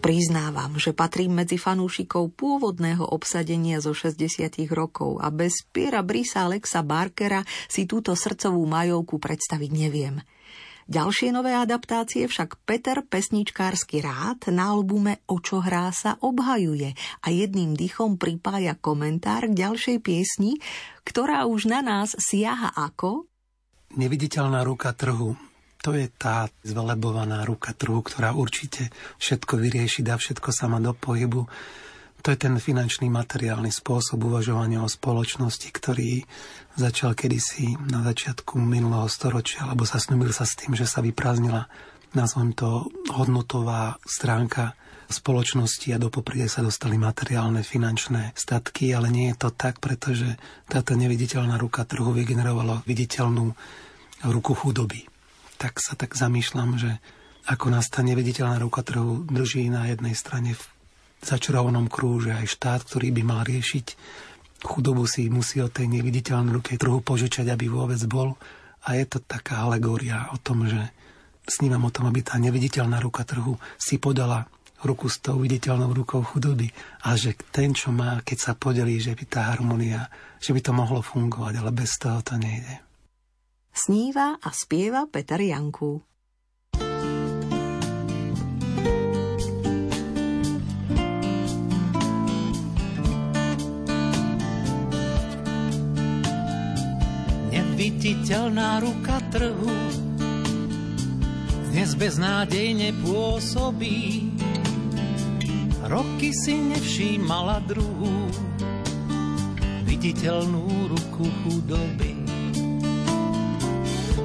Priznávam, 0.00 0.80
že 0.80 0.96
patrím 0.96 1.44
medzi 1.44 1.60
fanúšikov 1.60 2.32
pôvodného 2.32 3.04
obsadenia 3.04 3.84
zo 3.84 3.92
60 3.92 4.48
rokov 4.72 5.20
a 5.20 5.28
bez 5.28 5.60
Piera 5.68 6.00
Brisa 6.00 6.48
Alexa 6.48 6.80
Barkera 6.80 7.44
si 7.68 7.84
túto 7.84 8.16
srdcovú 8.16 8.64
majovku 8.64 9.20
predstaviť 9.20 9.70
neviem. 9.76 10.24
Ďalšie 10.88 11.36
nové 11.36 11.52
adaptácie 11.52 12.24
však 12.24 12.64
Peter 12.64 13.04
Pesničkársky 13.04 14.00
rád 14.00 14.48
na 14.48 14.72
albume 14.72 15.20
O 15.28 15.36
čo 15.38 15.60
hrá 15.60 15.92
sa 15.92 16.16
obhajuje 16.18 16.96
a 17.20 17.26
jedným 17.28 17.76
dýchom 17.76 18.16
pripája 18.16 18.74
komentár 18.80 19.52
k 19.52 19.68
ďalšej 19.68 20.00
piesni, 20.00 20.56
ktorá 21.04 21.44
už 21.44 21.68
na 21.68 21.84
nás 21.84 22.16
siaha 22.16 22.72
ako 22.72 23.28
Neviditeľná 24.00 24.64
ruka 24.64 24.96
trhu 24.96 25.49
to 25.80 25.96
je 25.96 26.12
tá 26.12 26.48
zvelebovaná 26.60 27.42
ruka 27.48 27.72
trhu, 27.72 28.04
ktorá 28.04 28.36
určite 28.36 28.92
všetko 29.16 29.56
vyrieši, 29.56 30.04
dá 30.04 30.20
všetko 30.20 30.52
sama 30.52 30.76
do 30.76 30.92
pohybu. 30.92 31.48
To 32.20 32.28
je 32.28 32.36
ten 32.36 32.52
finančný 32.60 33.08
materiálny 33.08 33.72
spôsob 33.72 34.20
uvažovania 34.28 34.84
o 34.84 34.92
spoločnosti, 34.92 35.72
ktorý 35.72 36.20
začal 36.76 37.16
kedysi 37.16 37.80
na 37.88 38.04
začiatku 38.04 38.60
minulého 38.60 39.08
storočia, 39.08 39.64
alebo 39.64 39.88
sa 39.88 39.96
snúbil 39.96 40.28
sa 40.36 40.44
s 40.44 40.52
tým, 40.60 40.76
že 40.76 40.84
sa 40.84 41.00
vyprázdnila, 41.00 41.64
nazvem 42.12 42.52
to, 42.52 42.92
hodnotová 43.08 43.96
stránka 44.04 44.76
spoločnosti 45.08 45.90
a 45.96 45.98
do 45.98 46.12
popríde 46.12 46.46
sa 46.46 46.60
dostali 46.60 47.00
materiálne 47.00 47.64
finančné 47.64 48.36
statky, 48.36 48.92
ale 48.92 49.08
nie 49.08 49.32
je 49.32 49.40
to 49.40 49.50
tak, 49.56 49.80
pretože 49.80 50.36
táto 50.68 50.94
neviditeľná 50.94 51.56
ruka 51.56 51.88
trhu 51.88 52.12
vygenerovala 52.12 52.84
viditeľnú 52.84 53.56
ruku 54.28 54.52
chudoby 54.52 55.09
tak 55.60 55.76
sa 55.76 55.92
tak 55.92 56.16
zamýšľam, 56.16 56.80
že 56.80 56.96
ako 57.44 57.68
nás 57.68 57.92
tá 57.92 58.00
neviditeľná 58.00 58.56
ruka 58.64 58.80
trhu 58.80 59.28
drží 59.28 59.68
na 59.68 59.92
jednej 59.92 60.16
strane 60.16 60.56
v 60.56 60.62
začarovanom 61.20 61.92
krúže 61.92 62.32
aj 62.32 62.48
štát, 62.48 62.80
ktorý 62.88 63.12
by 63.12 63.22
mal 63.28 63.44
riešiť 63.44 63.86
chudobu 64.64 65.08
si 65.08 65.32
musí 65.32 65.60
od 65.64 65.72
tej 65.72 65.88
neviditeľnej 65.88 66.52
ruky 66.52 66.76
trhu 66.76 67.00
požičať, 67.00 67.48
aby 67.48 67.68
vôbec 67.68 68.00
bol. 68.04 68.36
A 68.88 68.96
je 68.96 69.04
to 69.08 69.20
taká 69.20 69.64
alegória 69.64 70.32
o 70.32 70.40
tom, 70.40 70.64
že 70.64 70.80
snívam 71.44 71.84
o 71.84 71.92
tom, 71.92 72.08
aby 72.08 72.24
tá 72.24 72.40
neviditeľná 72.40 73.00
ruka 73.00 73.24
trhu 73.24 73.56
si 73.76 74.00
podala 74.00 74.48
ruku 74.80 75.12
s 75.12 75.20
tou 75.20 75.36
viditeľnou 75.36 75.92
rukou 75.92 76.24
chudoby 76.24 76.72
a 77.04 77.12
že 77.12 77.36
ten, 77.52 77.76
čo 77.76 77.92
má, 77.92 78.24
keď 78.24 78.38
sa 78.40 78.52
podelí, 78.56 78.96
že 78.96 79.12
by 79.12 79.24
tá 79.28 79.52
harmonia, 79.52 80.08
že 80.40 80.56
by 80.56 80.60
to 80.64 80.72
mohlo 80.72 81.04
fungovať, 81.04 81.60
ale 81.60 81.70
bez 81.76 82.00
toho 82.00 82.24
to 82.24 82.40
nejde. 82.40 82.89
Sníva 83.70 84.36
a 84.42 84.50
spieva 84.52 85.06
Peter 85.06 85.40
Janku. 85.40 86.02
Neviditeľná 97.50 98.84
ruka 98.84 99.16
trhu 99.32 99.78
dnes 101.70 101.96
beznádejne 101.96 102.92
pôsobí. 103.00 104.28
Roky 105.88 106.28
si 106.34 106.58
nevšímala 106.58 107.64
druhú, 107.64 108.28
viditeľnú 109.88 110.92
ruku 110.92 111.24
chudoby. 111.40 112.19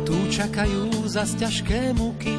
Tu 0.05 0.17
čakajú 0.29 1.09
za 1.09 1.25
ťažké 1.25 1.97
muky, 1.97 2.37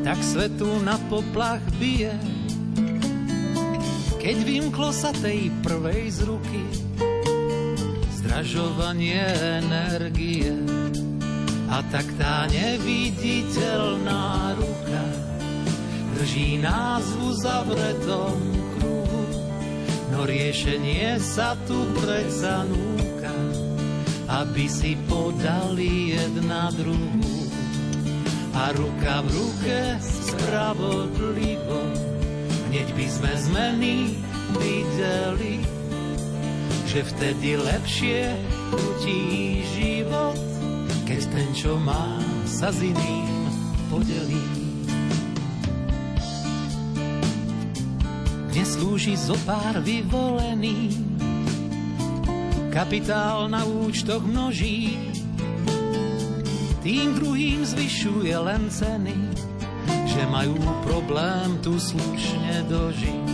tak 0.00 0.18
svetu 0.24 0.80
na 0.80 0.96
poplach 1.12 1.60
bije. 1.76 2.16
Keď 4.18 4.36
vymklo 4.40 4.88
sa 4.90 5.12
tej 5.12 5.52
prvej 5.60 6.08
z 6.08 6.24
ruky, 6.24 6.64
zdražovanie 8.24 9.28
energie 9.60 10.56
a 11.68 11.84
tak 11.92 12.08
tá 12.16 12.48
neviditeľná 12.48 14.56
ruka 14.56 15.24
drží 16.24 16.56
nás 16.56 17.04
v 17.04 17.20
uzavretom 17.28 18.38
kruhu. 18.78 19.24
No 20.08 20.24
riešenie 20.24 21.20
sa 21.20 21.52
tu 21.68 21.76
predsa 22.00 22.64
núka, 22.64 23.34
aby 24.28 24.64
si 24.70 24.96
podali 25.08 26.16
jedna 26.16 26.70
druhú. 26.72 27.48
A 28.54 28.70
ruka 28.72 29.20
v 29.26 29.28
ruke 29.34 29.78
spravodlivo, 29.98 31.80
hneď 32.70 32.88
by 32.94 33.06
sme 33.10 33.32
zmeny 33.50 33.96
videli, 34.56 35.58
že 36.86 37.02
vtedy 37.02 37.58
lepšie 37.58 38.30
chutí 38.70 39.62
život 39.74 40.54
keď 41.04 41.22
ten, 41.30 41.48
čo 41.52 41.76
má, 41.76 42.16
sa 42.48 42.72
s 42.72 42.80
iným 42.80 43.28
podelí. 43.92 44.40
Dnes 48.48 48.68
slúži 48.80 49.12
zo 49.12 49.36
pár 49.44 49.84
vyvolený, 49.84 50.96
kapitál 52.74 53.46
na 53.46 53.62
účtoch 53.62 54.26
množí, 54.26 54.98
tým 56.82 57.14
druhým 57.14 57.62
zvyšuje 57.62 58.34
len 58.34 58.66
ceny, 58.66 59.14
že 60.10 60.26
majú 60.26 60.58
problém 60.82 61.54
tu 61.62 61.78
slušne 61.78 62.66
dožiť. 62.66 63.30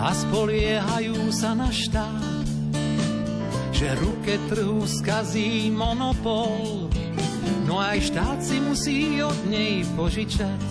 A 0.00 0.08
spoliehajú 0.16 1.28
sa 1.36 1.52
na 1.52 1.68
štát, 1.68 2.48
že 3.76 3.92
ruke 4.00 4.40
trhu 4.48 4.88
skazí 4.88 5.68
monopol, 5.68 6.88
no 7.68 7.76
aj 7.76 8.08
štát 8.08 8.40
si 8.40 8.56
musí 8.56 9.20
od 9.20 9.36
nej 9.52 9.84
požičať 9.92 10.64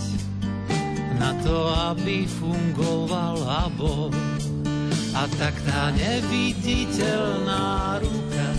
na 1.21 1.37
to, 1.45 1.69
aby 1.93 2.25
fungoval 2.25 3.37
a 3.45 3.69
bol. 3.77 4.32
A 5.13 5.29
tak 5.37 5.53
tá 5.69 5.93
neviditeľná 5.93 8.01
ruka 8.01 8.49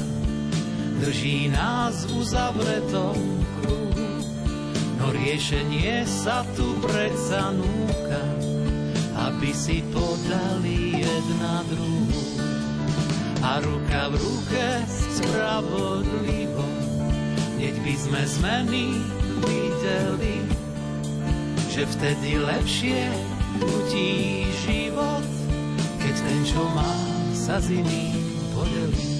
drží 1.02 1.50
nás 1.50 2.06
v 2.06 2.22
uzavretom 2.22 3.18
kruhu, 3.60 4.08
no 5.02 5.10
riešenie 5.10 6.06
sa 6.06 6.46
tu 6.54 6.78
predsa 6.78 7.50
núka, 7.52 8.22
aby 9.28 9.50
si 9.50 9.82
podali 9.90 11.02
jedna 11.02 11.66
druhú 11.68 12.22
a 13.44 13.60
ruka 13.60 14.08
v 14.08 14.14
ruke 14.16 14.66
spravodlivo. 14.88 16.64
Nech 17.60 17.76
by 17.82 17.94
sme 17.98 18.22
zmeny 18.24 18.86
videli, 19.44 20.36
že 21.68 21.84
vtedy 21.84 22.40
lepšie 22.40 23.12
chutí 23.60 24.48
život, 24.64 25.43
keď 26.04 26.20
ten, 26.20 26.40
čo 26.44 26.60
má, 26.76 26.84
sa 27.32 27.56
s 27.56 27.72
iným 27.72 28.12
podelí. 28.52 29.13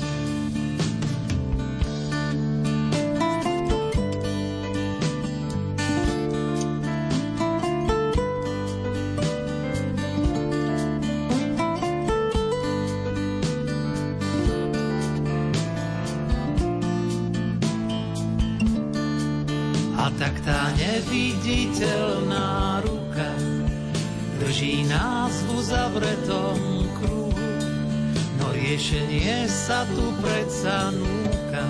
Sa 29.84 29.92
tu 30.00 30.08
predsa 30.24 30.78
núka, 30.96 31.66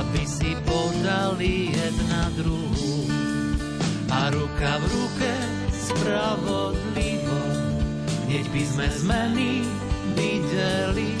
aby 0.00 0.24
si 0.24 0.56
podali 0.64 1.68
jedna 1.68 2.32
druhú. 2.40 3.04
A 4.08 4.32
ruka 4.32 4.80
v 4.80 4.84
ruke 4.96 5.32
spravodlivo, 5.76 7.40
hneď 8.24 8.48
by 8.48 8.62
sme 8.64 8.86
zmeny 8.96 9.52
videli, 10.16 11.12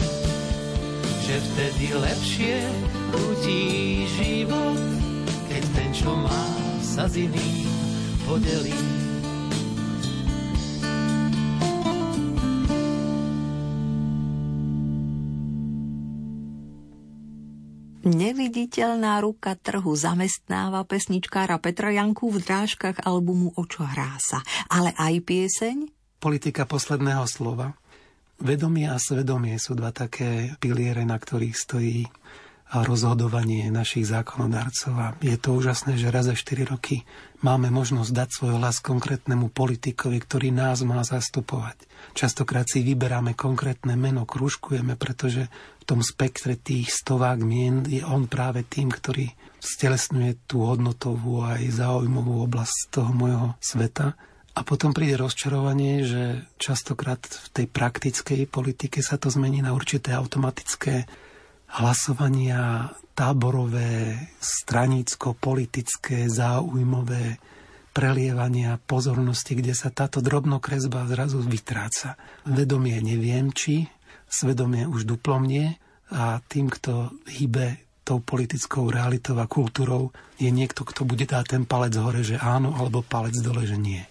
že 1.28 1.36
vtedy 1.52 1.92
lepšie 1.92 2.56
chutí 3.12 3.64
život, 4.16 4.80
keď 5.52 5.62
ten, 5.76 5.90
čo 5.92 6.16
má 6.16 6.44
sa 6.80 7.04
s 7.04 7.20
iným 7.20 7.68
podelí. 8.24 8.91
Neviditeľná 18.62 19.18
ruka 19.18 19.58
trhu 19.58 19.90
zamestnáva 19.98 20.86
pesničkára 20.86 21.58
Petra 21.58 21.90
Janku 21.90 22.30
v 22.30 22.46
drážkach 22.46 23.02
albumu 23.02 23.50
Očo 23.58 23.82
hrá 23.82 24.14
sa, 24.22 24.38
ale 24.70 24.94
aj 25.02 25.18
pieseň 25.26 25.76
Politika 26.22 26.62
posledného 26.62 27.26
slova. 27.26 27.74
Vedomie 28.38 28.86
a 28.86 29.02
svedomie 29.02 29.58
sú 29.58 29.74
dva 29.74 29.90
také 29.90 30.54
piliere, 30.62 31.02
na 31.02 31.18
ktorých 31.18 31.58
stojí 31.58 32.06
a 32.72 32.88
rozhodovanie 32.88 33.68
našich 33.68 34.08
zákonodárcov. 34.08 34.92
A 34.96 35.12
je 35.20 35.36
to 35.36 35.52
úžasné, 35.52 36.00
že 36.00 36.08
raz 36.08 36.24
za 36.24 36.32
4 36.32 36.72
roky 36.72 37.04
máme 37.44 37.68
možnosť 37.68 38.10
dať 38.16 38.28
svoj 38.32 38.52
hlas 38.56 38.80
konkrétnemu 38.80 39.52
politikovi, 39.52 40.16
ktorý 40.16 40.48
nás 40.56 40.80
má 40.80 41.04
zastupovať. 41.04 41.84
Častokrát 42.16 42.64
si 42.64 42.80
vyberáme 42.80 43.36
konkrétne 43.36 43.92
meno, 43.92 44.24
kružkujeme, 44.24 44.96
pretože 44.96 45.52
v 45.52 45.84
tom 45.84 46.00
spektre 46.00 46.56
tých 46.56 46.88
stovák 46.88 47.44
mien 47.44 47.84
je 47.84 48.00
on 48.08 48.24
práve 48.24 48.64
tým, 48.64 48.88
ktorý 48.88 49.28
stelesňuje 49.60 50.48
tú 50.48 50.64
hodnotovú 50.64 51.44
aj 51.44 51.76
záujmovú 51.76 52.40
oblasť 52.48 52.88
toho 52.88 53.12
môjho 53.12 53.48
sveta. 53.60 54.16
A 54.52 54.60
potom 54.64 54.96
príde 54.96 55.20
rozčarovanie, 55.20 56.04
že 56.08 56.44
častokrát 56.56 57.20
v 57.20 57.48
tej 57.52 57.66
praktickej 57.68 58.48
politike 58.48 59.04
sa 59.04 59.20
to 59.20 59.28
zmení 59.28 59.60
na 59.60 59.76
určité 59.76 60.12
automatické 60.16 61.04
hlasovania 61.80 62.92
táborové, 63.16 64.16
stranícko-politické, 64.40 66.28
záujmové 66.28 67.40
prelievania 67.92 68.80
pozornosti, 68.80 69.52
kde 69.52 69.76
sa 69.76 69.92
táto 69.92 70.24
drobnokresba 70.24 71.04
zrazu 71.08 71.44
vytráca. 71.44 72.16
Vedomie 72.48 72.96
neviem, 73.04 73.52
či, 73.52 73.84
svedomie 74.32 74.88
už 74.88 75.04
duplom 75.04 75.44
nie 75.44 75.76
a 76.12 76.40
tým, 76.40 76.72
kto 76.72 77.12
hýbe 77.28 77.84
tou 78.02 78.18
politickou 78.18 78.90
realitou 78.90 79.38
a 79.38 79.46
kultúrou, 79.46 80.10
je 80.40 80.50
niekto, 80.50 80.82
kto 80.82 81.06
bude 81.06 81.28
dať 81.28 81.56
ten 81.56 81.64
palec 81.68 81.94
hore, 82.00 82.24
že 82.26 82.40
áno, 82.40 82.74
alebo 82.74 83.04
palec 83.04 83.36
dole, 83.38 83.62
že 83.62 83.78
nie. 83.78 84.02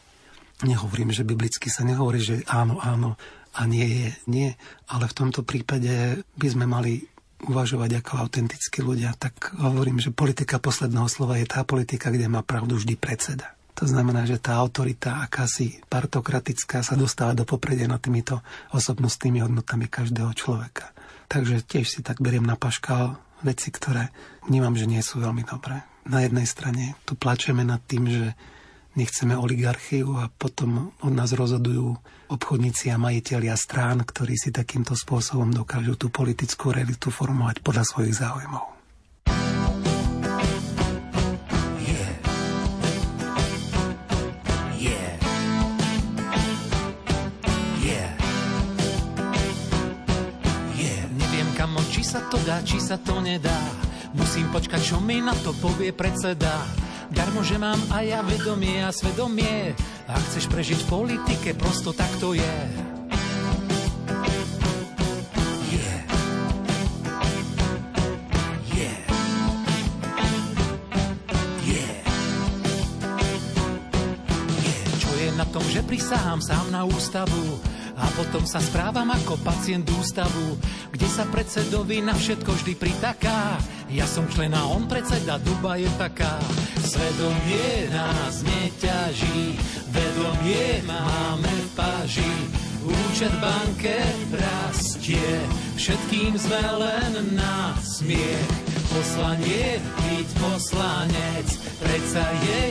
Nehovorím, 0.62 1.12
že 1.12 1.28
biblicky 1.28 1.68
sa 1.68 1.84
nehovorí, 1.84 2.22
že 2.22 2.36
áno, 2.48 2.80
áno 2.80 3.18
a 3.52 3.68
nie 3.68 3.84
je 3.84 4.10
nie, 4.32 4.50
ale 4.88 5.12
v 5.12 5.18
tomto 5.18 5.44
prípade 5.44 6.24
by 6.40 6.48
sme 6.48 6.64
mali 6.70 7.04
uvažovať 7.48 8.04
ako 8.04 8.12
autentickí 8.22 8.86
ľudia, 8.86 9.18
tak 9.18 9.56
hovorím, 9.58 9.98
že 9.98 10.14
politika 10.14 10.62
posledného 10.62 11.10
slova 11.10 11.42
je 11.42 11.48
tá 11.50 11.66
politika, 11.66 12.14
kde 12.14 12.30
má 12.30 12.46
pravdu 12.46 12.78
vždy 12.78 12.98
predseda. 12.98 13.58
To 13.82 13.90
znamená, 13.90 14.30
že 14.30 14.38
tá 14.38 14.62
autorita 14.62 15.26
akási 15.26 15.82
partokratická 15.90 16.86
sa 16.86 16.94
dostáva 16.94 17.34
do 17.34 17.48
popredia 17.50 17.90
nad 17.90 17.98
týmito 17.98 18.46
osobnostnými 18.76 19.42
hodnotami 19.42 19.90
každého 19.90 20.30
človeka. 20.38 20.94
Takže 21.32 21.66
tiež 21.66 21.88
si 21.88 22.00
tak 22.06 22.22
beriem 22.22 22.46
na 22.46 22.60
paškal 22.60 23.18
veci, 23.42 23.74
ktoré 23.74 24.14
vnímam, 24.46 24.78
že 24.78 24.86
nie 24.86 25.02
sú 25.02 25.24
veľmi 25.24 25.48
dobré. 25.48 25.82
Na 26.06 26.22
jednej 26.22 26.46
strane 26.46 26.94
tu 27.10 27.18
plačeme 27.18 27.66
nad 27.66 27.82
tým, 27.82 28.06
že 28.06 28.38
nechceme 28.96 29.38
oligarchiu 29.38 30.20
a 30.20 30.28
potom 30.28 30.92
od 31.04 31.14
nás 31.14 31.32
rozhodujú 31.32 31.96
obchodníci 32.32 32.92
a 32.92 33.00
majiteľia 33.00 33.56
strán, 33.56 34.04
ktorí 34.04 34.36
si 34.36 34.50
takýmto 34.52 34.96
spôsobom 34.96 35.52
dokážu 35.52 35.96
tú 35.96 36.08
politickú 36.12 36.76
realitu 36.76 37.12
formovať 37.12 37.64
podľa 37.64 37.84
svojich 37.88 38.16
záujmov. 38.20 38.82
sa 52.12 52.28
to 52.28 52.36
dá, 52.44 52.60
či 52.68 52.76
sa 52.84 53.00
to 53.00 53.24
nedá. 53.24 53.56
Musím 54.12 54.52
počkať, 54.52 54.84
čo 54.84 55.00
mi 55.00 55.24
na 55.24 55.32
to 55.32 55.56
povie 55.64 55.96
predseda. 55.96 56.60
Darmo, 57.12 57.44
že 57.44 57.60
mám 57.60 57.80
aj 57.92 58.06
ja 58.08 58.20
vedomie 58.24 58.80
a 58.80 58.90
svedomie. 58.96 59.76
Ak 60.08 60.24
chceš 60.32 60.48
prežiť 60.48 60.80
v 60.84 60.90
politike, 60.90 61.50
prosto 61.60 61.92
tak 61.92 62.10
to 62.24 62.32
je. 62.34 62.56
na 75.42 75.48
tom, 75.50 75.66
že 75.74 75.82
prisahám 75.82 76.38
sám 76.38 76.70
na 76.70 76.86
ústavu 76.86 77.58
a 78.02 78.06
potom 78.18 78.42
sa 78.50 78.58
správam 78.58 79.06
ako 79.14 79.38
pacient 79.46 79.86
ústavu, 79.94 80.58
kde 80.90 81.06
sa 81.06 81.30
predsedovi 81.30 82.02
na 82.02 82.18
všetko 82.18 82.50
vždy 82.50 82.74
pritaká. 82.74 83.62
Ja 83.94 84.10
som 84.10 84.26
člen 84.34 84.58
on 84.58 84.90
predseda, 84.90 85.38
duba 85.38 85.78
je 85.78 85.86
taká. 86.02 86.42
Svedomie 86.82 87.94
nás 87.94 88.42
neťaží, 88.42 89.54
vedomie 89.94 90.82
máme 90.90 91.52
v 91.52 91.70
páži. 91.78 92.34
Účet 92.82 93.30
banke 93.38 93.94
rastie, 94.34 95.38
všetkým 95.78 96.34
sme 96.34 96.62
len 96.82 97.38
na 97.38 97.78
smiech. 97.78 98.50
Poslanie 98.90 99.78
byť 99.78 100.28
poslanec, 100.42 101.48
predsa 101.78 102.26
je 102.42 102.62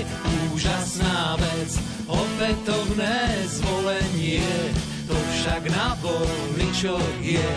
úžasná 0.50 1.38
vec, 1.38 1.70
opätovné 2.10 3.46
zvolenie 3.46 4.50
to 5.10 5.18
však 5.34 5.62
na 5.74 5.98
voličoch 5.98 7.10
je. 7.18 7.52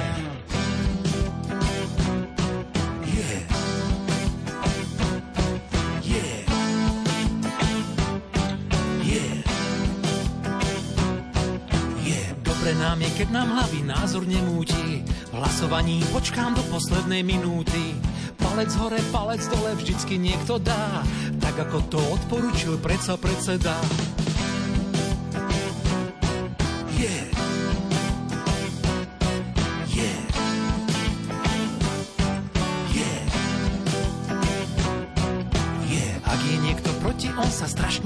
Nám 12.74 13.00
je, 13.00 13.16
keď 13.16 13.30
nám 13.32 13.50
hlavy 13.58 13.80
názor 13.90 14.28
nemúti. 14.28 15.08
V 15.08 15.34
hlasovaní 15.34 16.04
počkám 16.12 16.52
do 16.52 16.62
poslednej 16.68 17.24
minúty. 17.24 17.96
Palec 18.36 18.76
hore, 18.76 19.00
palec 19.08 19.40
dole 19.48 19.72
vždycky 19.80 20.20
niekto 20.20 20.60
dá. 20.60 21.00
Tak 21.40 21.70
ako 21.70 21.78
to 21.88 22.00
odporučil 22.12 22.76
predsa 22.84 23.16
predseda. 23.16 23.80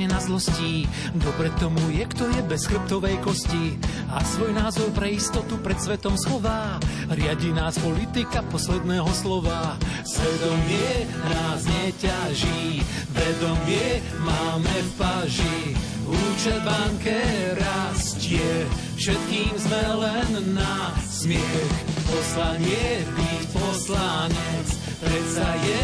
Strašne 0.08 0.14
na 0.14 0.20
zlostí. 0.20 0.88
Dobre 1.16 1.52
tomu 1.60 1.80
je, 1.92 2.06
kto 2.08 2.24
je 2.32 2.42
bez 2.48 2.68
chrbtovej 2.68 3.18
kosti 3.24 3.76
a 4.10 4.24
svoj 4.24 4.56
názor 4.56 4.90
pre 4.96 5.12
istotu 5.12 5.60
pred 5.60 5.76
svetom 5.80 6.16
schová. 6.16 6.80
Riadi 7.12 7.52
nás 7.52 7.76
politika 7.80 8.44
posledného 8.48 9.08
slova. 9.12 9.76
Svedomie 10.08 11.08
nás 11.28 11.68
neťaží, 11.68 12.82
vedomie 13.12 14.00
máme 14.24 14.72
v 14.72 14.92
paži. 14.96 15.60
Účet 16.08 16.64
banke 16.64 17.20
rastie, 17.60 18.64
všetkým 18.96 19.54
sme 19.60 19.84
len 20.00 20.56
na 20.56 20.96
smiech. 21.04 21.76
Poslanie 22.08 23.04
byť 23.04 23.44
poslanec, 23.52 24.68
predsa 25.04 25.48
je 25.68 25.82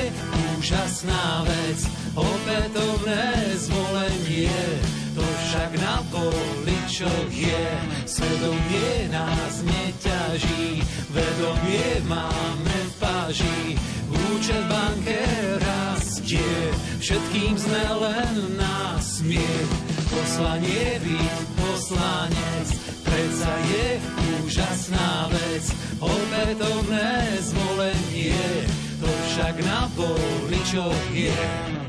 úžasná 0.63 1.43
vec 1.43 1.83
opätovné 2.15 3.35
zvolenie, 3.59 4.63
to 5.11 5.19
však 5.19 5.75
na 5.75 5.99
voličoch 6.07 7.27
je. 7.35 7.67
Svedomie 8.07 9.11
nás 9.11 9.59
neťaží, 9.59 10.79
vedomie 11.11 11.99
máme 12.07 12.77
v 12.79 12.93
páži, 12.95 13.75
účet 14.31 14.63
banke 14.71 15.19
rastie, 15.59 16.55
všetkým 17.03 17.59
sme 17.59 17.83
len 17.99 18.55
na 18.55 18.95
smiech. 19.03 19.71
Poslanie 20.07 20.95
byť 21.03 21.39
poslanec, 21.59 22.67
predsa 23.03 23.51
je 23.67 23.87
úžasná 24.47 25.27
vec, 25.27 25.65
opätovné 25.99 27.35
zvolenie, 27.51 28.63
to 29.03 29.11
však 29.27 29.65
na 29.65 29.91
voličoch 29.95 31.11
je. 31.11 31.82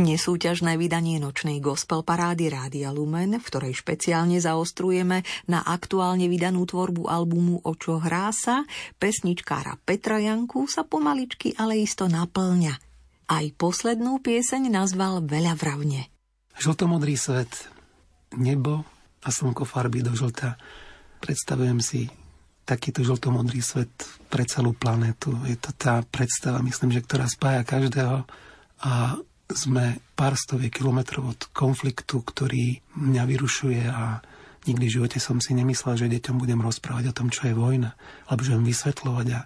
Nesúťažné 0.00 0.80
vydanie 0.80 1.20
nočnej 1.20 1.60
gospel 1.60 2.00
parády 2.00 2.48
Rádia 2.48 2.88
Lumen, 2.88 3.36
v 3.36 3.44
ktorej 3.44 3.84
špeciálne 3.84 4.40
zaostrujeme 4.40 5.28
na 5.44 5.60
aktuálne 5.60 6.24
vydanú 6.24 6.64
tvorbu 6.64 7.04
albumu 7.04 7.60
O 7.68 7.76
čo 7.76 8.00
hrá 8.00 8.32
sa, 8.32 8.64
pesničkára 8.96 9.76
Petra 9.84 10.16
Janku 10.16 10.64
sa 10.72 10.88
pomaličky 10.88 11.52
ale 11.52 11.84
isto 11.84 12.08
naplňa. 12.08 12.80
Aj 13.28 13.44
poslednú 13.60 14.24
pieseň 14.24 14.72
nazval 14.72 15.20
Veľa 15.20 15.52
vravne. 15.60 16.08
Žltomodrý 16.56 17.20
svet, 17.20 17.68
nebo 18.40 18.88
a 19.20 19.28
slnko 19.28 19.68
farby 19.68 20.00
do 20.00 20.16
žlta. 20.16 20.56
Predstavujem 21.20 21.76
si 21.84 22.08
takýto 22.64 23.04
žltomodrý 23.04 23.60
svet 23.60 23.92
pre 24.32 24.48
celú 24.48 24.72
planetu. 24.72 25.36
Je 25.44 25.60
to 25.60 25.76
tá 25.76 26.00
predstava, 26.08 26.64
myslím, 26.64 26.88
že 26.88 27.04
ktorá 27.04 27.28
spája 27.28 27.68
každého 27.68 28.24
a 28.80 29.20
sme 29.54 29.98
pár 30.14 30.38
stoviek 30.38 30.70
kilometrov 30.70 31.24
od 31.36 31.40
konfliktu, 31.50 32.22
ktorý 32.22 32.80
mňa 32.96 33.22
vyrušuje 33.26 33.82
a 33.88 34.22
nikdy 34.68 34.84
v 34.86 34.94
živote 35.00 35.18
som 35.18 35.40
si 35.40 35.56
nemyslel, 35.56 35.96
že 35.96 36.12
deťom 36.12 36.36
budem 36.36 36.60
rozprávať 36.60 37.10
o 37.10 37.16
tom, 37.16 37.28
čo 37.32 37.48
je 37.48 37.54
vojna, 37.56 37.96
alebo 38.28 38.42
že 38.44 38.58
vysvetľovať 38.58 39.26
a 39.34 39.40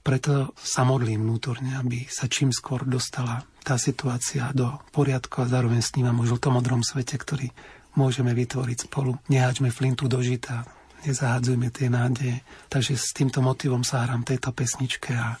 preto 0.00 0.56
sa 0.56 0.82
modlím 0.88 1.28
vnútorne, 1.28 1.76
aby 1.76 2.08
sa 2.08 2.24
čím 2.24 2.56
skôr 2.56 2.88
dostala 2.88 3.44
tá 3.60 3.76
situácia 3.76 4.48
do 4.56 4.80
poriadku 4.96 5.44
a 5.44 5.50
zároveň 5.50 5.84
snívam 5.84 6.16
o 6.16 6.28
žltomodrom 6.28 6.80
svete, 6.80 7.20
ktorý 7.20 7.52
môžeme 8.00 8.32
vytvoriť 8.32 8.88
spolu. 8.88 9.20
Nehačme 9.28 9.68
flintu 9.68 10.08
do 10.08 10.24
žita, 10.24 10.64
nezahadzujme 11.04 11.68
tie 11.68 11.92
nádeje. 11.92 12.40
Takže 12.72 12.96
s 12.96 13.12
týmto 13.12 13.44
motivom 13.44 13.84
sa 13.84 14.08
hrám 14.08 14.24
tejto 14.24 14.56
pesničke 14.56 15.12
a 15.12 15.36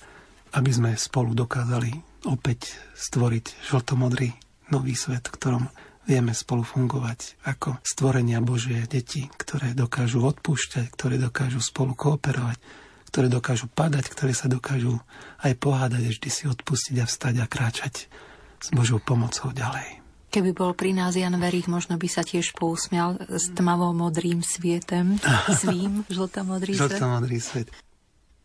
aby 0.60 0.70
sme 0.70 0.90
spolu 0.98 1.32
dokázali 1.32 2.09
opäť 2.24 2.76
stvoriť 2.96 3.68
žltomodrý 3.70 4.32
nový 4.70 4.94
svet, 4.94 5.28
v 5.28 5.34
ktorom 5.34 5.64
vieme 6.08 6.34
spolu 6.34 6.66
fungovať 6.66 7.38
ako 7.46 7.78
stvorenia 7.86 8.42
Božie 8.42 8.82
deti, 8.90 9.30
ktoré 9.30 9.76
dokážu 9.78 10.24
odpúšťať, 10.26 10.90
ktoré 10.90 11.20
dokážu 11.20 11.62
spolu 11.62 11.94
kooperovať, 11.94 12.58
ktoré 13.10 13.26
dokážu 13.30 13.70
padať, 13.70 14.10
ktoré 14.10 14.32
sa 14.34 14.50
dokážu 14.50 14.98
aj 15.42 15.54
pohádať, 15.58 16.02
vždy 16.10 16.30
si 16.30 16.44
odpustiť 16.50 16.96
a 17.02 17.06
vstať 17.06 17.34
a 17.42 17.46
kráčať 17.46 18.10
s 18.60 18.68
Božou 18.74 18.98
pomocou 18.98 19.50
ďalej. 19.54 20.02
Keby 20.30 20.54
bol 20.54 20.78
pri 20.78 20.94
nás 20.94 21.18
Jan 21.18 21.34
Verich, 21.42 21.66
možno 21.66 21.98
by 21.98 22.06
sa 22.06 22.22
tiež 22.22 22.54
pousmial 22.54 23.18
s 23.26 23.50
tmavo-modrým 23.50 24.46
svietem, 24.46 25.18
svým 25.62 26.06
žltomodrý 26.06 26.78
svet. 26.78 26.98
Žltomodrý 26.98 27.38
svet. 27.42 27.68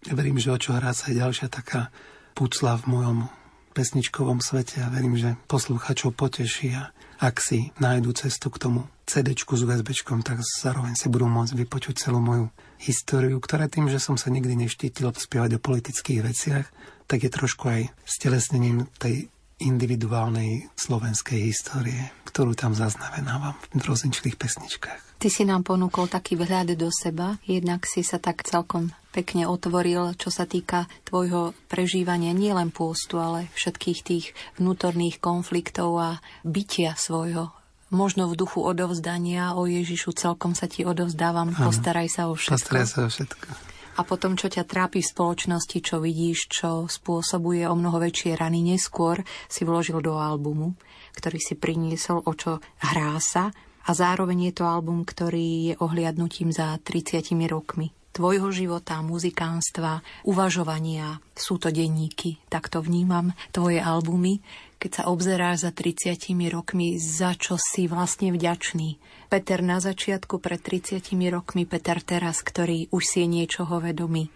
Ja 0.05 0.13
verím, 0.17 0.41
že 0.41 0.49
o 0.49 0.57
čo 0.57 0.73
hrá 0.73 0.97
sa 0.97 1.13
je 1.13 1.21
ďalšia 1.21 1.49
taká 1.49 1.93
pucla 2.33 2.77
v 2.81 2.83
mojom 2.89 3.17
pesničkovom 3.75 4.39
svete 4.39 4.79
a 4.79 4.87
verím, 4.87 5.19
že 5.19 5.35
posluchačov 5.51 6.15
poteší 6.15 6.79
a 6.79 6.95
ak 7.19 7.43
si 7.43 7.75
nájdu 7.79 8.15
cestu 8.15 8.47
k 8.47 8.59
tomu 8.59 8.87
CD 9.03 9.35
s 9.35 9.43
USB, 9.43 9.91
tak 10.23 10.39
zároveň 10.41 10.95
si 10.95 11.11
budú 11.11 11.27
môcť 11.27 11.53
vypočuť 11.59 12.07
celú 12.07 12.23
moju 12.23 12.47
históriu, 12.79 13.39
ktorá 13.39 13.67
tým, 13.67 13.91
že 13.91 13.99
som 13.99 14.15
sa 14.15 14.31
nikdy 14.31 14.55
neštítil 14.55 15.11
spievať 15.11 15.59
o 15.59 15.63
politických 15.63 16.19
veciach, 16.23 16.65
tak 17.05 17.23
je 17.23 17.29
trošku 17.31 17.67
aj 17.67 17.81
stelesnením 18.03 18.87
tej 18.97 19.29
individuálnej 19.61 20.67
slovenskej 20.75 21.47
histórie, 21.47 22.11
ktorú 22.27 22.57
tam 22.57 22.75
zaznamenávam 22.75 23.55
v 23.71 23.81
rozličných 23.87 24.35
pesničkách. 24.35 25.15
Ty 25.15 25.27
si 25.31 25.47
nám 25.47 25.63
ponúkol 25.63 26.11
taký 26.11 26.35
vhľad 26.35 26.75
do 26.75 26.91
seba, 26.91 27.39
jednak 27.47 27.87
si 27.87 28.03
sa 28.03 28.19
tak 28.19 28.43
celkom 28.43 28.91
pekne 29.15 29.47
otvoril, 29.47 30.11
čo 30.19 30.27
sa 30.27 30.43
týka 30.43 30.91
tvojho 31.07 31.55
prežívania 31.71 32.35
nielen 32.35 32.75
pôstu, 32.75 33.15
ale 33.15 33.47
všetkých 33.55 33.99
tých 34.03 34.25
vnútorných 34.59 35.23
konfliktov 35.23 35.95
a 35.95 36.09
bytia 36.43 36.99
svojho. 36.99 37.55
Možno 37.95 38.27
v 38.27 38.35
duchu 38.35 38.59
odovzdania 38.59 39.55
o 39.55 39.63
Ježišu 39.63 40.11
celkom 40.11 40.51
sa 40.51 40.67
ti 40.67 40.83
odovzdávam, 40.83 41.55
ano, 41.55 41.71
postaraj 41.71 42.11
sa 42.11 42.27
o 42.27 42.35
všetko. 42.35 42.59
Postaraj 42.59 42.87
sa 42.91 42.99
o 43.05 43.09
všetko. 43.09 43.47
A 43.95 44.03
potom, 44.03 44.35
čo 44.35 44.51
ťa 44.51 44.67
trápi 44.67 44.99
v 44.99 45.07
spoločnosti, 45.07 45.79
čo 45.79 46.03
vidíš, 46.03 46.51
čo 46.51 46.83
spôsobuje 46.91 47.63
o 47.63 47.79
mnoho 47.79 47.95
väčšie 48.03 48.35
rany 48.35 48.59
neskôr, 48.59 49.23
si 49.47 49.63
vložil 49.63 50.03
do 50.03 50.19
albumu, 50.19 50.75
ktorý 51.15 51.39
si 51.39 51.55
priniesol, 51.55 52.19
o 52.27 52.33
čo 52.35 52.59
hrá 52.83 53.15
sa. 53.23 53.55
A 53.87 53.95
zároveň 53.95 54.51
je 54.51 54.53
to 54.59 54.67
album, 54.67 55.07
ktorý 55.07 55.71
je 55.71 55.73
ohliadnutím 55.79 56.51
za 56.51 56.75
30 56.83 57.31
rokmi 57.47 57.95
tvojho 58.15 58.47
života, 58.55 59.03
muzikánstva, 59.03 59.99
uvažovania. 60.23 61.19
Sú 61.35 61.59
to 61.59 61.67
denníky, 61.67 62.39
tak 62.47 62.71
to 62.71 62.79
vnímam, 62.79 63.35
tvoje 63.51 63.83
albumy. 63.83 64.39
Keď 64.79 64.91
sa 64.91 65.03
obzeráš 65.11 65.67
za 65.67 65.71
30 65.75 66.15
rokmi, 66.47 66.95
za 66.95 67.35
čo 67.35 67.59
si 67.59 67.91
vlastne 67.91 68.31
vďačný. 68.31 68.95
Peter 69.27 69.59
na 69.59 69.83
začiatku 69.83 70.39
pred 70.39 70.63
30 70.63 71.03
rokmi, 71.27 71.67
Peter 71.67 71.99
teraz, 71.99 72.39
ktorý 72.39 72.87
už 72.95 73.03
si 73.03 73.17
je 73.19 73.27
niečoho 73.27 73.83
vedomý. 73.83 74.31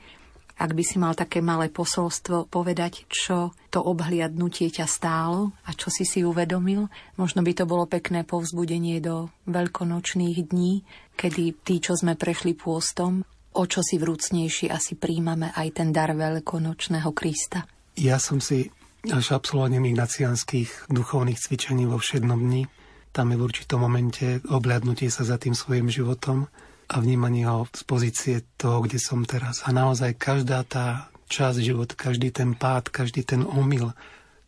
Ak 0.59 0.75
by 0.75 0.83
si 0.83 0.99
mal 0.99 1.15
také 1.15 1.39
malé 1.39 1.71
posolstvo 1.71 2.51
povedať, 2.51 3.07
čo 3.07 3.55
to 3.71 3.79
obhliadnutie 3.79 4.67
ťa 4.67 4.91
stálo 4.91 5.55
a 5.63 5.71
čo 5.71 5.87
si 5.87 6.03
si 6.03 6.19
uvedomil, 6.27 6.91
možno 7.15 7.47
by 7.47 7.55
to 7.55 7.63
bolo 7.63 7.87
pekné 7.87 8.27
povzbudenie 8.27 8.99
do 8.99 9.31
veľkonočných 9.47 10.51
dní, 10.51 10.83
kedy 11.15 11.63
tí, 11.63 11.79
čo 11.79 11.95
sme 11.95 12.19
prešli 12.19 12.59
pôstom, 12.59 13.23
o 13.53 13.63
čo 13.65 13.81
si 13.81 13.97
vrúcnejší 13.97 14.69
asi 14.69 14.93
príjmame 14.99 15.53
aj 15.55 15.67
ten 15.81 15.89
dar 15.89 16.13
veľkonočného 16.13 17.09
Krista. 17.15 17.65
Ja 17.97 18.21
som 18.21 18.39
si 18.39 18.69
až 19.07 19.31
absolvovaním 19.35 19.95
ignacianských 19.95 20.91
duchovných 20.91 21.39
cvičení 21.39 21.87
vo 21.87 21.97
všednom 21.99 22.39
dni. 22.39 22.67
Tam 23.15 23.31
je 23.31 23.37
v 23.39 23.45
určitom 23.47 23.79
momente 23.81 24.43
obľadnutie 24.45 25.07
sa 25.09 25.23
za 25.25 25.39
tým 25.39 25.55
svojim 25.55 25.87
životom 25.87 26.51
a 26.89 26.95
vnímanie 26.99 27.47
ho 27.47 27.65
z 27.71 27.83
pozície 27.85 28.35
toho, 28.59 28.83
kde 28.83 28.99
som 29.01 29.23
teraz. 29.23 29.63
A 29.65 29.73
naozaj 29.73 30.19
každá 30.19 30.65
tá 30.67 31.09
časť 31.29 31.61
života, 31.61 31.93
každý 31.93 32.33
ten 32.33 32.57
pád, 32.57 32.89
každý 32.89 33.21
ten 33.23 33.45
omyl, 33.45 33.93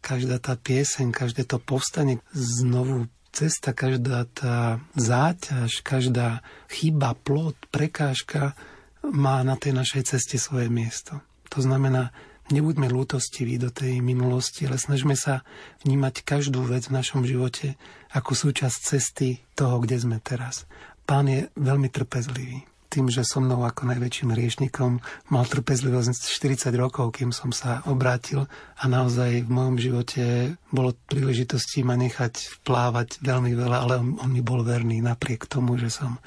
každá 0.01 0.41
tá 0.41 0.57
pieseň, 0.57 1.13
každé 1.13 1.45
to 1.45 1.61
povstanie 1.61 2.17
znovu 2.33 3.05
cesta, 3.31 3.71
každá 3.71 4.27
tá 4.33 4.81
záťaž, 4.97 5.85
každá 5.85 6.43
chyba, 6.67 7.15
plot, 7.15 7.55
prekážka 7.71 8.57
má 9.09 9.41
na 9.41 9.57
tej 9.57 9.73
našej 9.73 10.15
ceste 10.15 10.37
svoje 10.37 10.69
miesto. 10.69 11.17
To 11.51 11.59
znamená, 11.59 12.13
nebuďme 12.51 12.91
lútostiví 12.91 13.57
do 13.57 13.71
tej 13.71 14.03
minulosti, 14.03 14.67
ale 14.67 14.77
snažme 14.77 15.15
sa 15.15 15.41
vnímať 15.87 16.21
každú 16.21 16.61
vec 16.67 16.87
v 16.91 16.95
našom 16.99 17.23
živote 17.23 17.79
ako 18.11 18.35
súčasť 18.35 18.77
cesty 18.77 19.41
toho, 19.55 19.79
kde 19.81 19.97
sme 19.97 20.17
teraz. 20.19 20.67
Pán 21.07 21.31
je 21.31 21.47
veľmi 21.55 21.87
trpezlivý. 21.89 22.67
Tým, 22.91 23.07
že 23.07 23.23
so 23.23 23.39
mnou 23.39 23.63
ako 23.63 23.87
najväčším 23.87 24.35
riešnikom 24.35 24.99
mal 25.31 25.47
trpezlivosť 25.47 26.11
40 26.11 26.75
rokov, 26.75 27.15
kým 27.15 27.31
som 27.31 27.55
sa 27.55 27.79
obrátil 27.87 28.51
a 28.75 28.83
naozaj 28.91 29.47
v 29.47 29.49
mojom 29.49 29.79
živote 29.79 30.23
bolo 30.75 30.91
príležitosti 31.07 31.87
ma 31.87 31.95
nechať 31.95 32.59
vplávať 32.59 33.23
veľmi 33.23 33.55
veľa, 33.55 33.77
ale 33.87 33.93
on, 34.03 34.19
on 34.19 34.27
mi 34.27 34.43
bol 34.43 34.59
verný 34.67 34.99
napriek 34.99 35.47
tomu, 35.47 35.79
že 35.79 35.87
som 35.87 36.19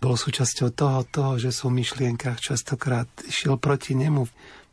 bol 0.00 0.16
súčasťou 0.16 0.72
toho, 0.72 1.04
toho, 1.04 1.32
že 1.36 1.52
som 1.52 1.70
v 1.70 1.84
myšlienkach 1.84 2.40
častokrát 2.40 3.06
šiel 3.28 3.60
proti 3.60 3.92
nemu. 3.92 4.24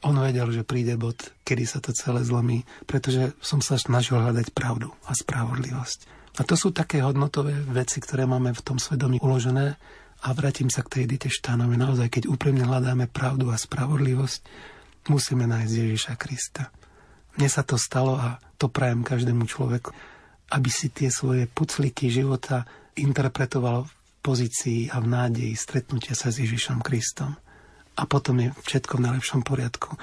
On 0.08 0.16
vedel, 0.16 0.48
že 0.56 0.64
príde 0.64 0.95
bod, 0.95 1.20
kedy 1.44 1.64
sa 1.68 1.84
to 1.84 1.91
celé 1.91 2.24
zlomí, 2.24 2.64
pretože 2.88 3.36
som 3.44 3.60
sa 3.60 3.76
snažil 3.76 4.24
hľadať 4.24 4.56
pravdu 4.56 4.88
a 5.04 5.12
spravodlivosť. 5.12 5.99
A 6.38 6.45
to 6.45 6.56
sú 6.56 6.72
také 6.72 7.04
hodnotové 7.04 7.60
veci, 7.68 7.99
ktoré 7.99 8.24
máme 8.30 8.56
v 8.56 8.62
tom 8.64 8.78
svedomí 8.80 9.20
uložené 9.20 9.76
a 10.24 10.28
vrátim 10.38 10.70
sa 10.70 10.86
k 10.86 10.91
tej 10.95 11.02
Edite 11.10 11.30
Štánovi. 11.34 11.76
Naozaj, 11.76 12.08
keď 12.08 12.24
úprimne 12.30 12.64
hľadáme 12.64 13.10
pravdu 13.10 13.49
a 13.49 13.58
spravodlivosť, 13.58 14.41
musíme 15.10 15.49
nájsť 15.49 15.74
Ježiša 15.74 16.14
Krista. 16.16 16.70
Mne 17.36 17.49
sa 17.49 17.66
to 17.66 17.76
stalo 17.76 18.16
a 18.18 18.38
to 18.62 18.70
prajem 18.70 19.02
každému 19.02 19.49
človeku, 19.49 19.91
aby 20.54 20.70
si 20.72 20.94
tie 20.94 21.10
svoje 21.10 21.49
pucliky 21.49 22.10
života 22.14 22.70
interpretoval 22.98 23.90
pozícii 24.28 24.91
a 24.91 24.99
v 24.99 25.08
nádeji 25.08 25.56
stretnutia 25.56 26.12
sa 26.12 26.28
s 26.28 26.44
Ježišom 26.44 26.84
Kristom. 26.84 27.40
A 27.95 28.04
potom 28.04 28.44
je 28.44 28.52
všetko 28.68 28.99
v 28.99 29.06
najlepšom 29.08 29.41
poriadku. 29.48 29.95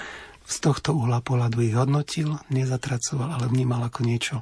Z 0.48 0.64
tohto 0.64 0.96
uhla 0.96 1.20
pohľadu 1.20 1.60
ich 1.60 1.76
hodnotil, 1.76 2.40
nezatracoval, 2.48 3.36
ale 3.36 3.52
vnímal 3.52 3.84
ako 3.84 4.00
niečo, 4.00 4.40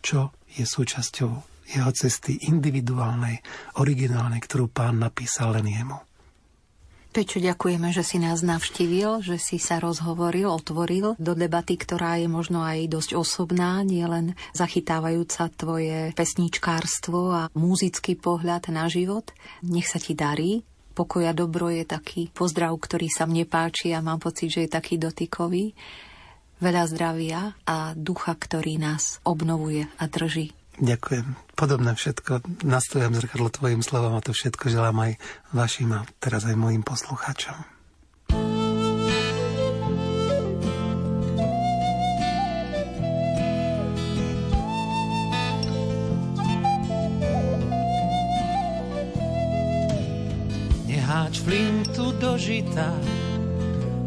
čo 0.00 0.32
je 0.56 0.64
súčasťou 0.64 1.30
jeho 1.68 1.90
cesty 1.92 2.40
individuálnej, 2.48 3.44
originálnej, 3.76 4.40
ktorú 4.40 4.72
pán 4.72 4.96
napísal 4.96 5.52
len 5.60 5.68
jemu. 5.68 6.07
Peťo, 7.08 7.40
ďakujeme, 7.40 7.88
že 7.88 8.04
si 8.04 8.20
nás 8.20 8.44
navštívil, 8.44 9.24
že 9.24 9.40
si 9.40 9.56
sa 9.56 9.80
rozhovoril, 9.80 10.44
otvoril 10.44 11.16
do 11.16 11.32
debaty, 11.32 11.80
ktorá 11.80 12.20
je 12.20 12.28
možno 12.28 12.60
aj 12.60 12.84
dosť 12.84 13.10
osobná, 13.16 13.80
nielen 13.80 14.36
zachytávajúca 14.52 15.48
tvoje 15.56 16.12
pesničkárstvo 16.12 17.20
a 17.32 17.42
muzický 17.56 18.12
pohľad 18.12 18.68
na 18.68 18.92
život. 18.92 19.32
Nech 19.64 19.88
sa 19.88 19.96
ti 19.96 20.12
darí. 20.12 20.68
Pokoja 20.92 21.32
dobro 21.32 21.72
je 21.72 21.88
taký 21.88 22.28
pozdrav, 22.28 22.76
ktorý 22.76 23.08
sa 23.08 23.24
mne 23.24 23.48
páči 23.48 23.96
a 23.96 24.04
mám 24.04 24.20
pocit, 24.20 24.52
že 24.52 24.68
je 24.68 24.76
taký 24.76 25.00
dotykový. 25.00 25.72
Veľa 26.60 26.84
zdravia 26.90 27.54
a 27.64 27.94
ducha, 27.96 28.34
ktorý 28.34 28.76
nás 28.82 29.22
obnovuje 29.24 29.86
a 29.96 30.04
drží. 30.10 30.57
Ďakujem. 30.78 31.34
Podobné 31.58 31.98
všetko. 31.98 32.62
Nastavím 32.62 33.18
zrkadlo 33.18 33.50
tvojim 33.50 33.82
slovom 33.82 34.14
a 34.14 34.22
to 34.22 34.30
všetko 34.30 34.70
želám 34.70 35.10
aj 35.10 35.12
vašim 35.50 35.90
a 35.90 36.06
teraz 36.22 36.46
aj 36.46 36.54
mojim 36.54 36.86
poslucháčom. 36.86 37.58
Neháč 50.86 51.42
flintu 51.42 52.14
do 52.22 52.38
žita, 52.38 52.94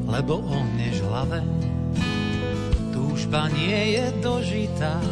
lebo 0.07 0.39
ohneš 0.39 1.03
hlave. 1.03 1.43
Túžba 2.95 3.51
nie 3.51 3.99
je 3.99 4.05
dožitá, 4.23 5.03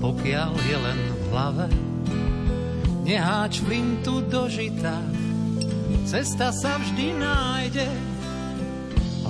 pokiaľ 0.00 0.52
je 0.64 0.76
len 0.80 1.00
v 1.12 1.22
hlave. 1.28 1.66
Neháč 3.04 3.60
flintu 3.60 4.24
do 4.24 4.48
žita, 4.48 4.96
cesta 6.08 6.48
sa 6.56 6.80
vždy 6.80 7.20
nájde, 7.20 7.88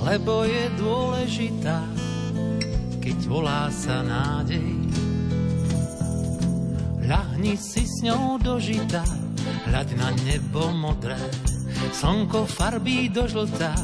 lebo 0.01 0.47
je 0.47 0.63
dôležitá, 0.79 1.83
keď 3.03 3.17
volá 3.27 3.67
sa 3.67 3.99
nádej. 4.01 4.79
Ľahni 7.03 7.59
si 7.59 7.83
s 7.83 8.05
ňou 8.07 8.39
do 8.39 8.55
žita, 8.55 9.03
hľaď 9.67 9.87
na 9.99 10.09
nebo 10.23 10.71
modré, 10.71 11.19
slnko 11.91 12.47
farbí 12.47 13.11
do 13.11 13.27
žltá, 13.27 13.75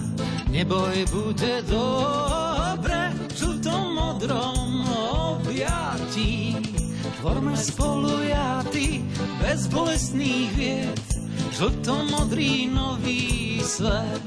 neboj, 0.48 0.96
bude 1.12 1.66
dobre, 1.68 3.12
žltom 3.36 3.84
modrom 3.98 4.86
objatí. 5.36 6.67
Tvorme 7.18 7.58
spolu 7.58 8.30
ja 8.30 8.62
ty, 8.70 9.02
bez 9.42 9.66
bolestných 9.74 10.54
vied, 10.54 11.02
žlto-modrý 11.58 12.70
nový 12.70 13.58
svet. 13.66 14.26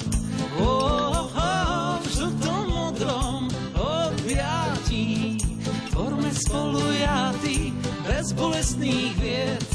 Oh, 0.58 1.30
oh, 1.30 2.02
v 2.02 2.06
žlto-modrom 2.10 3.46
objatí, 3.78 5.38
tvorme 5.94 6.34
spolu 6.34 6.82
ja 6.98 7.30
ty, 7.38 7.70
bez 8.10 8.34
bolestných 8.34 9.14
vied, 9.22 9.68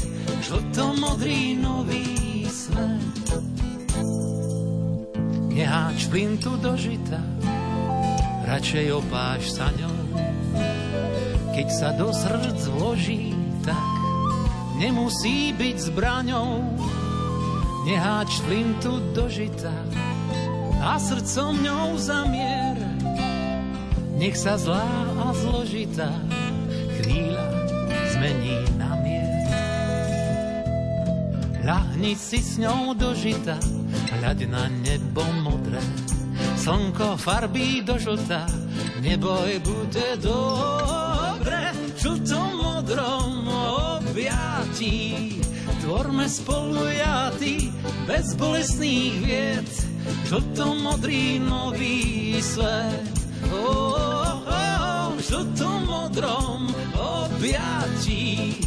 žlto-modrý 0.44 1.56
nový 1.56 2.44
svet. 2.52 3.24
Neháč 5.56 6.12
plintu 6.12 6.60
do 6.60 6.76
žita, 6.76 7.24
radšej 8.44 8.92
opáš 8.92 9.56
sa 9.56 9.72
ňou, 9.72 10.20
keď 11.56 11.68
sa 11.72 11.88
do 11.96 12.12
srdc 12.12 12.68
vloží, 12.68 13.32
tak 13.64 13.80
nemusí 14.76 15.56
byť 15.56 15.76
zbraňou. 15.88 16.60
Neháč 17.88 18.44
flintu 18.44 19.00
do 19.16 19.24
žita 19.24 19.72
a 20.84 21.00
srdcom 21.00 21.56
ňou 21.64 21.96
zamier. 21.96 22.76
Nech 24.20 24.36
sa 24.36 24.60
zlá 24.60 24.84
a 25.16 25.32
zložitá 25.32 26.12
chvíľa 27.00 27.48
zmení 28.12 28.60
na 28.76 28.92
mier. 29.00 29.48
Ľahni 31.64 32.12
si 32.20 32.44
s 32.44 32.60
ňou 32.60 32.92
do 32.92 33.16
žita, 33.16 33.56
hľaď 34.20 34.44
na 34.44 34.68
nebo 34.84 35.24
modré. 35.40 35.80
Slnko 36.60 37.16
farbí 37.16 37.80
do 37.80 37.96
žlta, 37.96 38.44
neboj, 39.00 39.56
bude 39.64 40.20
modré 41.46 41.70
v 41.78 42.42
modrom 42.58 43.46
objatí. 44.02 45.38
Tvorme 45.78 46.26
spolu 46.26 46.90
ja 46.90 47.30
ty 47.38 47.70
bez 48.02 48.34
bolestných 48.34 49.14
vied, 49.22 49.70
žltom 50.26 50.82
modrý 50.82 51.38
nový 51.38 52.42
svet. 52.42 53.14
Oh, 53.54 53.94
oh, 53.94 54.42
oh, 54.42 55.06
v 55.14 55.20
žltom 55.22 55.86
modrom 55.86 56.66
objatí. 56.98 58.58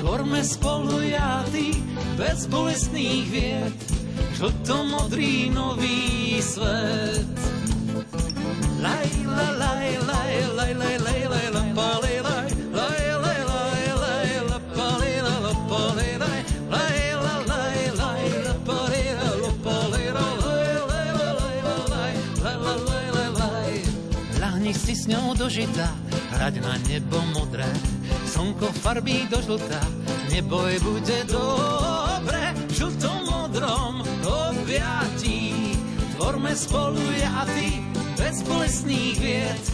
Tvorme 0.00 0.40
spolu 0.40 1.04
ja 1.04 1.44
ty 1.52 1.76
bez 2.16 2.48
bolestných 2.48 3.26
vied, 3.28 3.76
žltom 4.40 4.88
modrý 4.88 5.52
nový 5.52 6.40
svet. 6.40 7.28
Laj, 8.80 9.10
la, 9.28 9.48
laj, 9.60 9.88
laj, 10.00 10.32
laj, 10.56 10.72
laj, 10.80 10.96
laj. 10.96 11.21
Ňou 25.10 25.34
dožitá, 25.34 25.90
hrať 26.36 26.62
na 26.62 26.78
nebo 26.86 27.18
modré, 27.34 27.66
slnko 28.28 28.70
farbí 28.86 29.26
do 29.26 29.42
žlta, 29.42 29.82
neboj 30.30 30.78
bude 30.78 31.18
dobre, 31.26 32.54
v 32.68 32.72
žltom 32.76 33.20
modrom 33.26 34.06
objatí. 34.22 35.74
Tvorme 36.14 36.54
spolu 36.54 37.02
jaty, 37.18 37.82
bez 38.14 38.46
bolestných 38.46 39.16
vied, 39.18 39.64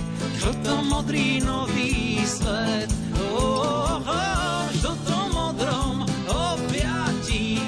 žltom 0.41 0.89
modrý 0.89 1.45
nový 1.45 2.25
svet. 2.25 2.89
Oh, 3.35 4.01
oh, 4.01 4.65
žltom 4.81 5.29
modrom 5.35 6.09
objatí, 6.31 7.61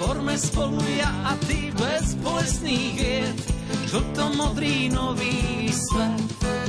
tvorme 0.00 0.40
spolu 0.40 0.80
jaty, 0.96 1.68
bez 1.76 2.16
bolestných 2.24 2.94
vied, 2.96 3.38
žltom 3.92 4.40
modrý 4.40 4.88
nový 4.88 5.68
svet. 5.68 6.63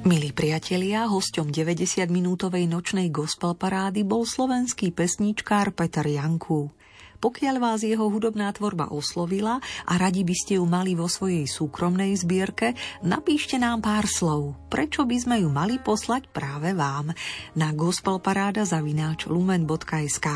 Milí 0.00 0.32
priatelia, 0.32 1.04
hosťom 1.04 1.52
90-minútovej 1.52 2.64
nočnej 2.64 3.12
gospel 3.12 3.52
parády 3.52 4.00
bol 4.00 4.24
slovenský 4.24 4.96
pesničkár 4.96 5.76
Peter 5.76 6.08
Janku. 6.08 6.72
Pokiaľ 7.20 7.60
vás 7.60 7.84
jeho 7.84 8.08
hudobná 8.08 8.48
tvorba 8.56 8.88
oslovila 8.96 9.60
a 9.60 9.92
radi 10.00 10.24
by 10.24 10.32
ste 10.32 10.56
ju 10.56 10.64
mali 10.64 10.96
vo 10.96 11.04
svojej 11.04 11.44
súkromnej 11.44 12.16
zbierke, 12.16 12.72
napíšte 13.04 13.60
nám 13.60 13.84
pár 13.84 14.08
slov. 14.08 14.56
Prečo 14.72 15.04
by 15.04 15.16
sme 15.20 15.44
ju 15.44 15.52
mali 15.52 15.76
poslať 15.76 16.32
práve 16.32 16.72
vám 16.72 17.12
na 17.52 17.68
gospelparáda.lumen.sk. 17.76 20.28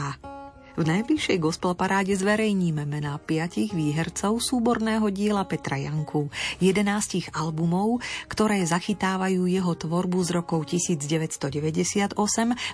V 0.75 0.83
najbližšej 0.83 1.39
gospel 1.39 1.79
paráde 1.79 2.19
zverejníme 2.19 2.83
mená 2.83 3.15
piatich 3.23 3.71
výhercov 3.71 4.43
súborného 4.43 5.07
diela 5.15 5.47
Petra 5.47 5.79
Janku, 5.79 6.27
11 6.59 7.31
albumov, 7.31 8.03
ktoré 8.27 8.59
zachytávajú 8.67 9.47
jeho 9.47 9.71
tvorbu 9.79 10.19
z 10.27 10.31
rokov 10.35 10.67
1998 10.67 12.19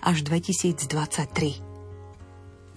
až 0.01 0.17
2023. 0.25 1.70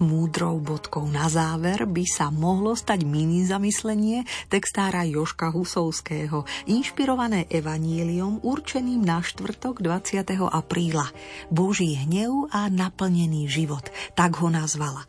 Múdrou 0.02 0.58
bodkou 0.58 1.06
na 1.06 1.30
záver 1.30 1.86
by 1.86 2.02
sa 2.02 2.26
mohlo 2.26 2.74
stať 2.74 3.06
mini 3.06 3.46
zamyslenie 3.46 4.26
textára 4.50 5.06
Joška 5.06 5.54
Husovského, 5.54 6.42
inšpirované 6.66 7.46
evaníliom 7.46 8.42
určeným 8.42 9.06
na 9.06 9.22
štvrtok 9.22 9.78
20. 9.78 10.26
apríla. 10.50 11.14
Boží 11.46 11.94
hnev 11.94 12.50
a 12.50 12.66
naplnený 12.66 13.46
život, 13.46 13.86
tak 14.18 14.34
ho 14.42 14.50
nazvala. 14.50 15.06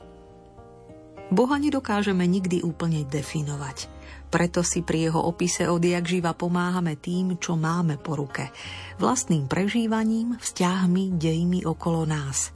Boha 1.33 1.57
nedokážeme 1.57 2.21
nikdy 2.29 2.61
úplne 2.61 3.01
definovať. 3.09 3.89
Preto 4.29 4.61
si 4.61 4.85
pri 4.85 5.09
jeho 5.09 5.25
opise 5.25 5.65
odjak 5.65 6.05
živa 6.05 6.37
pomáhame 6.37 6.93
tým, 6.93 7.41
čo 7.41 7.57
máme 7.57 7.97
po 7.97 8.21
ruke. 8.21 8.53
Vlastným 9.01 9.49
prežívaním, 9.49 10.37
vzťahmi, 10.37 11.17
dejmi 11.17 11.65
okolo 11.65 12.05
nás. 12.05 12.54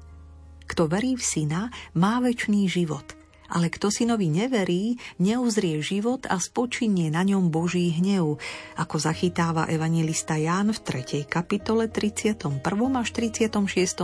Kto 0.70 0.86
verí 0.86 1.18
v 1.18 1.24
syna, 1.26 1.74
má 1.98 2.22
väčší 2.22 2.70
život. 2.70 3.18
Ale 3.50 3.74
kto 3.74 3.90
synovi 3.90 4.30
neverí, 4.30 5.02
neuzrie 5.18 5.82
život 5.82 6.30
a 6.30 6.38
spočinie 6.38 7.10
na 7.10 7.26
ňom 7.26 7.50
Boží 7.50 7.90
hnev, 7.90 8.38
ako 8.78 8.96
zachytáva 9.02 9.66
evangelista 9.66 10.38
Ján 10.38 10.70
v 10.70 10.80
3. 11.02 11.26
kapitole 11.26 11.90
31. 11.90 12.62
až 12.94 13.10
36. 13.10 13.50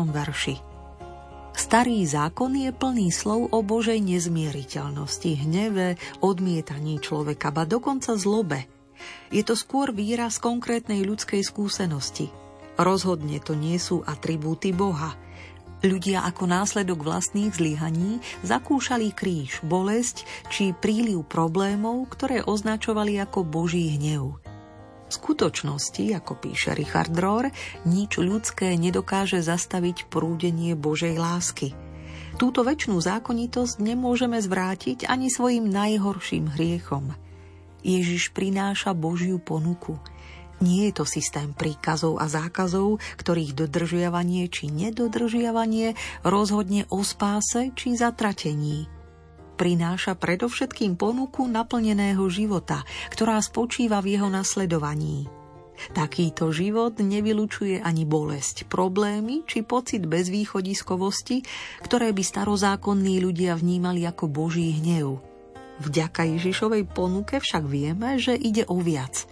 verši. 0.09 0.57
Starý 1.55 2.03
zákon 2.03 2.51
je 2.57 2.73
plný 2.73 3.13
slov 3.13 3.53
o 3.53 3.63
Božej 3.63 4.01
nezmieriteľnosti, 4.01 5.45
hneve, 5.45 5.95
odmietaní 6.19 6.99
človeka, 6.99 7.53
ba 7.53 7.63
dokonca 7.63 8.17
zlobe. 8.17 8.67
Je 9.29 9.45
to 9.45 9.53
skôr 9.53 9.93
výraz 9.93 10.41
konkrétnej 10.41 11.05
ľudskej 11.05 11.45
skúsenosti. 11.45 12.33
Rozhodne 12.75 13.39
to 13.39 13.55
nie 13.55 13.79
sú 13.79 14.03
atribúty 14.03 14.75
Boha. 14.75 15.15
Ľudia 15.85 16.25
ako 16.25 16.49
následok 16.49 17.05
vlastných 17.05 17.53
zlyhaní 17.53 18.17
zakúšali 18.41 19.13
kríž, 19.13 19.61
bolesť 19.61 20.25
či 20.49 20.73
príliv 20.73 21.29
problémov, 21.29 22.09
ktoré 22.09 22.41
označovali 22.41 23.21
ako 23.21 23.45
Boží 23.45 23.93
hnev. 23.93 24.41
V 25.05 25.11
skutočnosti, 25.13 26.17
ako 26.17 26.41
píše 26.41 26.73
Richard 26.73 27.13
Rohr, 27.13 27.53
nič 27.85 28.17
ľudské 28.17 28.73
nedokáže 28.73 29.45
zastaviť 29.45 30.09
prúdenie 30.09 30.73
Božej 30.73 31.21
lásky. 31.21 31.77
Túto 32.41 32.65
väčšnú 32.65 32.97
zákonitosť 32.97 33.77
nemôžeme 33.77 34.41
zvrátiť 34.41 35.05
ani 35.05 35.29
svojim 35.29 35.69
najhorším 35.69 36.57
hriechom. 36.57 37.13
Ježiš 37.85 38.33
prináša 38.33 38.97
Božiu 38.97 39.37
ponuku. 39.37 40.01
Nie 40.63 40.91
je 40.91 41.03
to 41.03 41.05
systém 41.07 41.51
príkazov 41.51 42.19
a 42.19 42.31
zákazov, 42.31 43.03
ktorých 43.19 43.55
dodržiavanie 43.55 44.47
či 44.47 44.71
nedodržiavanie 44.71 45.97
rozhodne 46.23 46.87
o 46.93 47.03
spáse 47.03 47.75
či 47.75 47.99
zatratení– 47.99 48.87
prináša 49.55 50.19
predovšetkým 50.19 50.99
ponuku 50.99 51.47
naplneného 51.47 52.27
života, 52.27 52.83
ktorá 53.09 53.39
spočíva 53.39 54.03
v 54.03 54.19
jeho 54.19 54.27
nasledovaní. 54.27 55.31
Takýto 55.91 56.55
život 56.55 56.95
nevylučuje 57.03 57.83
ani 57.83 58.07
bolesť, 58.07 58.67
problémy 58.71 59.43
či 59.43 59.59
pocit 59.59 60.07
bezvýchodiskovosti, 60.07 61.43
ktoré 61.83 62.15
by 62.15 62.23
starozákonní 62.23 63.19
ľudia 63.19 63.59
vnímali 63.59 64.07
ako 64.07 64.31
Boží 64.31 64.71
hnev. 64.79 65.19
Vďaka 65.83 66.31
Ježišovej 66.39 66.87
ponuke 66.87 67.43
však 67.43 67.67
vieme, 67.67 68.15
že 68.15 68.39
ide 68.39 68.63
o 68.71 68.79
viac. 68.79 69.27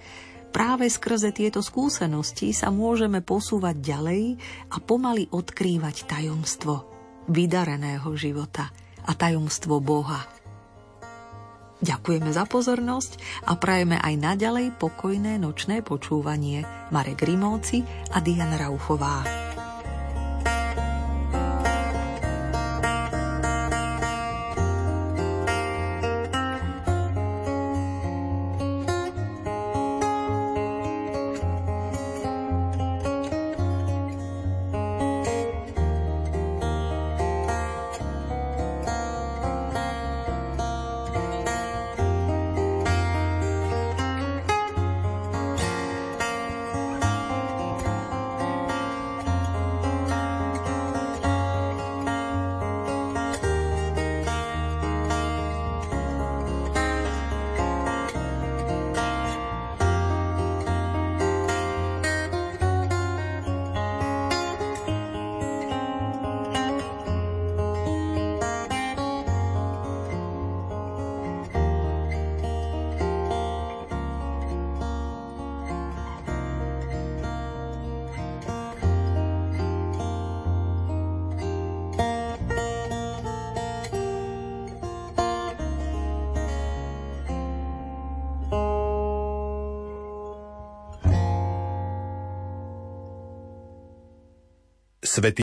Práve 0.53 0.85
skrze 0.85 1.33
tieto 1.33 1.65
skúsenosti 1.65 2.53
sa 2.53 2.69
môžeme 2.69 3.25
posúvať 3.25 3.81
ďalej 3.81 4.37
a 4.69 4.77
pomaly 4.77 5.25
odkrývať 5.33 6.05
tajomstvo 6.05 6.85
vydareného 7.27 8.13
života– 8.13 8.69
a 9.05 9.11
tajomstvo 9.11 9.83
Boha. 9.83 10.23
Ďakujeme 11.83 12.31
za 12.31 12.47
pozornosť 12.47 13.43
a 13.43 13.59
prajeme 13.59 13.99
aj 13.99 14.15
naďalej 14.15 14.79
pokojné 14.79 15.35
nočné 15.35 15.83
počúvanie 15.83 16.63
Marek 16.95 17.27
Rimóci 17.27 17.83
a 18.15 18.23
Diana 18.23 18.55
Rauchová. 18.55 19.43